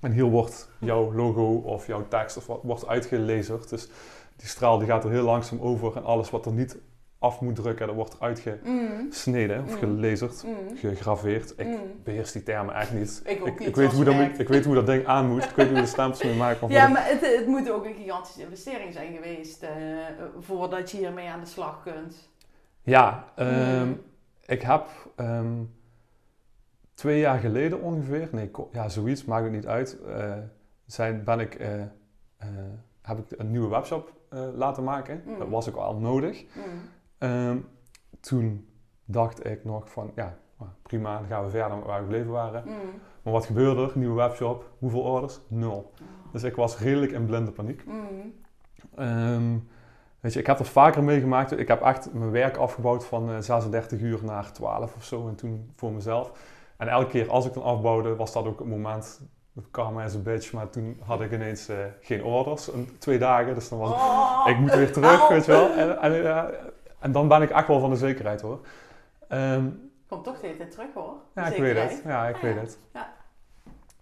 [0.00, 3.68] en hier wordt jouw logo of jouw tekst of wat wordt uitgelezerd.
[3.68, 3.88] Dus
[4.36, 6.76] die straal die gaat er heel langzaam over en alles wat er niet
[7.18, 9.78] af moet drukken, dat wordt uitgesneden of Mm.
[9.78, 10.76] gelezerd, Mm.
[10.76, 11.52] gegraveerd.
[11.56, 11.78] Ik Mm.
[12.04, 13.22] beheers die termen echt niet.
[13.24, 15.44] Ik ook Ik, niet, ik, weet hoe dat, ik weet hoe dat ding aan moet,
[15.44, 18.40] ik weet hoe de stempels mee voor Ja, maar het, het moet ook een gigantische
[18.42, 19.70] investering zijn geweest eh,
[20.40, 22.28] voordat je hiermee aan de slag kunt.
[22.82, 24.00] Ja, ehm, Mm.
[24.46, 25.52] ik heb ehm,
[26.96, 30.34] twee jaar geleden ongeveer, nee, ja, zoiets, maakt het niet uit, eh,
[30.86, 31.88] zijn, ben ik, eh, eh,
[33.02, 34.14] heb ik een nieuwe webshop
[34.54, 35.22] laten maken.
[35.26, 35.38] Mm.
[35.38, 36.44] Dat was ook al nodig.
[36.44, 36.62] Mm.
[37.18, 37.58] Ehm,
[38.20, 38.68] toen
[39.04, 40.38] dacht ik nog van, ja,
[40.82, 42.62] prima, dan gaan we verder met waar we gebleven waren.
[42.66, 43.00] Mm.
[43.22, 43.92] Maar wat gebeurde er?
[43.94, 45.40] Nieuwe webshop, hoeveel orders?
[45.48, 45.92] Nul.
[46.32, 47.84] Dus ik was redelijk in blinde paniek.
[48.94, 49.58] Ehm,
[50.20, 51.58] weet je, ik heb dat vaker meegemaakt.
[51.58, 55.28] Ik heb echt mijn werk afgebouwd van eh, 36 uur naar 12 of zo.
[55.28, 56.54] En toen voor mezelf.
[56.76, 59.20] En elke keer als ik dan afbouwde, was dat ook het moment.
[59.70, 60.52] Karma is een bitch.
[60.52, 62.72] Maar toen had ik ineens eh, geen orders.
[62.72, 63.54] Een, twee dagen.
[63.54, 64.42] Dus dan was het, Oh.
[64.48, 65.70] ik moet weer terug, weet je wel.
[65.70, 66.44] En, en, eh,
[66.98, 68.60] en dan ben ik echt wel van de zekerheid hoor.
[69.28, 69.68] Ehm,
[70.08, 71.14] Komt toch de hele tijd terug hoor.
[71.34, 72.02] Ja, ik weet het.
[72.04, 72.60] Ja, ik Ah, weet ja.
[72.60, 72.78] het.
[72.92, 73.12] Ja.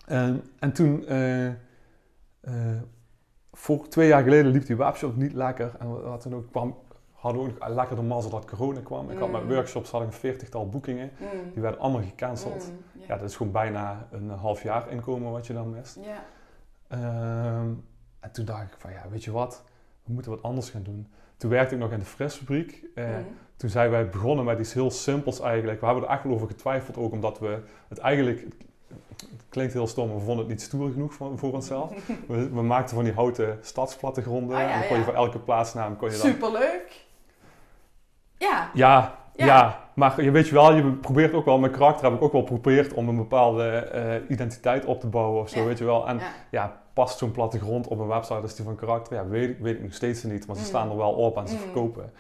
[0.07, 1.51] En, en toen, eh,
[3.53, 5.73] voor twee jaar geleden liep die webshop niet lekker.
[5.79, 6.77] En we hadden ook, kwam,
[7.25, 9.11] hadden ook lekker de mazzel dat corona kwam.
[9.11, 9.49] Ik had met Mm.
[9.49, 11.11] workshops had ik een veertigtal boekingen.
[11.19, 11.29] Mm.
[11.53, 12.71] Die werden allemaal gecanceld.
[12.71, 15.99] Mm, Ja, dat is gewoon bijna een half jaar inkomen wat je dan mist.
[16.89, 17.69] Ehm,
[18.21, 19.63] en toen dacht ik van ja, weet je wat,
[20.05, 21.07] we moeten wat anders gaan doen.
[21.37, 22.85] Toen werkte ik nog in de frisfabriek.
[22.95, 23.27] Eh, Mm.
[23.57, 25.81] Toen zijn wij begonnen met iets heel simpels eigenlijk.
[25.81, 27.59] We hebben er echt wel over getwijfeld ook omdat we
[27.89, 28.41] het eigenlijk,
[29.09, 31.93] het klinkt heel stom, maar we vonden het niet stoer genoeg voor, voor onszelf.
[32.29, 35.09] We, we maakten van die houten stadsplattegronden Ah, ja, en dan kon je ja.
[35.09, 36.31] voor elke plaatsnaam kon je dan...
[36.31, 37.04] Superleuk.
[38.51, 38.71] Ja.
[38.75, 39.47] Ja, Ja.
[39.47, 39.79] ja.
[39.95, 42.41] maar je weet je wel, je probeert ook wel, met karakter heb ik ook wel
[42.41, 45.65] geprobeerd om een bepaalde eh, identiteit op te bouwen of zo, Ja.
[45.67, 46.09] weet je wel.
[46.09, 46.21] En
[46.51, 46.81] Ja.
[46.93, 49.17] past zo'n plattegrond op een website als die van karakter?
[49.17, 50.69] Ja, weet ik, weet ik nog steeds niet, maar ze Mm.
[50.69, 51.61] staan er wel op en ze Mm.
[51.61, 52.03] verkopen.
[52.03, 52.13] En op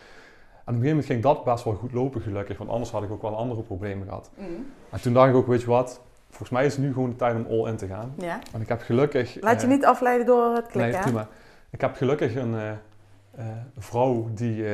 [0.66, 3.22] een gegeven moment ging dat best wel goed lopen gelukkig, want anders had ik ook
[3.22, 4.30] wel andere problemen gehad.
[4.36, 4.46] Mm.
[4.90, 7.16] En toen dacht ik ook, weet je wat, volgens mij is het nu gewoon de
[7.16, 8.14] tijd om all in te gaan.
[8.18, 8.38] ja.
[8.50, 9.36] Want ik heb gelukkig...
[9.40, 10.96] Laat je eh, niet afleiden door het Nee, klikken.
[10.98, 11.02] hè?
[11.02, 11.28] prima.
[11.70, 12.54] Ik heb gelukkig een
[13.34, 13.44] eh,
[13.78, 14.64] vrouw die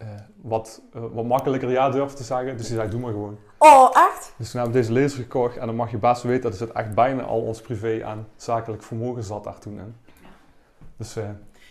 [0.00, 0.06] eh,
[0.42, 2.56] wat, eh, wat makkelijker ja durft te zeggen.
[2.56, 3.38] Dus die zei, doe maar gewoon.
[3.58, 4.34] Oh, echt?
[4.36, 6.72] Dus toen hebben we deze laser gekocht en dan mag je best weten dat zit
[6.72, 9.96] echt bijna al ons privé aan zakelijk vermogen zat daar toen in.
[10.96, 11.28] Dus eh,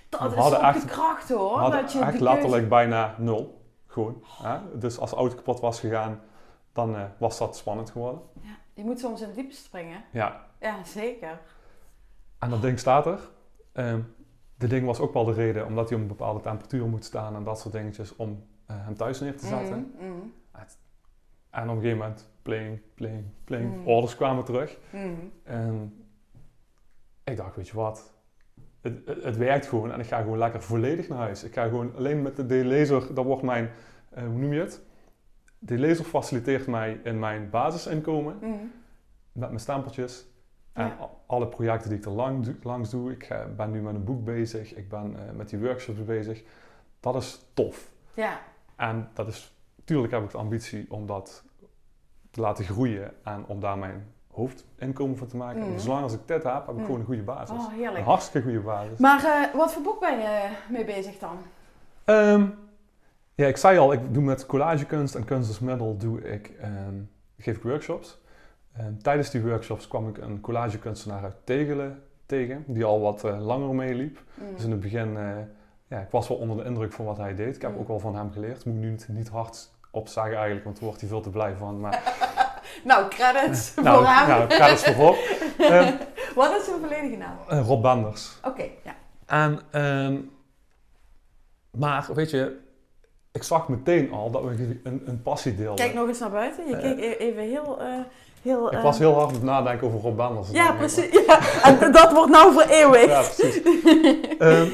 [0.10, 1.54] Dat We is hadden echt- de kracht hoor.
[1.54, 3.62] we hadden dat je echt keuze- letterlijk bijna nul.
[3.88, 4.24] Gewoon.
[4.44, 4.58] Hè?
[4.80, 6.22] Dus als de auto kapot was gegaan,
[6.74, 8.22] dan was dat spannend geworden.
[8.42, 10.04] Ja, je moet soms in het diepe springen.
[10.12, 11.40] Ja, Ja, zeker.
[12.40, 13.20] en dat ding staat er.
[13.74, 14.00] Ehm
[14.60, 17.36] dit ding was ook wel de reden, omdat hij op een bepaalde temperatuur moet staan
[17.36, 19.94] en dat soort dingetjes, om eh, hem thuis neer te zetten.
[20.00, 20.34] Mm, mm,
[21.50, 23.88] En op een gegeven moment, pling, pling, pling, Mm.
[23.88, 24.78] orders kwamen terug.
[24.92, 25.32] mm.
[25.44, 25.94] En
[27.24, 28.14] ik dacht, weet je wat,
[28.82, 31.44] het, het, het werkt gewoon en ik ga gewoon lekker volledig naar huis.
[31.44, 33.70] Ik ga gewoon alleen met de D-laser, dat wordt mijn,
[34.10, 34.82] eh, hoe noem je het?
[35.60, 38.38] De laser faciliteert mij in mijn basisinkomen
[39.32, 40.26] met mijn stempeltjes.
[40.74, 41.10] En Ja.
[41.26, 43.12] alle projecten die ik er lang, langs doe.
[43.12, 46.44] Ik eh, ben nu met een boek bezig, ik ben eh, met die workshops bezig.
[47.00, 47.90] Dat is tof.
[48.14, 48.40] Ja,
[48.76, 51.44] En dat is, tuurlijk heb ik de ambitie om dat
[52.32, 55.70] te laten groeien en om daar mijn hoofdinkomen van te maken.
[55.70, 55.78] Mhm.
[55.80, 56.84] Zolang als ik dit heb, heb ik Mhm.
[56.86, 57.58] gewoon een goede basis.
[57.58, 58.98] oh Een hartstikke goede basis.
[59.00, 61.38] Maar eh, wat voor boek ben je mee bezig dan?
[62.06, 62.46] Ehm,
[63.36, 66.96] ja, ik zei al, ik doe met collagekunst en kunst als middel doe ik, ehm,
[67.38, 68.20] geef ik workshops.
[68.78, 73.46] Ehm, tijdens die workshops kwam ik een collagekunstenaar uit Tegelen tegen, die al wat eh,
[73.46, 74.20] langer meeliep.
[74.34, 74.56] Mm.
[74.56, 75.30] Dus in het begin, eh,
[75.88, 77.56] ja, ik was wel onder de indruk van wat hij deed.
[77.56, 77.80] Ik heb Mm.
[77.80, 78.66] ook wel van hem geleerd.
[78.66, 81.56] Moet nu niet, niet hard op zeggen eigenlijk, want daar wordt hij veel te blij
[81.56, 81.80] van.
[81.80, 82.04] Maar,
[82.84, 84.28] Nou, credits nou, voor hem.
[84.28, 85.16] nou, credits voor Rob.
[85.60, 85.94] Ehm,
[86.36, 87.38] Wat is zijn volledige naam?
[87.48, 88.38] eh, Rob Benders.
[88.44, 88.96] Oké, ja.
[89.26, 90.18] En, ehm,
[91.72, 92.60] maar weet je,
[93.32, 95.76] ik zag meteen al dat we een, een passie deelden.
[95.86, 96.68] Kijk nog eens naar buiten.
[96.68, 97.80] Je keek e- even heel...
[98.44, 100.20] eh, heel ik eh, was heel hard aan het nadenken over Rob.
[100.52, 101.12] Ja, precies.
[101.26, 101.40] Ja.
[101.64, 103.06] En dat wordt nou vereeuwigd.
[103.08, 103.62] Ja, precies.
[104.40, 104.70] Ehm,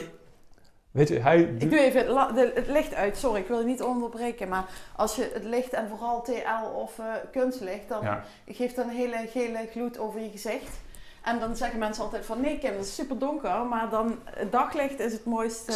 [0.91, 1.39] weet je, hij...
[1.39, 4.47] Ik doe even het, la- de- het licht uit, sorry, ik wil je niet onderbreken,
[4.49, 8.85] maar als je het licht en vooral TL of eh, kunstlicht, dan ja, geeft dat
[8.85, 10.83] een hele gele gloed over je gezicht.
[11.23, 14.51] En dan zeggen mensen altijd van nee Kim, het is super donker, maar dan het
[14.51, 15.71] daglicht is het mooiste.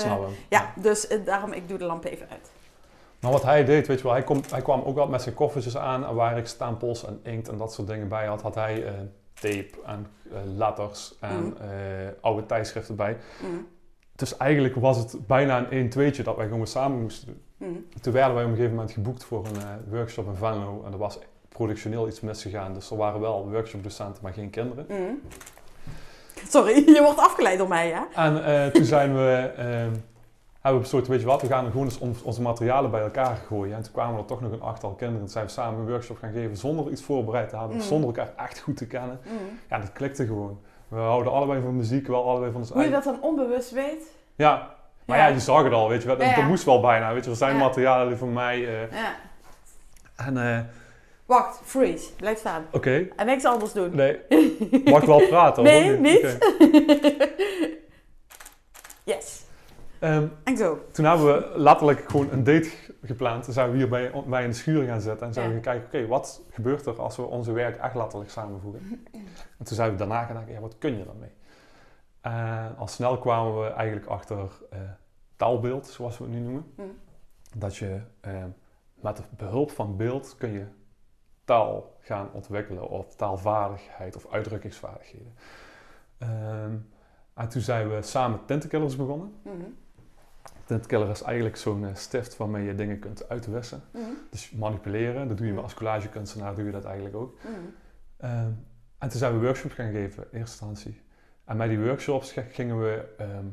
[0.49, 2.49] Ja, dus eh, daarom ik doe de lamp even uit.
[3.21, 5.77] Maar wat hij deed, weet je wel, hij, hij kwam ook wel met zijn koffertjes
[5.77, 8.85] aan en waar ik stempels en inkt en dat soort dingen bij had, had hij
[8.85, 8.91] eh,
[9.33, 11.53] tape en eh, letters en Mm.
[11.61, 11.67] eh,
[12.21, 13.17] oude tijdschriften bij.
[13.41, 13.67] Mm,
[14.15, 17.69] Dus eigenlijk was het bijna een 1 2 dat wij gewoon samen moesten doen.
[17.69, 17.85] mm.
[18.01, 20.97] Toen werden wij op een gegeven moment geboekt voor een workshop in Venlo en er
[20.97, 22.73] was productioneel iets misgegaan.
[22.73, 24.85] Dus er waren wel workshopdocenten, maar geen kinderen.
[26.49, 28.01] Sorry, je wordt afgeleid door mij, hè?
[28.23, 29.51] En toen zijn we,
[30.61, 33.35] hebben we besloten, weet je wat, we gaan gewoon eens on- onze materialen bij elkaar
[33.47, 33.75] gooien.
[33.75, 35.19] En toen kwamen er toch nog een achttal kinderen.
[35.21, 37.81] Toen zijn we samen een workshop gaan geven zonder iets voorbereid te hebben, Mm.
[37.81, 39.19] zonder elkaar echt goed te kennen.
[39.25, 39.59] Mm.
[39.69, 40.59] Ja, dat klikte gewoon.
[40.87, 44.15] We houden allebei van muziek, wel allebei van ons Hoe je dat dan onbewust weet?
[44.35, 45.27] Ja, maar ja.
[45.27, 46.07] je zag het al, weet je.
[46.07, 46.35] Dat, Ja, ja.
[46.35, 47.29] dat moest wel bijna, weet je.
[47.29, 48.55] Er zijn materialen die van mij...
[48.67, 49.15] eh, Ja.
[50.15, 50.59] en eh,
[51.25, 52.65] Wacht, freeze, blijf staan.
[52.71, 53.95] oké, En niks anders doen.
[53.95, 54.19] nee.
[54.85, 55.63] Mag ik wel praten?
[55.63, 56.37] Nee, niet.
[59.03, 59.38] Yes.
[59.99, 60.79] Ehm, En zo.
[60.91, 63.43] toen hebben we letterlijk gewoon een date ge- gepland.
[63.43, 65.61] Toen zijn we hier bij, bij in de schuur gaan zitten en zijn we gaan
[65.61, 69.05] kijken, oké, wat gebeurt er als we onze werk echt letterlijk samenvoegen?
[69.57, 71.31] En toen zijn we daarna gaan denken, ja, wat kun je daarmee?
[72.21, 74.37] En al snel kwamen we eigenlijk achter
[74.69, 74.79] eh,
[75.35, 76.65] taalbeeld, zoals we het nu noemen.
[76.75, 76.97] Mm.
[77.57, 78.43] Dat je eh,
[78.93, 80.65] met behulp van beeld kun je
[81.45, 85.33] taal gaan ontwikkelen of taalvaardigheid of uitdrukkingsvaardigheden.
[86.17, 86.75] Ehm,
[87.33, 89.33] en toen zijn we samen Tintenkillers begonnen.
[89.43, 89.53] Mhm.
[90.69, 93.81] Tintkiller is eigenlijk zo'n eh, stift waarmee je dingen kunt uitwissen.
[93.91, 94.03] Mhm.
[94.29, 95.59] Dus manipuleren, dat doe je Mm.
[95.59, 97.37] als collagekunstenaar, doe je dat eigenlijk ook.
[97.37, 97.51] Mhm.
[98.17, 98.51] Ehm,
[98.97, 101.01] en toen zijn we workshops gaan geven, in eerste instantie.
[101.45, 103.45] En bij die workshops gingen we ehm,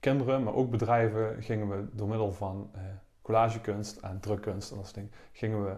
[0.00, 2.80] kinderen, maar ook bedrijven, gingen we door middel van eh,
[3.22, 5.76] collagekunst en drukkunst en dat soort dingen, gingen we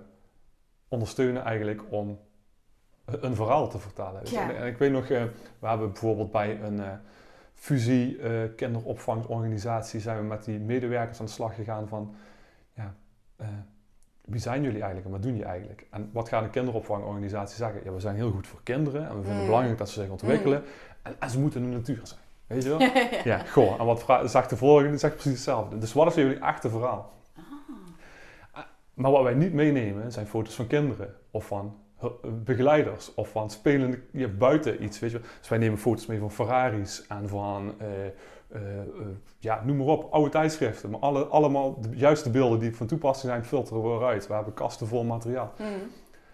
[0.89, 2.19] ondersteunen eigenlijk om
[3.05, 4.23] een verhaal te vertalen.
[4.25, 4.51] Ja.
[4.51, 5.25] en, en ik weet nog, eh,
[5.59, 6.93] we hebben bijvoorbeeld bij een eh,
[7.57, 12.15] fusie eh, kinderopvangorganisatie zijn we met die medewerkers aan de slag gegaan van,
[12.75, 12.95] ja,
[13.37, 13.47] eh,
[14.25, 15.87] wie zijn jullie eigenlijk en wat doen jullie eigenlijk?
[15.91, 17.81] En wat gaat een kinderopvangorganisatie zeggen?
[17.85, 19.47] Ja, we zijn heel goed voor kinderen en we vinden het Mm.
[19.47, 20.63] belangrijk dat ze zich ontwikkelen
[21.03, 22.21] en, en ze moeten in de natuur zijn.
[22.47, 22.81] Weet je wel?
[22.83, 23.21] ja.
[23.25, 23.81] Ja, goh.
[23.81, 24.91] En wat zegt de volgende?
[24.91, 25.79] Die zegt precies hetzelfde.
[25.79, 27.13] Dus wat is jullie echte verhaal?
[28.53, 28.65] Ah.
[28.95, 31.77] Maar wat wij niet meenemen zijn foto's van kinderen of van
[32.45, 34.99] begeleiders of van spelende ja, buiten iets.
[34.99, 35.21] Weet je.
[35.39, 38.87] Dus wij nemen foto's mee van Ferraris en van, eh, eh, eh,
[39.39, 40.91] ja, noem maar op, oude tijdschriften.
[40.91, 44.27] Maar alle, allemaal de juiste beelden die van toepassing zijn, filteren we eruit.
[44.27, 45.53] We hebben kasten vol materiaal.
[45.59, 45.71] Mhm.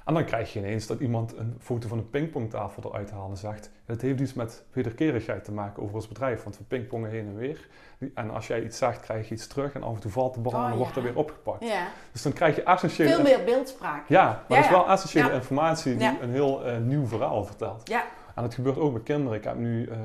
[0.05, 3.37] En dan krijg je ineens dat iemand een foto van een pingpongtafel eruit haalt en
[3.37, 7.27] zegt: Het heeft iets met wederkerigheid te maken over ons bedrijf, want we pingpongen heen
[7.27, 7.69] en weer.
[8.15, 10.41] En als jij iets zegt, krijg je iets terug en af en toe valt de
[10.41, 11.65] bal Oh, en dan wordt er weer opgepakt.
[11.65, 11.87] ja.
[12.13, 13.15] Dus dan krijg je essentiële.
[13.15, 14.09] Veel meer beeldspraak.
[14.09, 17.89] Ja, maar Ja, dat is wel essentiële informatie die een heel eh, nieuw verhaal vertelt.
[17.89, 18.05] Ja.
[18.35, 19.39] En dat gebeurt ook met kinderen.
[19.39, 19.87] Ik heb nu.
[19.87, 19.99] eh,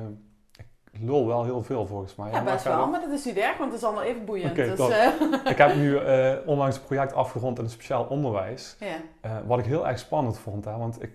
[0.92, 2.30] lul wel heel veel volgens mij.
[2.30, 4.54] Ja, Maar best wel, maar dat is niet erg, want het is allemaal even boeiend.
[4.54, 5.08] Dus, eh,
[5.52, 8.76] Ik heb nu eh, onlangs een project afgerond in het speciaal onderwijs.
[9.20, 11.12] Eh, wat ik heel erg spannend vond, hè, want ik,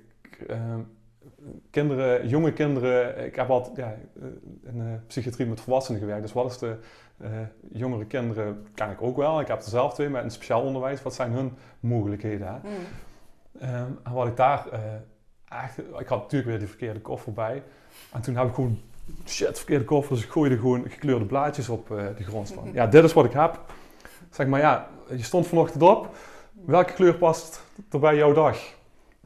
[0.48, 0.58] eh,
[1.72, 3.96] kinderen, jonge kinderen, ik heb altijd ja,
[4.64, 6.78] in de psychiatrie met volwassenen gewerkt, dus wat is de
[7.72, 9.40] jongere kinderen, kan ik ook wel.
[9.40, 12.48] Ik heb er zelf twee met een speciaal onderwijs, wat zijn hun mogelijkheden?
[12.48, 12.58] Hè?
[12.58, 12.72] Mhm.
[13.60, 14.66] Ehm, en wat ik daar
[15.50, 17.64] echt, ik had natuurlijk weer die verkeerde koffer bij,
[18.12, 18.80] en toen heb ik gewoon,
[19.26, 22.70] shit, verkeerde koffer, dus ik gooide gewoon gekleurde blaadjes op eh, de grond staan.
[22.74, 23.60] Ja, dit is wat ik heb.
[24.30, 26.16] Zeg maar, ja, je stond vanochtend op,
[26.66, 28.58] welke kleur past er bij jouw dag?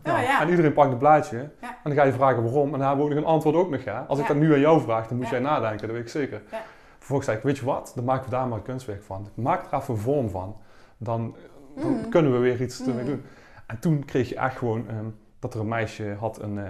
[0.04, 0.42] Oh, ja.
[0.42, 1.38] En iedereen pakt een blaadje.
[1.62, 1.70] Ja.
[1.70, 2.74] En dan ga je vragen waarom.
[2.74, 3.84] En dan hebben we ook nog een antwoord ook nog.
[3.84, 4.06] Ja.
[4.08, 5.88] Als ik dat nu aan jou vraag, dan moet jij nadenken.
[5.88, 6.42] Dat weet ik zeker.
[6.52, 6.62] Ja.
[6.98, 7.92] Vervolgens zei ik, weet je wat?
[7.96, 9.30] Dan maken we daar maar een kunstwerk van.
[9.34, 10.56] Maak er even een vorm van.
[10.98, 11.36] Dan,
[11.76, 12.10] dan Mhm.
[12.10, 13.06] kunnen we weer iets ermee Mhm.
[13.06, 13.24] doen.
[13.68, 15.06] En toen kreeg je echt gewoon ehm,
[15.40, 16.64] dat er een meisje had een eh,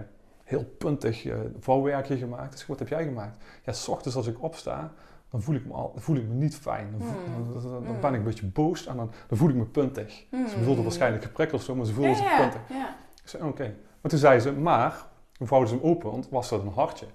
[0.48, 2.52] heel puntig eh, vouwwerkje gemaakt.
[2.52, 3.38] Dus wat heb jij gemaakt?
[3.64, 4.94] Ja, s ochtends als ik opsta,
[5.30, 6.92] dan voel ik me, al, voel ik me niet fijn.
[6.92, 7.54] Dan, voel- Mm.
[7.54, 8.02] dan, dan- dan Mm.
[8.02, 10.26] ben ik een beetje boos en dan, dan voel ik me puntig.
[10.32, 12.62] Ze bedoelde waarschijnlijk geprikkeld of zo, maar ze voelde zich puntig.
[12.70, 12.96] ja.
[13.24, 13.74] Ik zei, oké.
[14.02, 17.06] Maar toen zei ze, maar, toen vouwde ze hem open, want was dat een hartje.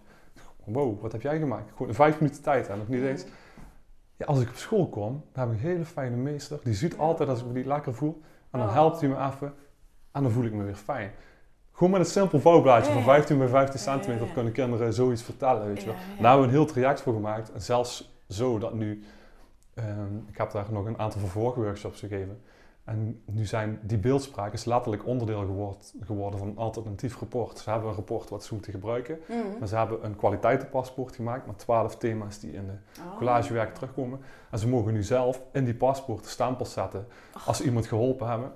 [0.65, 1.71] Wow, wat heb jij gemaakt?
[1.71, 3.25] Gewoon in vijf minuten tijd, hè, nog niet eens.
[4.17, 6.61] Ja, als ik op school kom, dan heb ik een hele fijne meester.
[6.65, 8.21] Die ziet altijd als ik me niet lekker voel.
[8.51, 8.75] En dan Oh.
[8.75, 9.55] helpt hij me even.
[10.13, 11.11] En dan voel ik me weer fijn.
[11.83, 13.09] Gewoon met een simpel vouwblaadje Ja, van ja.
[13.09, 14.33] 15 bij 15 Ja, ja, centimeter ja.
[14.33, 15.95] kunnen kinderen zoiets vertellen, weet je wel.
[15.95, 17.53] Daar hebben we een heel traject voor gemaakt.
[17.53, 19.03] En zelfs zo dat nu,
[19.75, 22.41] ehm, ik heb daar nog een aantal vervolgworkshops gegeven.
[22.85, 27.59] En nu zijn die beeldspraak is letterlijk onderdeel geword- geworden van een alternatief rapport.
[27.59, 29.19] Ze hebben een rapport wat ze moeten gebruiken.
[29.29, 29.39] Mhm.
[29.59, 33.17] Maar ze hebben een kwaliteitenpaspoort gemaakt met 12 thema's die in de Oh.
[33.17, 34.21] collagewerk terugkomen.
[34.51, 37.07] En ze mogen nu zelf in die paspoort stempels zetten
[37.47, 38.53] als ze iemand geholpen hebben.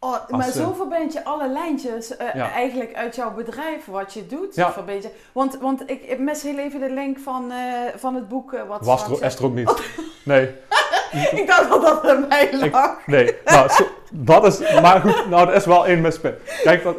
[0.00, 2.50] Oh, maar Als, zo eh, verbind je alle lijntjes eh, Ja.
[2.52, 4.54] eigenlijk uit jouw bedrijf, wat je doet.
[4.54, 4.72] Ja.
[4.72, 5.10] Verbind je.
[5.32, 7.58] Want, want ik, ik mis heel even de link van, eh,
[7.96, 8.52] van het boek.
[8.52, 9.82] eh, wat Was er, er ook niet.
[10.24, 10.54] Nee,
[11.30, 13.06] ik dacht dat dat bij mij Ik- lag.
[13.06, 13.36] nee.
[13.44, 16.36] Nou, zo- dat is, maar goed, nou, dat is wel één mispunt.
[16.62, 16.96] Kijk, dat,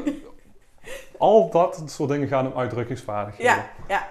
[1.18, 3.54] al dat soort dingen gaan om uitdrukkingsvaardigheden.
[3.56, 4.08] Ja, ja.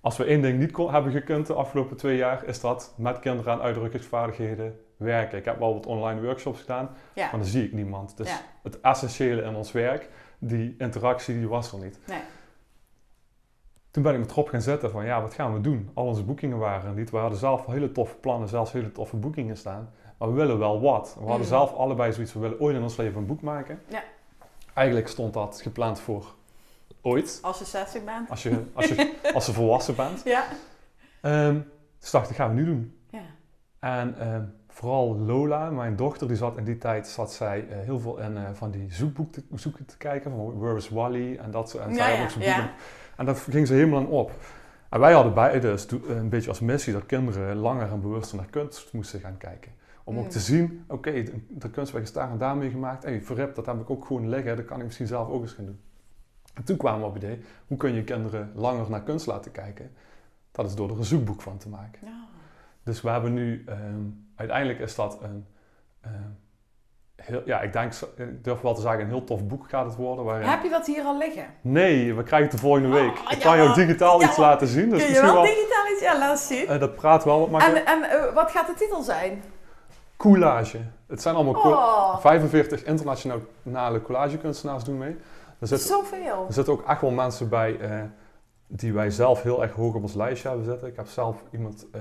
[0.00, 3.18] Als we één ding niet kon, hebben gekund de afgelopen twee jaar, is dat met
[3.18, 5.38] kinderen aan uitdrukkingsvaardigheden werken.
[5.38, 7.22] Ik heb wel wat online workshops gedaan, Ja.
[7.30, 8.16] maar dan zie ik niemand.
[8.16, 8.40] Dus Ja.
[8.62, 11.98] het essentiële in ons werk, die interactie, die was er niet.
[12.06, 12.20] Nee.
[13.90, 15.90] Toen ben ik me erop gaan zetten van, ja, wat gaan we doen?
[15.94, 17.10] Al onze boekingen waren er niet.
[17.10, 19.90] We hadden zelf hele toffe plannen, zelfs hele toffe boekingen staan.
[20.18, 21.12] Maar we willen wel wat.
[21.14, 21.46] We hadden Mm.
[21.46, 23.80] zelf allebei zoiets, we willen ooit in ons leven een boek maken.
[23.88, 24.02] Ja.
[24.74, 26.34] Eigenlijk stond dat gepland voor
[27.02, 28.30] ooit, Als je 60 bent.
[28.30, 30.22] als je, als je, als je volwassen bent.
[30.24, 30.44] Ja.
[31.20, 31.58] Ehm
[31.98, 32.98] dus dacht ik, dat gaan we nu doen.
[33.10, 33.20] Ja.
[33.78, 34.44] En ehm,
[34.80, 38.36] vooral Lola, mijn dochter, die zat in die tijd zat zij eh, heel veel in
[38.36, 41.84] eh, van die zoekboek te, zoeken te kijken, van Where is Wally en dat soort.
[41.84, 42.70] En Ja.
[43.16, 44.30] En dat ging ze helemaal aan op.
[44.90, 48.36] En wij hadden beide dus do- een beetje als missie dat kinderen langer en bewuster
[48.36, 49.72] naar kunst moesten gaan kijken.
[50.04, 50.30] Om ook Mm.
[50.30, 53.04] te zien, oké, de, de kunstwerk is daar en daarmee gemaakt.
[53.04, 55.52] Hé, verrip, dat heb ik ook gewoon liggen, dat kan ik misschien zelf ook eens
[55.52, 55.80] gaan doen.
[56.54, 59.50] En toen kwamen we op het idee, hoe kun je kinderen langer naar kunst laten
[59.52, 59.90] kijken?
[60.52, 62.00] Dat is door er een zoekboek van te maken.
[62.06, 62.24] Ja.
[62.82, 63.78] Dus we hebben nu, ehm,
[64.40, 65.46] uiteindelijk is dat een,
[66.00, 66.12] ehm,
[67.16, 69.96] heel, ja, ik denk, ik durf wel te zeggen, een heel tof boek gaat het
[69.96, 70.24] worden.
[70.24, 70.48] Waarin...
[70.48, 71.44] Heb je dat hier al liggen?
[71.60, 73.10] Nee, we krijgen het de volgende week.
[73.18, 74.88] Oh, ik ja, kan jou digitaal ja, iets laten zien.
[74.90, 76.00] Dus Kun je misschien wel wel, digitaal iets?
[76.02, 76.66] Ja, laat zien.
[76.66, 77.88] eh, dat praat wel wat makkelijk.
[77.88, 79.42] En, en eh, wat gaat de titel zijn?
[80.16, 80.78] Collage.
[81.06, 85.16] Het zijn allemaal Oh, 45 internationale collagekunstenaars doen mee.
[85.58, 86.44] Er zitten, zoveel.
[86.46, 88.02] er zitten ook echt wel mensen bij eh,
[88.66, 90.88] die wij zelf heel erg hoog op ons lijstje hebben zitten.
[90.88, 92.00] Ik heb zelf iemand eh,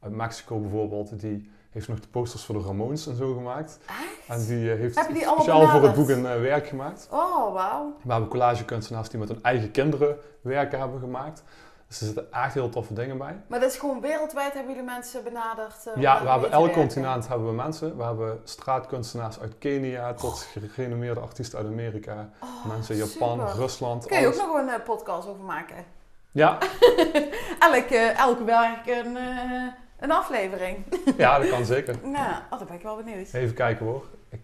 [0.00, 3.78] uit Mexico bijvoorbeeld, die heeft nog de posters voor de Ramones en zo gemaakt.
[3.86, 4.38] Echt?
[4.38, 6.66] En die eh, heeft Heb je die allemaal speciaal voor het boek een eh, werk
[6.66, 7.08] gemaakt.
[7.10, 7.96] Oh, wauw.
[8.02, 11.42] We hebben collagekunstenaars die met hun eigen kinderen werken hebben gemaakt.
[11.88, 13.42] Dus er zitten echt heel toffe dingen bij.
[13.46, 15.74] Maar dat is gewoon wereldwijd hebben jullie mensen benaderd?
[15.94, 17.96] om Ja, we hebben elk continent hebben we mensen.
[17.96, 22.30] We hebben straatkunstenaars uit Kenia tot gerenommeerde artiesten uit Amerika.
[22.40, 23.54] Oh, mensen in Japan, super.
[23.54, 24.06] Rusland.
[24.06, 25.84] Kun je ook nog een podcast over maken?
[26.30, 26.58] Ja,
[27.72, 29.16] elk, elk werk een,
[29.98, 30.84] een aflevering.
[31.16, 31.96] ja, dat kan zeker.
[32.02, 33.32] nou, oh, daar ben ik wel benieuwd.
[33.32, 34.04] Even kijken hoor.
[34.28, 34.40] Ik,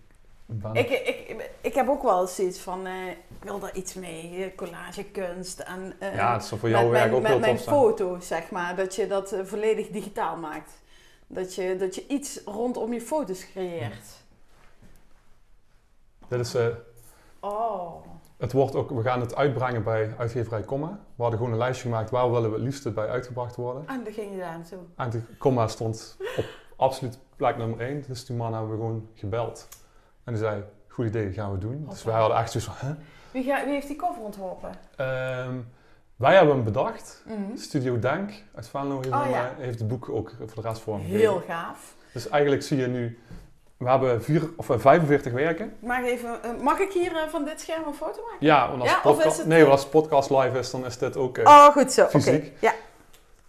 [0.47, 4.45] ben- Ik, ik, ik heb ook wel eens iets van, ik wil daar iets mee,
[4.45, 7.41] eh, collagekunst en eh, ja, het zou voor met jouw werk mijn, ook met heel
[7.41, 7.77] mijn tof zijn.
[7.77, 10.71] foto's, zeg maar, dat je dat volledig digitaal maakt.
[11.27, 14.07] Dat je, dat je iets rondom je foto's creëert.
[16.29, 16.55] Dit is,
[17.41, 18.05] Oh.
[18.41, 20.99] Het wordt ook, we gaan het uitbrengen bij uitgeverij Comma.
[21.15, 23.83] We hadden gewoon een lijstje gemaakt waar willen we het liefst bij uitgebracht worden.
[23.87, 24.79] En dan ging je daar naartoe.
[24.97, 26.45] En de Comma stond op
[26.77, 28.05] absoluut plek nummer 1.
[28.07, 29.69] Dus die man hebben we gewoon gebeld.
[30.25, 31.87] En die zei, goed idee, gaan we doen.
[31.89, 32.95] Dus wij hadden echt zoiets van, hè?
[33.31, 34.71] Wie, ga, wie heeft die cover ontworpen?
[34.97, 35.55] Ehm,
[36.17, 37.23] wij hebben hem bedacht.
[37.27, 37.57] Mhm.
[37.57, 39.49] Studio Dank uit Venlo heeft, Oh, ja.
[39.51, 41.19] eh, heeft het boek ook voor de rest vormgegeven.
[41.21, 41.95] Heel gaaf.
[42.13, 43.19] Dus eigenlijk zie je nu,
[43.81, 45.77] we hebben vier, of eh, 45 werken.
[45.79, 48.47] Mag, even, eh, mag ik hier eh, van dit scherm een foto maken?
[48.47, 50.71] Ja, want als, Ja, of podca- is het, nee, eh, want als podcast live is,
[50.71, 51.39] dan is dit ook...
[51.39, 52.07] eh, Oh, goed zo.
[52.07, 52.53] Fysiek.
[52.61, 52.73] Ja.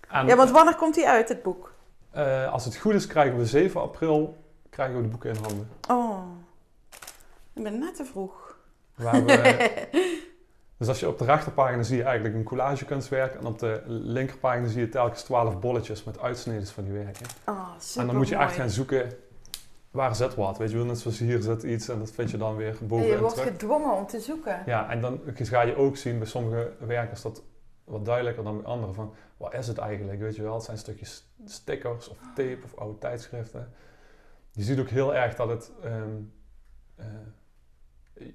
[0.10, 1.74] en, ja, want wanneer komt die uit, het boek?
[2.12, 4.38] eh, als het goed is, krijgen we 7 april
[4.70, 5.70] krijgen we de boeken in handen.
[5.90, 6.20] Oh,
[7.54, 8.56] ik ben net te vroeg.
[8.96, 9.68] We eh,
[10.78, 13.34] dus als je op de rechterpagina zie je eigenlijk een collagekunstwerk.
[13.36, 17.26] En op de linkerpagina zie je telkens 12 bolletjes met uitsneden van die werken.
[17.46, 19.12] Oh, super en dan moet je echt gaan zoeken,
[19.92, 20.58] waar zit wat?
[20.58, 22.98] Weet je wel, net zoals hier zit iets en dat vind je dan weer En
[22.98, 23.52] je wordt terug.
[23.52, 24.64] gedwongen om te zoeken.
[24.66, 27.44] Ja, en dan ga je ook zien bij sommige werken is dat
[27.84, 28.94] wat duidelijker dan bij andere.
[28.94, 30.20] Van, wat is het eigenlijk?
[30.20, 33.74] Weet je wel, het zijn stukjes stickers of tape of oude tijdschriften.
[34.52, 36.18] Je ziet ook heel erg dat het, ehm,
[36.96, 37.06] eh,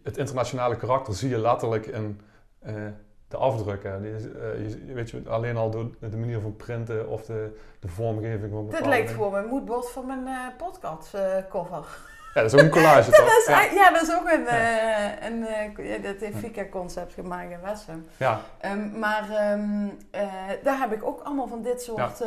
[0.03, 2.21] het internationale karakter zie je letterlijk in
[2.59, 2.87] eh,
[3.29, 4.03] de afdrukken.
[4.03, 7.57] Die, is, eh, je, weet je, alleen al door de manier van printen of de,
[7.81, 11.87] de vormgeving van Dit bepaalde lijkt gewoon mijn moodboard van mijn eh podcast eh, cover.
[12.35, 13.29] Ja, dat is ook een collage Dat toch?
[13.29, 13.61] is, ja.
[13.63, 13.73] ja.
[13.73, 15.47] ja, dat is ook een, eh, een
[15.87, 18.07] ja, dat heeft Fika Concept gemaakt in Wessem.
[18.17, 20.29] ja, Ehm, maar ehm, eh,
[20.63, 22.23] daar heb ik ook allemaal van dit soort.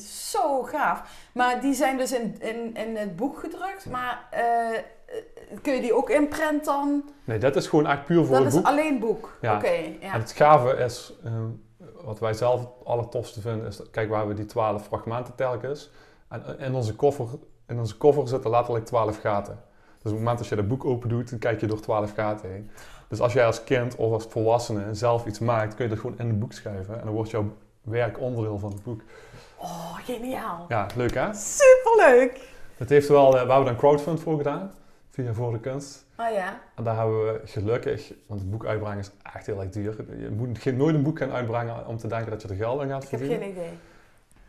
[0.00, 1.02] zo gaaf.
[1.32, 3.86] Maar die zijn dus in, in, in het boek gedrukt.
[3.86, 4.28] Maar
[5.62, 7.02] kun je die ook inprint dan?
[7.24, 8.68] nee, dat is gewoon echt puur voor Dat het is boek.
[8.68, 9.38] alleen boek.
[9.40, 9.56] Ja.
[9.56, 10.10] Oké, En ja.
[10.18, 11.46] het gave is, ehm,
[12.04, 15.90] wat wij zelf het allertofste vinden, is dat, kijk, waar we die 12 fragmenten telkens.
[16.28, 17.26] En in onze koffer,
[17.68, 19.54] in onze koffer zitten letterlijk 12 gaten.
[20.02, 22.14] Dus op het moment dat je dat boek open doet, dan kijk je door 12
[22.14, 22.70] gaten heen.
[23.08, 26.18] Dus als jij als kind of als volwassene zelf iets maakt, kun je dat gewoon
[26.18, 26.98] in het boek schrijven.
[26.98, 27.44] En dan wordt jouw
[27.82, 29.00] werk onderdeel van het boek.
[29.56, 30.64] Oh, geniaal.
[30.68, 31.28] Ja, leuk hè?
[31.34, 32.40] Superleuk.
[32.76, 34.72] Dat heeft wel, eh, we hebben daar een crowdfund voor gedaan,
[35.10, 36.06] via Voor de Kunst.
[36.16, 36.60] Oh ja.
[36.74, 40.20] En daar hebben we gelukkig, want het boek uitbrengen is echt heel erg duur.
[40.20, 42.80] Je moet geen, nooit een boek gaan uitbrengen om te denken dat je er geld
[42.80, 43.46] aan gaat Ik heb verdienen.
[43.46, 43.78] geen idee.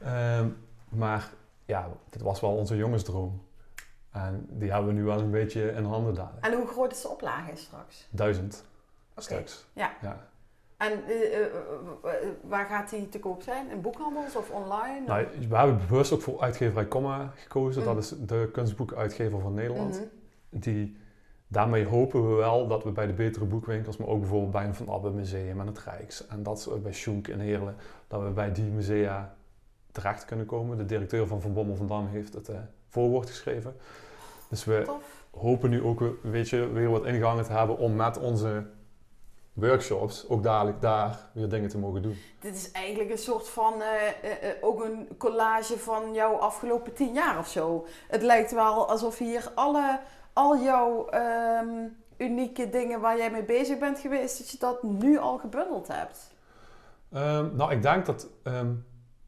[0.01, 0.47] Ehm,
[0.89, 1.29] maar
[1.65, 3.41] ja, dit was wel onze jongensdroom.
[4.11, 6.45] En die hebben we nu wel een beetje in handen dadelijk.
[6.45, 8.07] En hoe groot is de oplage straks?
[8.09, 8.63] Duizend
[9.11, 9.21] Oké.
[9.21, 9.65] stuks.
[9.73, 9.91] Ja.
[10.01, 10.27] ja.
[10.77, 11.45] En eh, eh,
[12.03, 13.69] eh, waar gaat die te koop zijn?
[13.69, 15.05] In boekhandels of online?
[15.07, 17.81] Nou, we hebben bewust ook voor uitgeverij Comma gekozen.
[17.81, 17.87] Mm.
[17.87, 19.95] Dat is de kunstboekuitgever van Nederland.
[19.95, 20.03] Mhm.
[20.49, 20.97] Die,
[21.47, 24.75] daarmee hopen we wel dat we bij de betere boekwinkels, maar ook bijvoorbeeld bij een
[24.75, 27.75] Van Abbe Museum en het Rijks en dat soort- bij Schoenk in Heerlen,
[28.07, 29.35] dat we bij die musea
[29.91, 30.77] terecht kunnen komen.
[30.77, 33.75] De directeur van Van Bommel van Dam heeft het eh, voorwoord geschreven.
[34.49, 35.25] Dus we Tof.
[35.31, 38.65] hopen nu ook weet je, weer wat ingangen te hebben om met onze
[39.53, 42.17] workshops ook dadelijk daar weer dingen te mogen doen.
[42.39, 44.07] Dit is eigenlijk een soort van, eh,
[44.49, 47.85] eh, ook een collage van jouw afgelopen tien jaar of zo.
[48.07, 49.99] Het lijkt wel alsof hier alle,
[50.39, 51.87] al jouw ehm,
[52.17, 56.33] unieke dingen waar jij mee bezig bent geweest, dat je dat nu al gebundeld hebt.
[57.11, 58.73] Ehm, nou, ik denk dat ehm,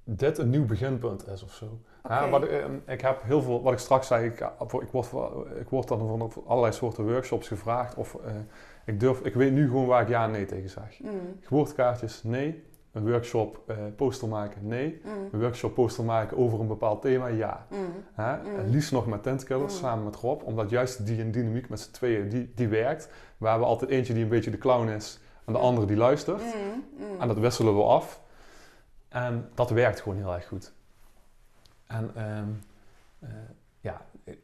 [0.04, 1.80] dit een nieuw beginpunt is of zo.
[2.08, 2.44] Ja, wat,
[2.86, 5.08] ik, heb heel veel, wat ik straks zei, ik, ik, word,
[5.60, 7.96] ik word dan van allerlei soorten workshops gevraagd.
[7.96, 8.34] Of eh,
[8.86, 11.00] ik, durf, ik weet nu gewoon waar ik ja en nee tegen zeg.
[11.00, 11.38] Mm.
[11.42, 12.64] Geboortekaartjes, nee.
[12.92, 14.68] Een workshop eh, poster maken?
[14.68, 15.02] Nee.
[15.04, 15.12] Mm.
[15.32, 17.28] Een workshop poster maken over een bepaald thema?
[17.28, 17.66] Ja.
[17.70, 17.78] Mm.
[18.14, 18.38] Hè?
[18.38, 18.60] Mm.
[18.60, 22.30] En liefst nog met tentkillers samen met Rob, omdat juist die dynamiek met z'n tweeën,
[22.30, 23.10] die, die werkt.
[23.38, 26.42] We hebben altijd eentje die een beetje de clown is en de andere die luistert.
[27.20, 28.22] En dat wisselen we af.
[29.10, 30.74] En dat werkt gewoon heel erg goed.
[31.88, 32.50] En ehm,
[33.20, 33.30] eh,
[33.80, 34.02] ja,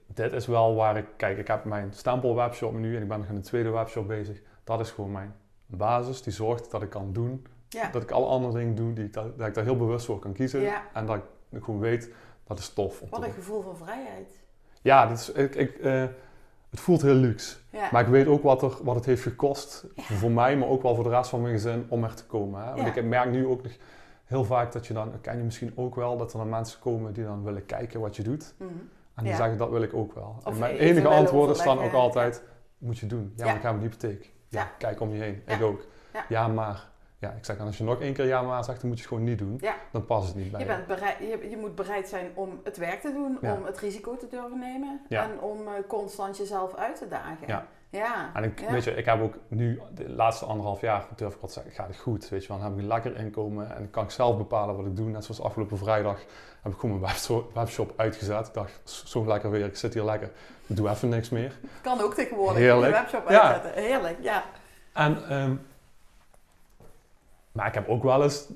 [0.07, 1.05] dit is wel waar ik...
[1.17, 4.07] Kijk, ik heb mijn stempel webshop nu en ik ben nog in een tweede webshop
[4.07, 4.41] bezig.
[4.63, 5.35] Dat is gewoon mijn
[5.65, 6.21] basis.
[6.21, 7.45] Die zorgt dat ik kan doen.
[7.69, 7.89] Ja.
[7.89, 10.61] Dat ik alle andere dingen doe, die, dat ik daar heel bewust voor kan kiezen.
[10.61, 10.83] Ja.
[10.93, 12.13] En dat ik gewoon weet,
[12.43, 14.41] dat is tof Wat een gevoel van vrijheid.
[14.81, 16.05] Ja, dit is, ik, ik, eh,
[16.69, 17.57] het voelt heel luxe.
[17.69, 17.89] Ja.
[17.91, 20.95] Maar ik weet ook wat, er, wat het heeft gekost voor mij, maar ook wel
[20.95, 22.63] voor de rest van mijn gezin om er te komen.
[22.63, 22.75] Hè?
[22.75, 23.71] Want ik merk nu ook nog
[24.25, 26.79] heel vaak dat je dan, dat ken je misschien ook wel, dat er dan mensen
[26.79, 28.53] komen die dan willen kijken wat je doet.
[28.57, 28.69] Mhm.
[29.15, 30.35] En die zeggen dat wil ik ook wel.
[30.37, 32.43] Of en mijn enige willen antwoord is dan ook altijd,
[32.77, 33.33] moet je doen.
[33.35, 34.31] Ja, maar ik heb een hypotheek.
[34.47, 35.41] Ja, kijk om je heen.
[35.45, 35.85] Ik ook.
[36.29, 36.47] Ja.
[36.47, 36.89] maar.
[37.19, 39.13] Ja, ik zeg, als je nog één keer ja maar zegt, dan moet je het
[39.13, 39.57] gewoon niet doen.
[39.61, 39.75] Ja.
[39.91, 42.77] Dan past het niet bij Je, bent bereid, je, je moet bereid zijn om het
[42.77, 43.53] werk te doen, Ja.
[43.53, 47.47] om het risico te durven nemen en om eh, constant jezelf uit te dagen.
[47.47, 47.65] Ja.
[47.89, 48.31] Ja.
[48.33, 51.51] En ik, weet je, ik heb ook nu, de laatste anderhalf jaar, durf ik te
[51.51, 52.29] zeggen, gaat het goed.
[52.29, 54.95] Weet je, dan heb ik een lekker inkomen en kan ik zelf bepalen wat ik
[54.95, 55.09] doe.
[55.09, 56.19] Net zoals afgelopen vrijdag
[56.61, 57.13] heb ik gewoon mijn
[57.53, 58.47] webshop, uitgezet.
[58.47, 60.31] Ik dacht, zo lekker weer, ik zit hier lekker,
[60.67, 61.59] ik doe even niks meer.
[61.81, 62.93] Kan ook tegenwoordig Heerlijk.
[62.95, 63.83] je webshop uitzetten.
[63.83, 64.43] Heerlijk, ja.
[64.93, 65.55] En, ehm,
[67.57, 68.49] maar ik heb ook wel eens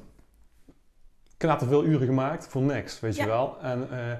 [1.38, 3.60] knatterveel uren gemaakt voor niks, weet je wel.
[3.62, 4.18] En eh,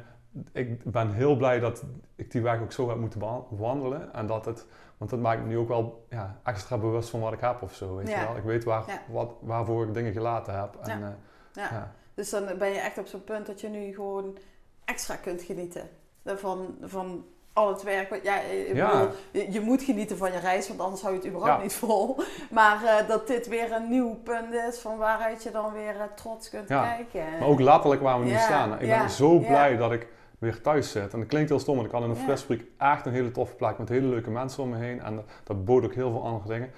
[0.51, 1.84] ik ben heel blij dat
[2.15, 4.13] ik die weg ook zo heb moeten wa- wandelen.
[4.13, 4.65] En dat het,
[4.97, 7.73] want dat maakt me nu ook wel ja, extra bewust van wat ik heb of
[7.73, 8.19] zo, weet Ja.
[8.21, 8.38] je wel.
[8.38, 10.75] Ik weet waar, wat, waarvoor ik dingen gelaten heb.
[10.82, 11.09] En, eh,
[11.53, 11.93] ja.
[12.13, 14.38] Dus dan ben je echt op zo'n punt dat je nu gewoon
[14.86, 15.89] extra kunt genieten
[16.25, 18.10] van, van al het werk.
[18.10, 18.91] wat- Ja, ik Ja.
[18.91, 21.64] bedoel, je, je moet genieten van je reis, want anders hou je het überhaupt Ja.
[21.64, 22.18] niet vol.
[22.52, 26.02] Maar eh, dat dit weer een nieuw punt is van waaruit je dan weer eh,
[26.16, 26.84] trots kunt Ja.
[26.95, 27.39] kijken.
[27.39, 28.74] Maar ook letterlijk waar we nu staan.
[28.80, 30.08] Ik ben zo blij dat ik
[30.39, 31.14] weer thuis zit.
[31.14, 32.16] En dat klinkt heel stom, want ik had in een
[32.78, 32.91] Ja.
[32.93, 35.02] echt een hele toffe plek met hele leuke mensen om me heen.
[35.02, 36.72] En dat, dat bood ook heel veel andere dingen.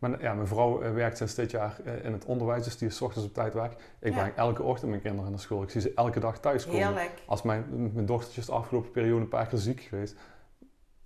[0.00, 2.88] Maar ja, mijn vrouw eh, werkt sinds dit jaar eh, in het onderwijs, dus die
[2.88, 3.70] is ochtends op tijd weg.
[4.00, 4.18] Ik Ja.
[4.20, 5.62] breng elke ochtend mijn kinderen naar school.
[5.62, 6.80] Ik zie ze elke dag thuiskomen.
[6.86, 7.22] Heerlijk.
[7.26, 10.14] Als mijn, mijn dochtertje is de afgelopen periode een paar keer ziek geweest,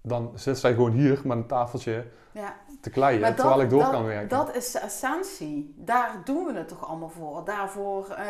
[0.03, 2.57] dan zit zij gewoon hier met een tafeltje Ja.
[2.80, 4.28] te kleien, terwijl ik door dat, kan werken.
[4.28, 5.74] Dat is de essentie.
[5.78, 7.45] Daar doen we het toch allemaal voor.
[7.45, 8.26] Daarvoor eh,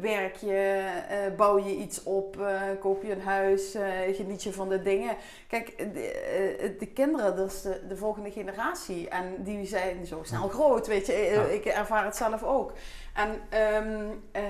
[0.00, 4.52] werk je, eh, bouw je iets op, eh, koop je een huis, eh, geniet je
[4.52, 5.16] van de dingen.
[5.48, 9.08] Kijk, de, eh, de kinderen, dat is de, de volgende generatie.
[9.08, 11.12] En die zijn zo snel groot, weet je.
[11.12, 11.42] Eh, Ja.
[11.42, 12.72] Ik ervaar het zelf ook.
[13.14, 14.42] En ehm, eh,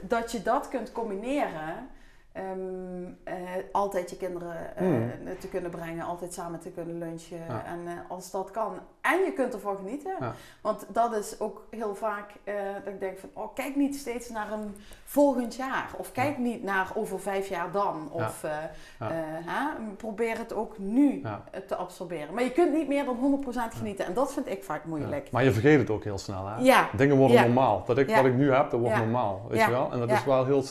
[0.00, 1.88] dat je dat kunt combineren...
[2.32, 3.34] ehm, eh,
[3.72, 5.10] altijd je kinderen eh, Mm.
[5.40, 7.38] te kunnen brengen, altijd samen te kunnen lunchen.
[7.48, 7.64] Ja.
[7.64, 8.72] En eh, als dat kan.
[9.00, 10.12] En je kunt ervan genieten.
[10.20, 10.34] Ja.
[10.60, 12.54] Want dat is ook heel vaak eh,
[12.84, 14.74] dat ik denk van, oh, kijk niet steeds naar een
[15.04, 15.90] volgend jaar.
[15.96, 18.08] Of kijk niet naar over vijf jaar dan.
[18.12, 18.56] Of eh,
[18.98, 19.66] eh,
[19.96, 21.34] probeer het ook nu eh,
[21.66, 22.34] te absorberen.
[22.34, 24.06] Maar je kunt niet meer dan 100% genieten.
[24.06, 25.30] En dat vind ik vaak moeilijk.
[25.30, 26.46] Maar je vergeet het ook heel snel.
[26.46, 26.82] Hè?
[26.96, 27.82] Dingen worden normaal.
[27.86, 28.10] Dat ik.
[28.14, 29.46] Wat ik nu heb, dat wordt normaal.
[29.48, 29.64] Weet Ja.
[29.66, 29.92] je wel?
[29.92, 30.62] En dat is wel heel...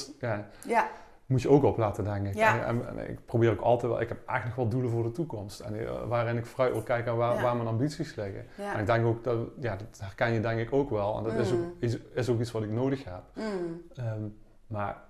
[0.65, 0.87] ja,
[1.31, 2.35] moet je ook op laten denken.
[2.35, 2.65] Ja.
[2.65, 4.01] En, en- en ik probeer ook altijd wel...
[4.01, 5.59] Ik heb eigenlijk nog wel doelen voor de toekomst.
[5.59, 7.41] En, eh, waarin ik vooruit wil kijken waar, Ja.
[7.41, 8.45] waar mijn ambities liggen.
[8.57, 8.73] ja.
[8.73, 9.37] En ik denk ook dat...
[9.59, 11.17] Ja, dat herken je denk ik ook wel.
[11.17, 11.73] En dat is, ook, Mm.
[11.79, 13.21] is, is ook iets wat ik nodig heb.
[13.35, 13.81] Mm.
[13.95, 14.21] Ehm,
[14.67, 15.09] maar...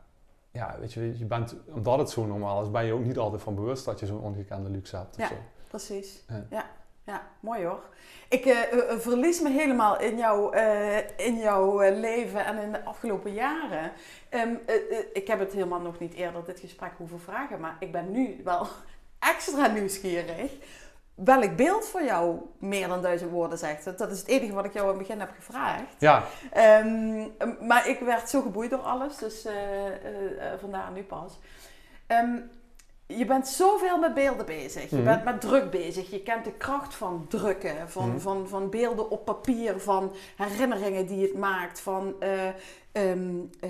[0.53, 3.41] Ja, weet je, je bent, omdat het zo normaal is, ben je ook niet altijd
[3.41, 5.15] van bewust dat je zo'n ongekende luxe hebt.
[5.17, 5.29] Ja.
[5.67, 6.25] Precies.
[6.49, 6.65] Ja.
[7.05, 7.27] Ja.
[7.39, 7.83] mooi hoor.
[8.29, 10.97] Ik eh, eh, eh, verlies me helemaal in jouw, eh,
[11.27, 13.91] in jouw leven en in de afgelopen jaren.
[14.29, 17.75] Ehm, eh, eh, ik heb het helemaal nog niet eerder dit gesprek hoeven vragen, maar
[17.79, 18.67] ik ben nu wel
[19.33, 20.51] extra nieuwsgierig.
[21.15, 23.97] Welk beeld voor jou meer dan duizend woorden zegt?
[23.97, 25.95] Dat is het enige wat ik jou in het begin heb gevraagd.
[25.99, 27.27] Ja, Ehm,
[27.67, 29.47] maar ik werd zo geboeid door alles, dus
[30.59, 31.39] vandaar nu pas.
[32.07, 32.37] Ehm,
[33.17, 34.89] je bent zoveel met beelden bezig.
[34.89, 35.05] Je Mhm.
[35.05, 36.09] bent met druk bezig.
[36.11, 38.19] Je kent de kracht van drukken, van, Mhm.
[38.19, 42.47] van, van beelden op papier, van herinneringen die het maakt, van eh,
[42.91, 43.69] ehm, eh,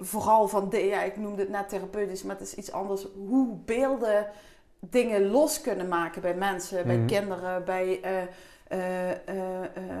[0.00, 3.06] vooral van de, ja, ik noemde het net therapeutisch, maar het is iets anders.
[3.28, 4.26] Hoe beelden
[4.80, 7.06] dingen los kunnen maken bij mensen, bij Mhm.
[7.06, 8.00] kinderen, bij
[8.68, 10.00] eh,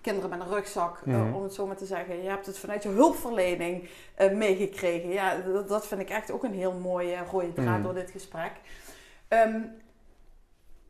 [0.00, 2.22] kinderen met een rugzak, eh, om het zo maar te zeggen.
[2.22, 5.08] Je hebt het vanuit je hulpverlening eh, meegekregen.
[5.08, 8.52] Ja, dat, dat vind ik echt ook een heel mooie rode draad door dit gesprek.
[9.28, 9.60] Ehm,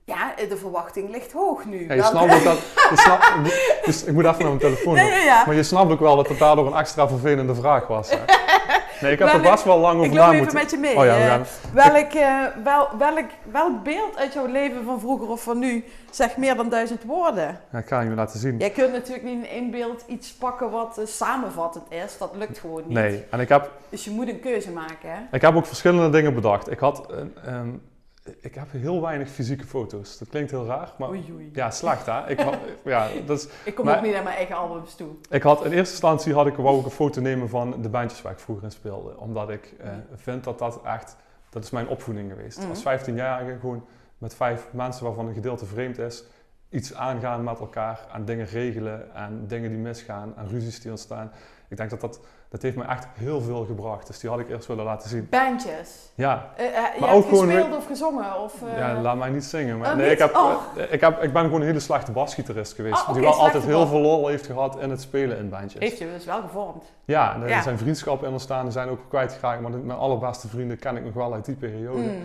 [0.05, 1.87] ja, de verwachting ligt hoog nu.
[1.87, 2.59] ja je snapt ook dat...
[2.91, 4.95] Je snapt, dus ik moet even naar mijn telefoon.
[4.95, 5.47] Nee, nee, ja.
[5.47, 8.11] Maar je snapt ook wel dat het daardoor een extra vervelende vraag was.
[8.11, 8.19] Hè?
[9.01, 10.59] Nee, ik heb er Welk- vast wel lang over Ik na loop even moeten...
[10.59, 10.97] met je mee.
[10.97, 11.29] Oh ja, we eh.
[11.29, 11.45] gaan...
[11.73, 16.37] welk, eh, wel, welk, welk beeld uit jouw leven van vroeger of van nu zegt
[16.37, 17.61] meer dan duizend woorden?
[17.73, 18.59] Ja, ik ga je laten zien.
[18.59, 22.19] Jij kunt natuurlijk niet in één beeld iets pakken wat eh, samenvattend is.
[22.19, 22.93] Dat lukt gewoon niet.
[22.97, 25.11] Nee, en ik heb, Dus je moet een keuze maken.
[25.11, 25.19] Hè?
[25.37, 26.71] ik heb ook verschillende dingen bedacht.
[26.71, 27.07] Ik had...
[27.11, 27.69] een, ehm,
[28.41, 30.19] ik heb heel weinig fysieke foto's.
[30.19, 31.09] Dat klinkt heel raar, maar...
[31.09, 31.51] Oei, oei.
[31.53, 32.29] Ja, slecht hè?
[32.31, 35.09] Ik, had- ja, dat is, Ik kom Maar- ook niet aan mijn eigen albums toe.
[35.31, 38.23] ik had in eerste instantie had ik, wou ik een foto nemen van de bandjes
[38.23, 39.19] waar ik vroeger in speelde.
[39.19, 41.17] Omdat ik eh, vind dat dat echt...
[41.51, 42.59] Dat is mijn opvoeding geweest.
[42.59, 42.69] Mhm.
[42.69, 43.85] Als 15-jarige gewoon
[44.19, 46.25] met vijf mensen waarvan een gedeelte vreemd is...
[46.69, 51.33] Iets aangaan met elkaar en dingen regelen en dingen die misgaan en ruzies die ontstaan.
[51.69, 52.21] Ik denk dat dat...
[52.51, 54.07] Dat heeft me echt heel veel gebracht.
[54.07, 55.27] Dus die had ik eerst willen laten zien.
[55.31, 56.11] Bandjes.
[56.15, 58.41] Ja, eh, je Maar ook gewoon gespeeld of gezongen?
[58.43, 59.79] Of, eh, Ja, laat mij niet zingen.
[59.79, 60.13] Maar Oh, nee, niet?
[60.13, 60.53] ik, heb, Oh.
[60.91, 63.03] ik, heb, ik ben gewoon een hele slechte basgitarist geweest.
[63.03, 65.83] Oké, die wel altijd heel veel lol heeft gehad in het spelen in bandjes.
[65.83, 66.85] Heeft je dus wel gevormd.
[67.05, 67.63] Ja, er Ja.
[67.63, 69.61] zijn vriendschappen in ontstaan, die zijn ook kwijtgeraakt.
[69.61, 72.01] Maar mijn allerbeste vrienden ken ik nog wel uit die periode.
[72.01, 72.23] Mm.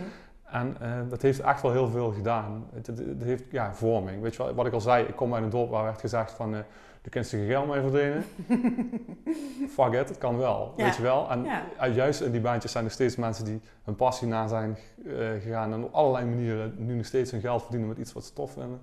[0.55, 2.65] En eh, dat heeft echt wel heel veel gedaan.
[2.73, 4.21] Het, het, het heeft, ja, vorming.
[4.21, 6.31] Weet je wel, wat ik al zei, ik kom uit een dorp waar werd gezegd
[6.31, 6.53] van...
[6.55, 6.59] eh
[7.01, 8.23] de kunt je geld mee verdienen.
[9.75, 10.73] Fuck it, het kan wel.
[10.77, 10.83] Ja.
[10.83, 11.29] Weet je wel?
[11.29, 11.87] En Ja.
[11.87, 15.73] juist in die baantjes zijn er steeds mensen die hun passie na zijn eh, gegaan.
[15.73, 18.51] En op allerlei manieren nu nog steeds hun geld verdienen met iets wat ze tof
[18.51, 18.79] vinden.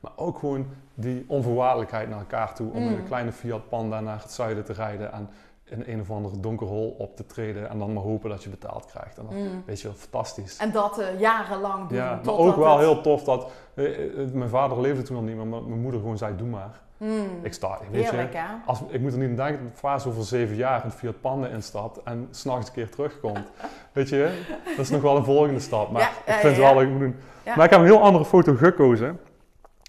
[0.00, 2.70] Maar ook gewoon die onvoorwaardelijkheid naar elkaar toe.
[2.72, 2.94] Om in Mm.
[2.94, 5.12] een kleine Fiat Panda naar het zuiden te rijden.
[5.12, 5.28] En
[5.68, 7.68] in een of andere donker hol op te treden.
[7.70, 9.18] En dan maar hopen dat je betaald krijgt.
[9.18, 9.62] En dan, Mm.
[9.66, 10.56] weet je wel, fantastisch.
[10.56, 11.98] En dat eh, jarenlang doen.
[11.98, 13.50] Ja, maar ook wel het- heel tof dat...
[13.74, 16.48] eh, eh, mijn vader leefde toen al niet meer, maar mijn moeder gewoon zei, doe
[16.48, 16.80] maar.
[16.96, 17.10] Mm.
[17.42, 18.38] Ik sta, weet Heerlijk, je.
[18.38, 18.44] hè?
[18.66, 21.46] Als, ik moet er niet aan denken dat Vaas over zeven jaar in Fiat Panda
[21.48, 23.50] instapt en s'nachts een keer terugkomt.
[23.92, 25.90] weet je, dat is nog wel een volgende stap.
[25.90, 26.74] Maar Ja, ik ja, vind ja, wel ja.
[26.74, 27.16] dat ik moet doen.
[27.56, 29.20] Maar ik heb een heel andere foto gekozen.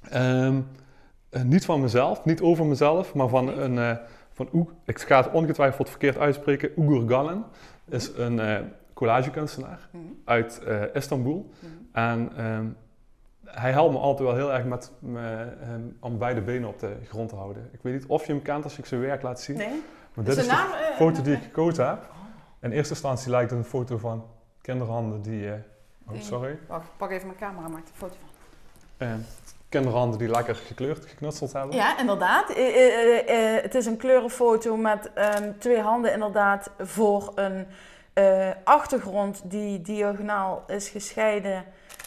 [0.10, 0.60] Ehm,
[1.30, 4.00] eh, niet van mezelf, niet over mezelf, maar van een...
[4.38, 6.72] van Oeg, ik ga het ongetwijfeld verkeerd uitspreken.
[6.82, 7.44] Ugur Gallen
[7.86, 8.60] is een eh
[8.94, 10.04] collagekunstenaar Mhm.
[10.26, 11.50] uit eh, Istanbul.
[11.60, 11.72] Mhm.
[11.92, 12.66] En ehm,
[13.46, 16.96] hij helpt me altijd wel heel erg met me, ehm, om beide benen op de
[17.08, 17.70] grond te houden.
[17.72, 19.58] Ik weet niet of je hem kent als ik zijn werk laat zien.
[19.58, 19.84] Nee?
[20.14, 22.10] Maar dit is de de naam, eh, foto die ik gekozen heb.
[22.62, 24.26] In eerste instantie lijkt het een foto van
[24.62, 25.50] kinderhanden die...
[26.08, 26.60] oh, sorry.
[26.68, 28.30] Wacht, pak even mijn camera, maak een foto van.
[29.78, 31.76] Kinderhanden die lekker gekleurd, geknutseld hebben.
[31.76, 32.50] Ja, inderdaad.
[32.50, 37.66] Eh, eh, eh, het is een kleurenfoto met ehm, twee handen inderdaad voor een
[38.64, 41.64] achtergrond die diagonaal is gescheiden.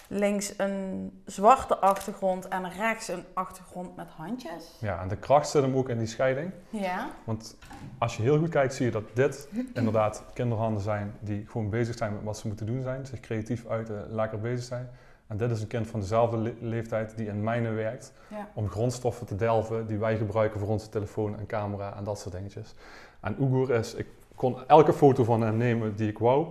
[0.08, 4.76] Links een zwarte achtergrond en rechts een achtergrond met handjes.
[4.80, 6.52] Ja, en de kracht zit hem ook in die scheiding.
[6.70, 7.08] Ja.
[7.24, 7.56] Want
[7.98, 11.96] als je heel goed kijkt, zie je dat dit inderdaad kinderhanden zijn die gewoon bezig
[11.96, 13.06] zijn met wat ze moeten doen zijn.
[13.06, 14.90] Zich creatief uiten, lekker bezig zijn.
[15.30, 18.48] En dit is een kind van dezelfde le- leeftijd die in mijnen werkt Ja.
[18.54, 22.34] om grondstoffen te delven die wij gebruiken voor onze telefoon en camera en dat soort
[22.34, 22.74] dingetjes.
[23.20, 26.46] En Ugur is, ik kon elke foto van hem nemen die ik wou.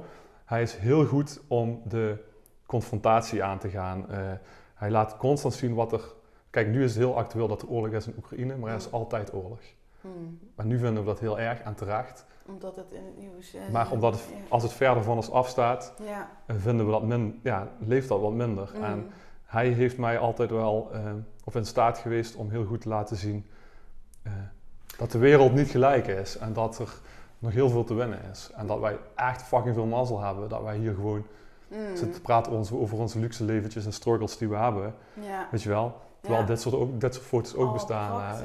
[0.45, 2.17] Hij is heel goed om de
[2.65, 4.09] confrontatie aan te gaan.
[4.09, 4.17] Eh,
[4.75, 6.01] hij laat constant zien wat er...
[6.49, 8.91] Kijk, nu is het heel actueel dat er oorlog is in Oekraïne, maar er is
[8.91, 9.59] altijd oorlog.
[10.01, 10.39] Hmm.
[10.55, 12.25] Maar nu vinden we dat heel erg en terecht.
[12.47, 13.69] Omdat het in het nieuws is.
[13.71, 16.29] Maar omdat het, als het verder van ons afstaat, Ja.
[16.45, 18.69] eh, vinden we dat min, ja, leeft dat wat minder.
[18.73, 18.83] Hmm.
[18.83, 19.11] En
[19.45, 21.01] hij heeft mij altijd wel eh,
[21.43, 23.45] of in staat geweest om heel goed te laten zien
[24.23, 24.31] eh,
[24.97, 26.93] dat de wereld niet gelijk is en dat er
[27.39, 28.51] nog heel veel te winnen is.
[28.55, 31.25] En dat wij echt fucking veel mazzel hebben, dat wij hier gewoon
[31.69, 31.87] Hmm.
[31.95, 34.93] zitten te praten over, over onze luxe leventjes en struggles die we hebben.
[35.13, 35.47] Ja.
[35.51, 36.01] Weet je wel?
[36.21, 36.47] Terwijl Ja.
[36.47, 38.35] dit, soort ook, dit soort foto's ook Oh, bestaan.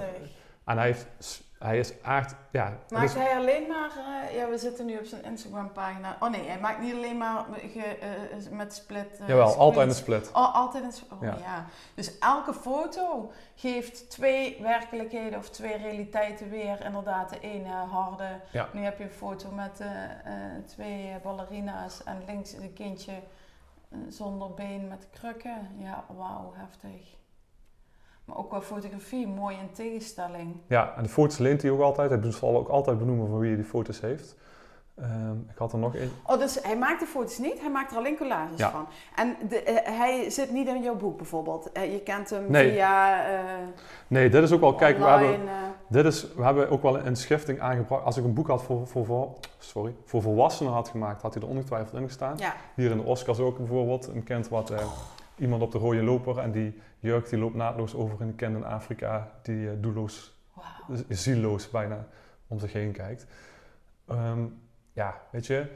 [0.65, 0.73] Eh.
[0.73, 4.59] en hij, heeft, hij is echt, ja, Maakt is- hij alleen maar, eh, ja we
[4.59, 6.17] zitten nu op zijn Instagram pagina.
[6.21, 9.19] Oh nee, hij maakt niet alleen maar ge, eh, met split.
[9.21, 10.31] eh, jawel, altijd een split.
[10.33, 11.37] Oh, altijd een sp- Oh Ja.
[11.43, 11.65] ja.
[11.95, 16.85] Dus elke foto geeft twee werkelijkheden of twee realiteiten weer.
[16.85, 18.41] Inderdaad, de ene harde.
[18.53, 18.69] Ja.
[18.73, 23.99] Nu heb je een foto met eh, eh, twee ballerina's en links een kindje eh,
[24.09, 25.69] zonder been met krukken.
[25.79, 27.15] Ja, wauw, heftig.
[28.25, 30.57] Maar ook qua fotografie, mooi in tegenstelling.
[30.69, 32.11] Ja, en de foto's leent hij ook altijd.
[32.11, 34.37] Hij zal ook altijd benoemen van wie hij die foto's heeft.
[35.01, 36.11] Ehm, ik had er nog één.
[36.27, 38.71] Oh, dus hij maakt de foto's niet, hij maakt er alleen collages Ja.
[38.71, 38.87] van.
[39.17, 41.73] En de, eh, hij zit niet in jouw boek bijvoorbeeld.
[41.73, 42.71] Eh, je kent hem Nee.
[42.73, 43.39] via eh
[44.07, 45.41] Nee, dit is ook wel, kijk, we hebben,
[45.89, 48.05] dit is, we hebben ook wel een schifting aangebracht.
[48.05, 51.43] Als ik een boek had voor, voor, voor, sorry, voor volwassenen had gemaakt, had hij
[51.43, 52.37] er ongetwijfeld in gestaan.
[52.37, 52.55] ja.
[52.75, 54.73] Hier in de Oscars ook bijvoorbeeld, een kind wat,
[55.37, 58.57] iemand op de rode loper en die jeugd die loopt naadloos over in een kind
[58.57, 60.99] in Afrika die eh, doelloos, Wauw.
[61.09, 62.07] zieloos bijna
[62.47, 63.27] om zich heen kijkt.
[64.09, 64.45] Ehm,
[64.93, 65.67] ja, weet je,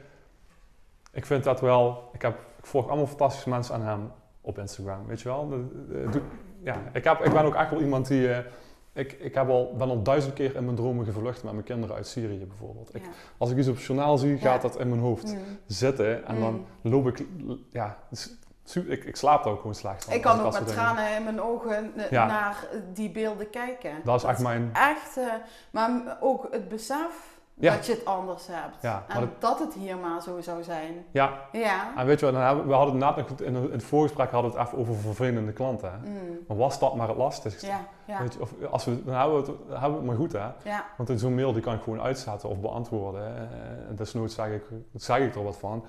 [1.11, 5.05] ik vind dat wel, ik, heb, ik volg allemaal fantastische mensen aan hem op Instagram,
[5.07, 5.49] weet je wel.
[5.49, 6.21] De- de- doe-
[6.63, 8.45] ja, ik, heb, ik ben ook echt wel iemand die, eh,
[8.93, 11.95] ik, ik heb al, ben al duizend keer in mijn dromen gevlucht met mijn kinderen
[11.95, 12.95] uit Syrië bijvoorbeeld.
[12.95, 13.09] Ik, Ja.
[13.37, 14.69] Als ik iets op het journaal zie, gaat Ja.
[14.69, 15.39] dat in mijn hoofd Mm.
[15.65, 16.25] zitten.
[16.25, 17.25] En dan loop ik,
[17.69, 18.29] ja, s- su-
[18.75, 20.13] ik, ik slaap er ook gewoon slecht van.
[20.13, 22.25] Ik kan ook met dingen- tranen in mijn ogen eh, Ja.
[22.25, 22.55] naar
[22.93, 23.91] die beelden kijken.
[24.03, 25.23] Dat is echt mijn, echt, eh,
[25.71, 27.73] maar ook het besef Ja.
[27.75, 28.75] dat je het anders hebt.
[28.81, 31.05] Ja, en het- dat het hier maar zo zou zijn.
[31.11, 31.33] ja.
[31.51, 31.91] Ja.
[31.97, 34.67] En weet je wat, we, hadden het net nog, in het voorgesprek hadden we het
[34.67, 35.91] even over vervelende klanten.
[35.91, 36.09] Hè?
[36.09, 36.37] Mm.
[36.47, 37.65] Maar was dat maar het lastigste?
[37.67, 40.05] Ja, ja, Weet je, of als we, dan hebben we, het, dan hebben we het
[40.05, 40.69] maar goed hè.
[40.69, 40.85] ja.
[40.97, 43.33] Want in zo'n mail die kan ik gewoon uitzetten of beantwoorden.
[43.33, 43.43] hè.
[43.87, 44.63] En desnoods zeg ik,
[44.93, 45.85] zeg ik er wat van.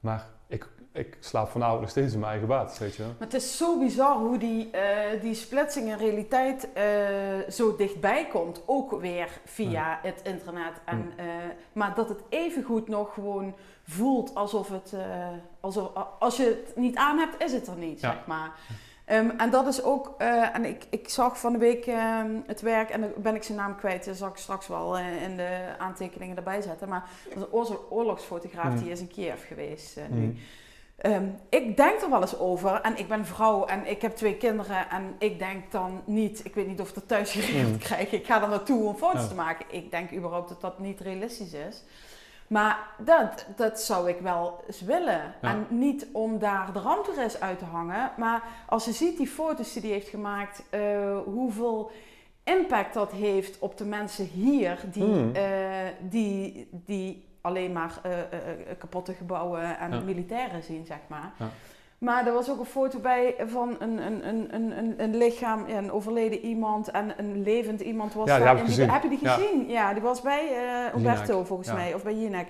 [0.00, 0.24] Maar
[0.94, 3.02] ik, slaap vanavond nog steeds in mijn eigen bed, weet je.
[3.02, 6.84] Maar het is zo bizar hoe die, eh, die splitsing in realiteit eh,
[7.50, 8.62] zo dichtbij komt.
[8.66, 10.72] Ook weer via het internet.
[10.84, 11.24] En, eh,
[11.72, 14.92] maar dat het evengoed nog gewoon voelt alsof het...
[15.60, 18.10] alsof, als je het niet aan hebt, is het er niet, Ja.
[18.12, 18.52] zeg maar.
[19.04, 20.14] Ehm, en dat is ook...
[20.52, 22.90] en ik, ik zag van de week ehm, het werk...
[22.90, 24.04] En dan ben ik zijn naam kwijt.
[24.04, 26.88] Dat zal ik straks wel in de aantekeningen erbij zetten.
[26.88, 28.74] Maar dat is een oorlog- oorlogsfotograaf.
[28.80, 30.20] Die is in Kiev geweest nu.
[30.20, 30.36] Mm.
[30.96, 34.36] Ehm, ik denk er wel eens over en ik ben vrouw en ik heb twee
[34.36, 37.78] kinderen en ik denk dan niet, ik weet niet of ik dat thuis geregeld Mm.
[37.78, 39.28] krijg, ik ga er naartoe om foto's Ja.
[39.28, 39.66] te maken.
[39.70, 41.82] Ik denk überhaupt dat dat niet realistisch is.
[42.46, 45.34] Maar dat, dat zou ik wel eens willen.
[45.42, 45.48] Ja.
[45.48, 49.72] En niet om daar de ramptoerist uit te hangen, maar als je ziet die foto's
[49.72, 51.90] die hij heeft gemaakt, eh, hoeveel
[52.44, 55.34] impact dat heeft op de mensen hier die, Mm.
[55.34, 55.42] eh,
[56.00, 60.00] die, die alleen maar eh, eh, eh, kapotte gebouwen en Ja.
[60.00, 61.32] militairen zien, zeg maar.
[61.38, 61.48] Ja.
[61.98, 65.76] Maar er was ook een foto bij van een, een, een, een, een, lichaam, ja,
[65.78, 68.56] een overleden iemand en een levend iemand was Ja, die daar.
[68.56, 68.90] heb gezien.
[68.90, 69.68] Heb je die gezien?
[69.68, 72.48] Ja, die was bij eh Umberto volgens mij, of bij Jinek.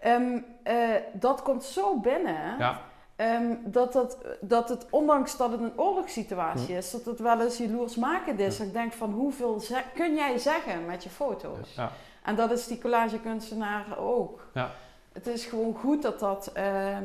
[0.00, 0.74] Ehm, eh,
[1.12, 2.58] dat komt zo binnen.
[2.58, 2.80] Ja,
[3.16, 6.78] Ehm, dat, dat, dat het, ondanks dat het een oorlogssituatie Hm.
[6.78, 8.52] is, dat het wel eens jaloersmakend is.
[8.52, 8.58] Ja.
[8.58, 9.62] Dat ik denk van hoeveel
[9.94, 11.74] kun jij zeggen met je foto's?
[11.76, 11.90] ja,
[12.28, 14.46] En dat is die collagekunstenaar ook.
[14.54, 14.70] Ja.
[15.12, 17.04] Het is gewoon goed dat, dat, ehm,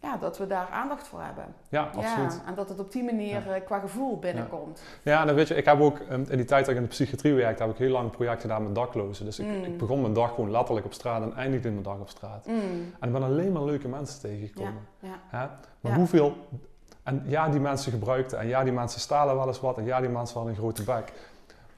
[0.00, 1.44] ja, dat we daar aandacht voor hebben.
[1.68, 2.32] ja, absoluut.
[2.32, 3.54] Ja, en dat het op die manier Ja.
[3.54, 4.82] eh, qua gevoel binnenkomt.
[5.02, 6.82] Ja, en dan weet je, ik heb ook ehm, in die tijd dat ik in
[6.82, 9.24] de psychiatrie werkte, heb ik heel lang een project gedaan met daklozen.
[9.24, 9.64] Dus ik, Mm.
[9.64, 12.46] ik begon mijn dag gewoon letterlijk op straat en eindigde mijn dag op straat.
[12.46, 12.54] Mm.
[13.00, 14.86] En ik ben alleen maar leuke mensen tegengekomen.
[15.30, 15.58] Ja?
[15.80, 16.36] Maar hoeveel...
[17.02, 18.38] En ja, die mensen gebruikten.
[18.38, 19.78] En ja, die mensen stalen wel eens wat.
[19.78, 21.12] En ja, die mensen hadden een grote bek.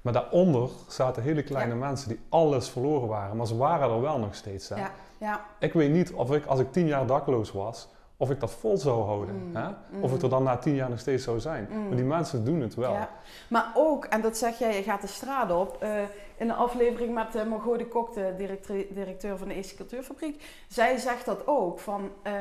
[0.06, 3.36] Maar daaronder zaten hele kleine mensen die alles verloren waren.
[3.36, 4.68] Maar ze waren er wel nog steeds.
[4.68, 4.76] Hè?
[4.76, 4.90] Ja.
[5.18, 5.44] ja.
[5.58, 8.76] Ik weet niet of ik, als ik tien jaar dakloos was, of ik dat vol
[8.76, 9.34] zou houden.
[9.34, 9.68] Mm, Hè?
[9.90, 10.02] mm.
[10.02, 11.68] Of ik er dan na tien jaar nog steeds zou zijn.
[11.70, 11.86] Mm.
[11.86, 12.92] Maar die mensen doen het wel.
[12.92, 13.08] Ja.
[13.48, 15.76] Maar ook, en dat zeg jij, je gaat de straat op.
[15.82, 15.90] eh,
[16.36, 20.44] in de aflevering met uh, Margot de Kok, de directeur, directeur van de Eerste Cultuurfabriek.
[20.68, 21.80] Zij zegt dat ook.
[21.80, 22.32] Van, eh,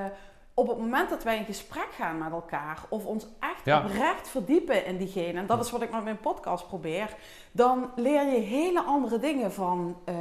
[0.57, 2.79] op het moment dat wij in gesprek gaan met elkaar.
[2.89, 3.79] Of ons echt Ja.
[3.83, 5.39] oprecht verdiepen in diegene.
[5.39, 7.15] En dat is wat ik met mijn podcast probeer.
[7.51, 10.15] Dan leer je hele andere dingen van, eh,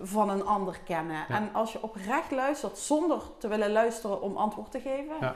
[0.00, 1.16] van een ander kennen.
[1.16, 1.28] Ja.
[1.28, 5.14] En als je oprecht luistert zonder te willen luisteren om antwoord te geven.
[5.20, 5.34] Ja.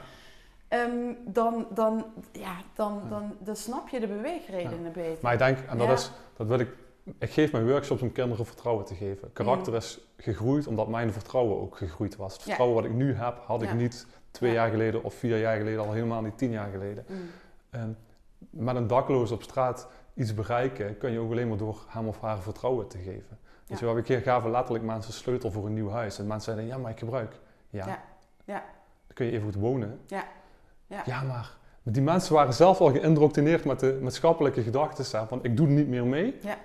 [0.67, 5.17] ehm, dan, dan, ja, dan, dan, dan snap je de beweegredenen beter.
[5.21, 6.69] Maar ik denk, en dat is, dat wil ik,
[7.19, 9.33] ik geef mijn workshops om kinderen vertrouwen te geven.
[9.33, 12.33] Karakter is gegroeid omdat mijn vertrouwen ook gegroeid was.
[12.33, 14.61] Het vertrouwen wat ik nu heb, had ik niet twee Ja.
[14.61, 17.05] jaar geleden of vier jaar geleden, al helemaal niet tien jaar geleden.
[17.07, 17.29] Mm.
[17.69, 17.97] En
[18.49, 22.21] met een dakloos op straat iets bereiken, kun je ook alleen maar door hem of
[22.21, 23.37] haar vertrouwen te geven.
[23.67, 26.19] Weet je wel, een keer gaven letterlijk mensen sleutel voor een nieuw huis.
[26.19, 27.39] En mensen zeiden, ja, maar ik gebruik.
[27.69, 27.85] Ja.
[27.87, 28.03] Ja.
[28.45, 28.63] Ja.
[29.07, 29.99] Dan kun je even goed wonen.
[30.05, 30.23] Ja.
[30.87, 31.01] Ja.
[31.05, 35.27] Ja, maar die mensen waren zelf al geïndoctrineerd met de maatschappelijke gedachten.
[35.27, 36.37] Van, ik doe niet meer mee.
[36.41, 36.57] Ja.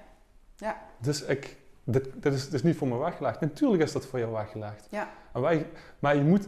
[0.56, 0.76] Ja.
[0.98, 3.40] Dus ik, dit, dit, is, dit is niet voor me weggelegd.
[3.40, 4.86] Natuurlijk is dat voor jou weggelegd.
[4.90, 5.08] Ja.
[5.32, 5.66] En wij,
[5.98, 6.46] maar je moet...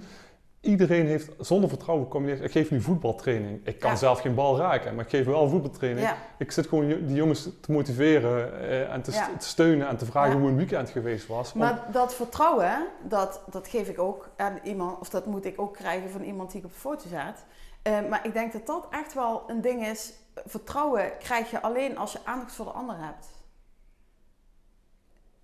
[0.60, 3.66] Iedereen heeft zonder vertrouwen Ik geef nu voetbaltraining.
[3.66, 3.96] Ik kan Ja.
[3.96, 6.06] zelf geen bal raken, maar ik geef wel voetbaltraining.
[6.06, 6.16] Ja.
[6.38, 9.28] Ik zit gewoon die jongens te motiveren eh, en te, Ja.
[9.38, 11.52] te steunen en te vragen hoe een weekend geweest was.
[11.52, 15.74] Maar dat vertrouwen, dat, dat geef ik ook aan iemand, of dat moet ik ook
[15.74, 17.44] krijgen van iemand die ik op de foto zet.
[17.82, 20.12] Eh, maar ik denk dat dat echt wel een ding is.
[20.34, 23.26] Vertrouwen krijg je alleen als je aandacht voor de ander hebt.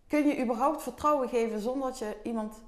[0.07, 2.63] Kun je überhaupt vertrouwen geven zonder dat je iemand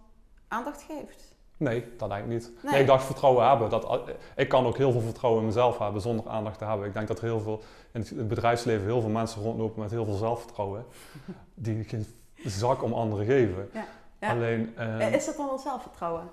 [0.48, 1.27] aandacht geeft?
[1.58, 2.50] Nee, dat denk ik niet.
[2.62, 2.72] Nee.
[2.72, 2.80] Nee.
[2.80, 3.70] ik dacht vertrouwen hebben.
[3.70, 4.00] Dat,
[4.36, 6.86] ik kan ook heel veel vertrouwen in mezelf hebben zonder aandacht te hebben.
[6.86, 10.04] Ik denk dat er heel veel in het- bedrijfsleven heel veel mensen rondlopen met heel
[10.04, 10.84] veel zelfvertrouwen.
[11.54, 12.06] Die geen
[12.44, 13.68] zak om anderen geven.
[13.72, 13.84] Ja,
[14.20, 14.30] ja.
[14.30, 16.30] Alleen, eh, Eh, is dat dan wel zelfvertrouwen?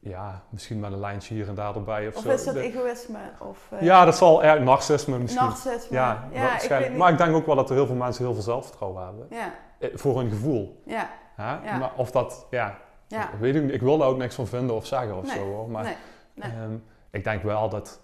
[0.00, 2.28] ja, misschien met een lijntje hier en daar erbij of, Of zo.
[2.30, 3.18] is dat egoïsme?
[3.38, 5.44] Of, eh, ja, dat zal erg narcisme misschien.
[5.46, 5.96] narcisme?
[5.96, 6.96] Ja, ja ik waarschijnlijk.
[6.96, 9.26] maar ik denk ook wel dat er heel veel mensen heel veel zelfvertrouwen hebben.
[9.30, 10.82] Ja, Eh, Voor hun gevoel.
[10.86, 11.10] ja?
[11.36, 11.60] Ja.
[11.78, 13.30] Maar of dat, ja, ja.
[13.40, 13.70] weet ik.
[13.70, 15.70] Ik wil daar ook niks van vinden of zeggen of Nee, zo hoor.
[15.70, 15.96] Maar nee,
[16.34, 16.50] nee.
[16.50, 16.76] ehm,
[17.10, 18.00] ik denk wel dat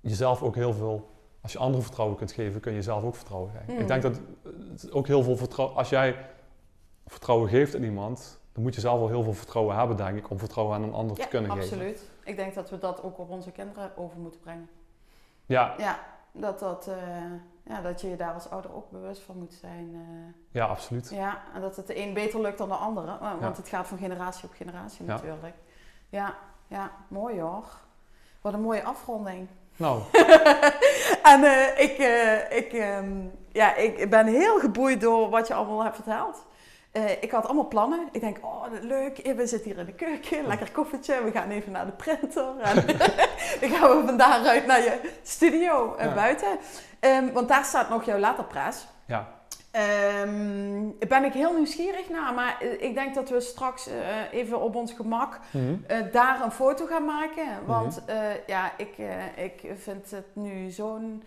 [0.00, 1.08] je zelf ook heel veel
[1.42, 3.74] als je anderen vertrouwen kunt geven, kun je zelf ook vertrouwen geven.
[3.74, 3.80] Mm.
[3.80, 4.20] Ik denk dat
[4.70, 6.16] het ook heel veel vertrouwen, als jij
[7.06, 10.30] vertrouwen geeft aan iemand, dan moet je zelf wel heel veel vertrouwen hebben, denk ik,
[10.30, 11.64] om vertrouwen aan een ander Ja, te kunnen geven.
[11.64, 12.10] absoluut.
[12.24, 14.68] Ik denk dat we dat ook op onze kinderen over moeten brengen.
[15.46, 16.00] Ja, Ja,
[16.32, 16.96] dat, dat, eh,
[17.70, 19.90] ja, dat je je daar als ouder ook bewust van moet zijn.
[19.94, 20.34] eh.
[20.50, 21.10] ja, absoluut.
[21.10, 23.06] ja, en dat het de een beter lukt dan de andere.
[23.06, 23.62] wa- Want Ja.
[23.62, 25.12] het gaat van generatie op generatie Ja.
[25.12, 25.54] natuurlijk.
[26.08, 26.34] Ja,
[26.66, 27.64] ja, mooi hoor.
[28.40, 29.48] Wat een mooie afronding.
[29.76, 30.02] Nou,
[31.32, 33.12] en eh, ik, eh, ik, ehm,
[33.52, 36.44] ja, ik ben heel geboeid door wat je allemaal hebt verteld.
[36.92, 38.08] Eh, ik had allemaal plannen.
[38.12, 39.16] Ik denk, oh, leuk.
[39.36, 41.24] We zitten hier in de keuken, lekker koffietje.
[41.24, 42.60] We gaan even naar de printer.
[42.60, 42.74] En
[43.60, 46.14] dan gaan we van daaruit naar je studio eh, Ja.
[46.14, 46.58] buiten.
[47.00, 48.86] Ehm, want daar staat nog jouw letterpress.
[49.06, 49.28] ja,
[49.70, 52.34] Ehm ben ik heel nieuwsgierig naar.
[52.34, 53.88] Maar eh, ik denk dat we straks
[54.32, 55.74] even op ons gemak Mhm.
[56.12, 57.46] daar een foto gaan maken.
[57.66, 58.10] Want Mhm.
[58.16, 58.98] eh, ja, ik,
[59.36, 61.22] ik vind het nu zo'n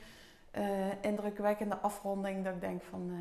[1.02, 3.12] indrukwekkende afronding dat ik denk van...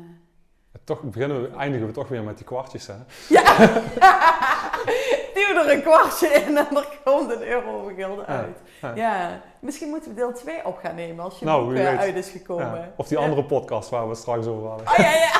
[0.83, 2.93] toch beginnen we, eindigen we toch weer met die kwartjes, hè?
[3.29, 3.43] ja,
[5.33, 8.57] duw er een kwartje in en er komt een euro Ja, uit.
[8.81, 8.93] ja.
[8.95, 9.41] Ja.
[9.59, 11.99] misschien moeten we deel 2 op gaan nemen als je Nou, boek eh, weet.
[11.99, 12.75] uit is gekomen.
[12.75, 12.91] Ja.
[12.95, 14.87] Of die andere podcast waar we het straks over hadden.
[14.87, 15.31] Oh ja, ja.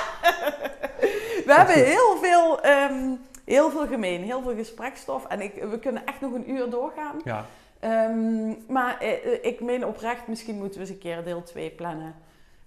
[1.46, 3.10] We hebben heel veel, ehm,
[3.46, 5.26] heel veel gemeen, heel veel gesprekstof.
[5.28, 7.16] En ik, we kunnen echt nog een uur doorgaan.
[7.24, 7.46] Ja,
[7.80, 11.70] Ehm, maar eh, eh, ik meen oprecht, misschien moeten we eens een keer deel 2
[11.70, 12.16] plannen.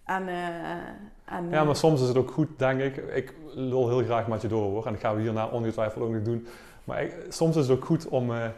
[0.07, 0.70] En, eh,
[1.24, 2.96] en, ja, maar soms is het ook goed, denk ik.
[2.96, 4.86] Ik lul heel graag met je door, hoor.
[4.86, 6.46] En dat gaan we hierna ongetwijfeld ook nog doen.
[6.84, 8.32] Maar ik- soms is het ook goed om...
[8.34, 8.48] eh,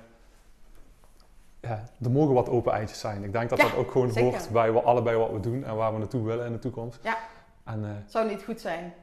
[1.61, 3.25] ja, er mogen wat open eitjes zijn.
[3.25, 4.31] Ik denk dat Ja, dat ook gewoon zeker.
[4.31, 6.99] hoort bij allebei wat we doen en waar we naartoe willen in de toekomst.
[7.03, 7.17] Ja.
[7.65, 8.95] En eh zou niet goed zijn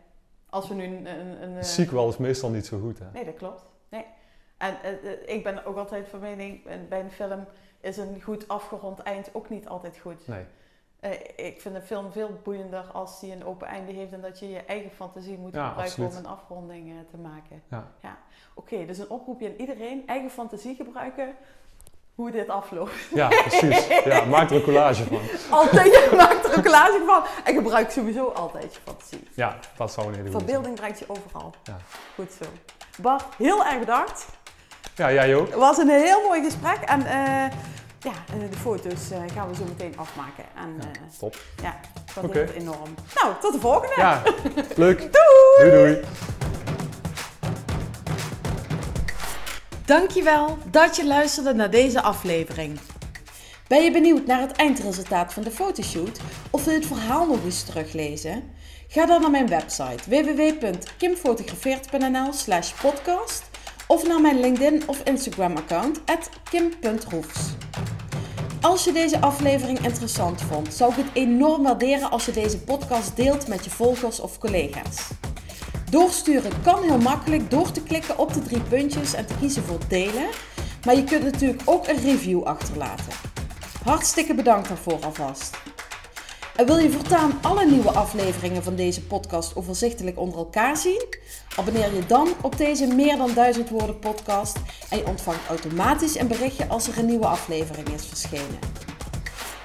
[0.49, 1.05] als we nu een...
[1.05, 3.05] een, een eh, sequel is meestal niet zo goed, hè?
[3.13, 3.65] Nee, dat klopt.
[3.89, 4.05] Nee.
[4.57, 7.45] En eh, eh, ik ben ook altijd van mening, en bij een film
[7.79, 10.27] is een goed afgerond eind ook niet altijd goed.
[10.27, 10.43] Nee.
[11.05, 14.39] Eh, ik vind een film veel boeiender als die een open einde heeft en dat
[14.39, 16.11] je je eigen fantasie moet Ja, gebruiken absoluut.
[16.11, 17.63] om een afronding eh, te maken.
[18.01, 18.17] Ja.
[18.53, 21.35] Oké, dus een oproepje aan iedereen, eigen fantasie gebruiken
[22.15, 22.91] hoe dit afloopt.
[23.13, 23.87] Ja, precies.
[24.03, 25.19] Ja, maak er een collage van.
[25.59, 29.27] Altijd, je maakt er een collage van en gebruik sowieso altijd je fantasie.
[29.33, 30.45] Ja, dat zou een hele goede.
[30.45, 31.53] Verbeelding brengt je overal.
[31.63, 31.77] Ja.
[32.15, 32.45] Goed zo.
[33.01, 34.25] Bart, heel erg bedankt.
[34.95, 35.47] Ja, jij ook.
[35.47, 37.45] Het was een heel mooi gesprek en eh,
[38.05, 38.13] ja,
[38.49, 40.43] de foto's eh, gaan we zo meteen afmaken.
[40.55, 41.35] En Ja, eh, top.
[41.61, 42.51] ja, ik waardeer Oké.
[42.51, 42.93] het enorm.
[43.21, 43.93] Nou, tot de volgende.
[43.97, 44.21] Ja,
[44.75, 44.97] leuk.
[44.99, 45.11] Doei!
[45.57, 45.99] Doei doei.
[49.85, 52.79] Dankjewel dat je luisterde naar deze aflevering.
[53.67, 57.43] Ben je benieuwd naar het eindresultaat van de fotoshoot of wil je het verhaal nog
[57.43, 58.43] eens teruglezen?
[58.87, 63.43] Ga dan naar mijn website www.kimfotografeert.nl slash podcast
[63.87, 66.01] of naar mijn LinkedIn of Instagram account
[66.49, 67.39] kim.roefs.
[68.65, 73.15] Als je deze aflevering interessant vond, zou ik het enorm waarderen als je deze podcast
[73.15, 75.09] deelt met je volgers of collega's.
[75.89, 79.79] Doorsturen kan heel makkelijk door te klikken op de drie puntjes en te kiezen voor
[79.87, 80.27] delen.
[80.85, 83.13] Maar je kunt natuurlijk ook een review achterlaten.
[83.83, 85.57] Hartstikke bedankt daarvoor alvast.
[86.55, 91.03] En wil je voortaan alle nieuwe afleveringen van deze podcast overzichtelijk onder elkaar zien?
[91.55, 94.57] Abonneer je dan op deze meer dan 1000 woorden podcast
[94.89, 98.59] en je ontvangt automatisch een berichtje als er een nieuwe aflevering is verschenen.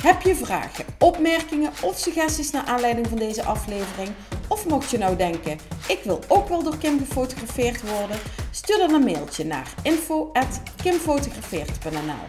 [0.03, 4.11] Heb je vragen, opmerkingen of suggesties naar aanleiding van deze aflevering?
[4.49, 8.18] Of mocht je nou denken, ik wil ook wel door Kim gefotografeerd worden?
[8.51, 12.28] Stuur dan een mailtje naar info.kimfotografeert.nl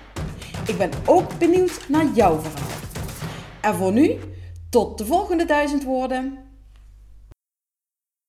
[0.67, 2.79] Ik ben ook benieuwd naar jouw verhaal.
[3.61, 4.19] En voor nu,
[4.71, 6.37] tot de volgende duizend woorden.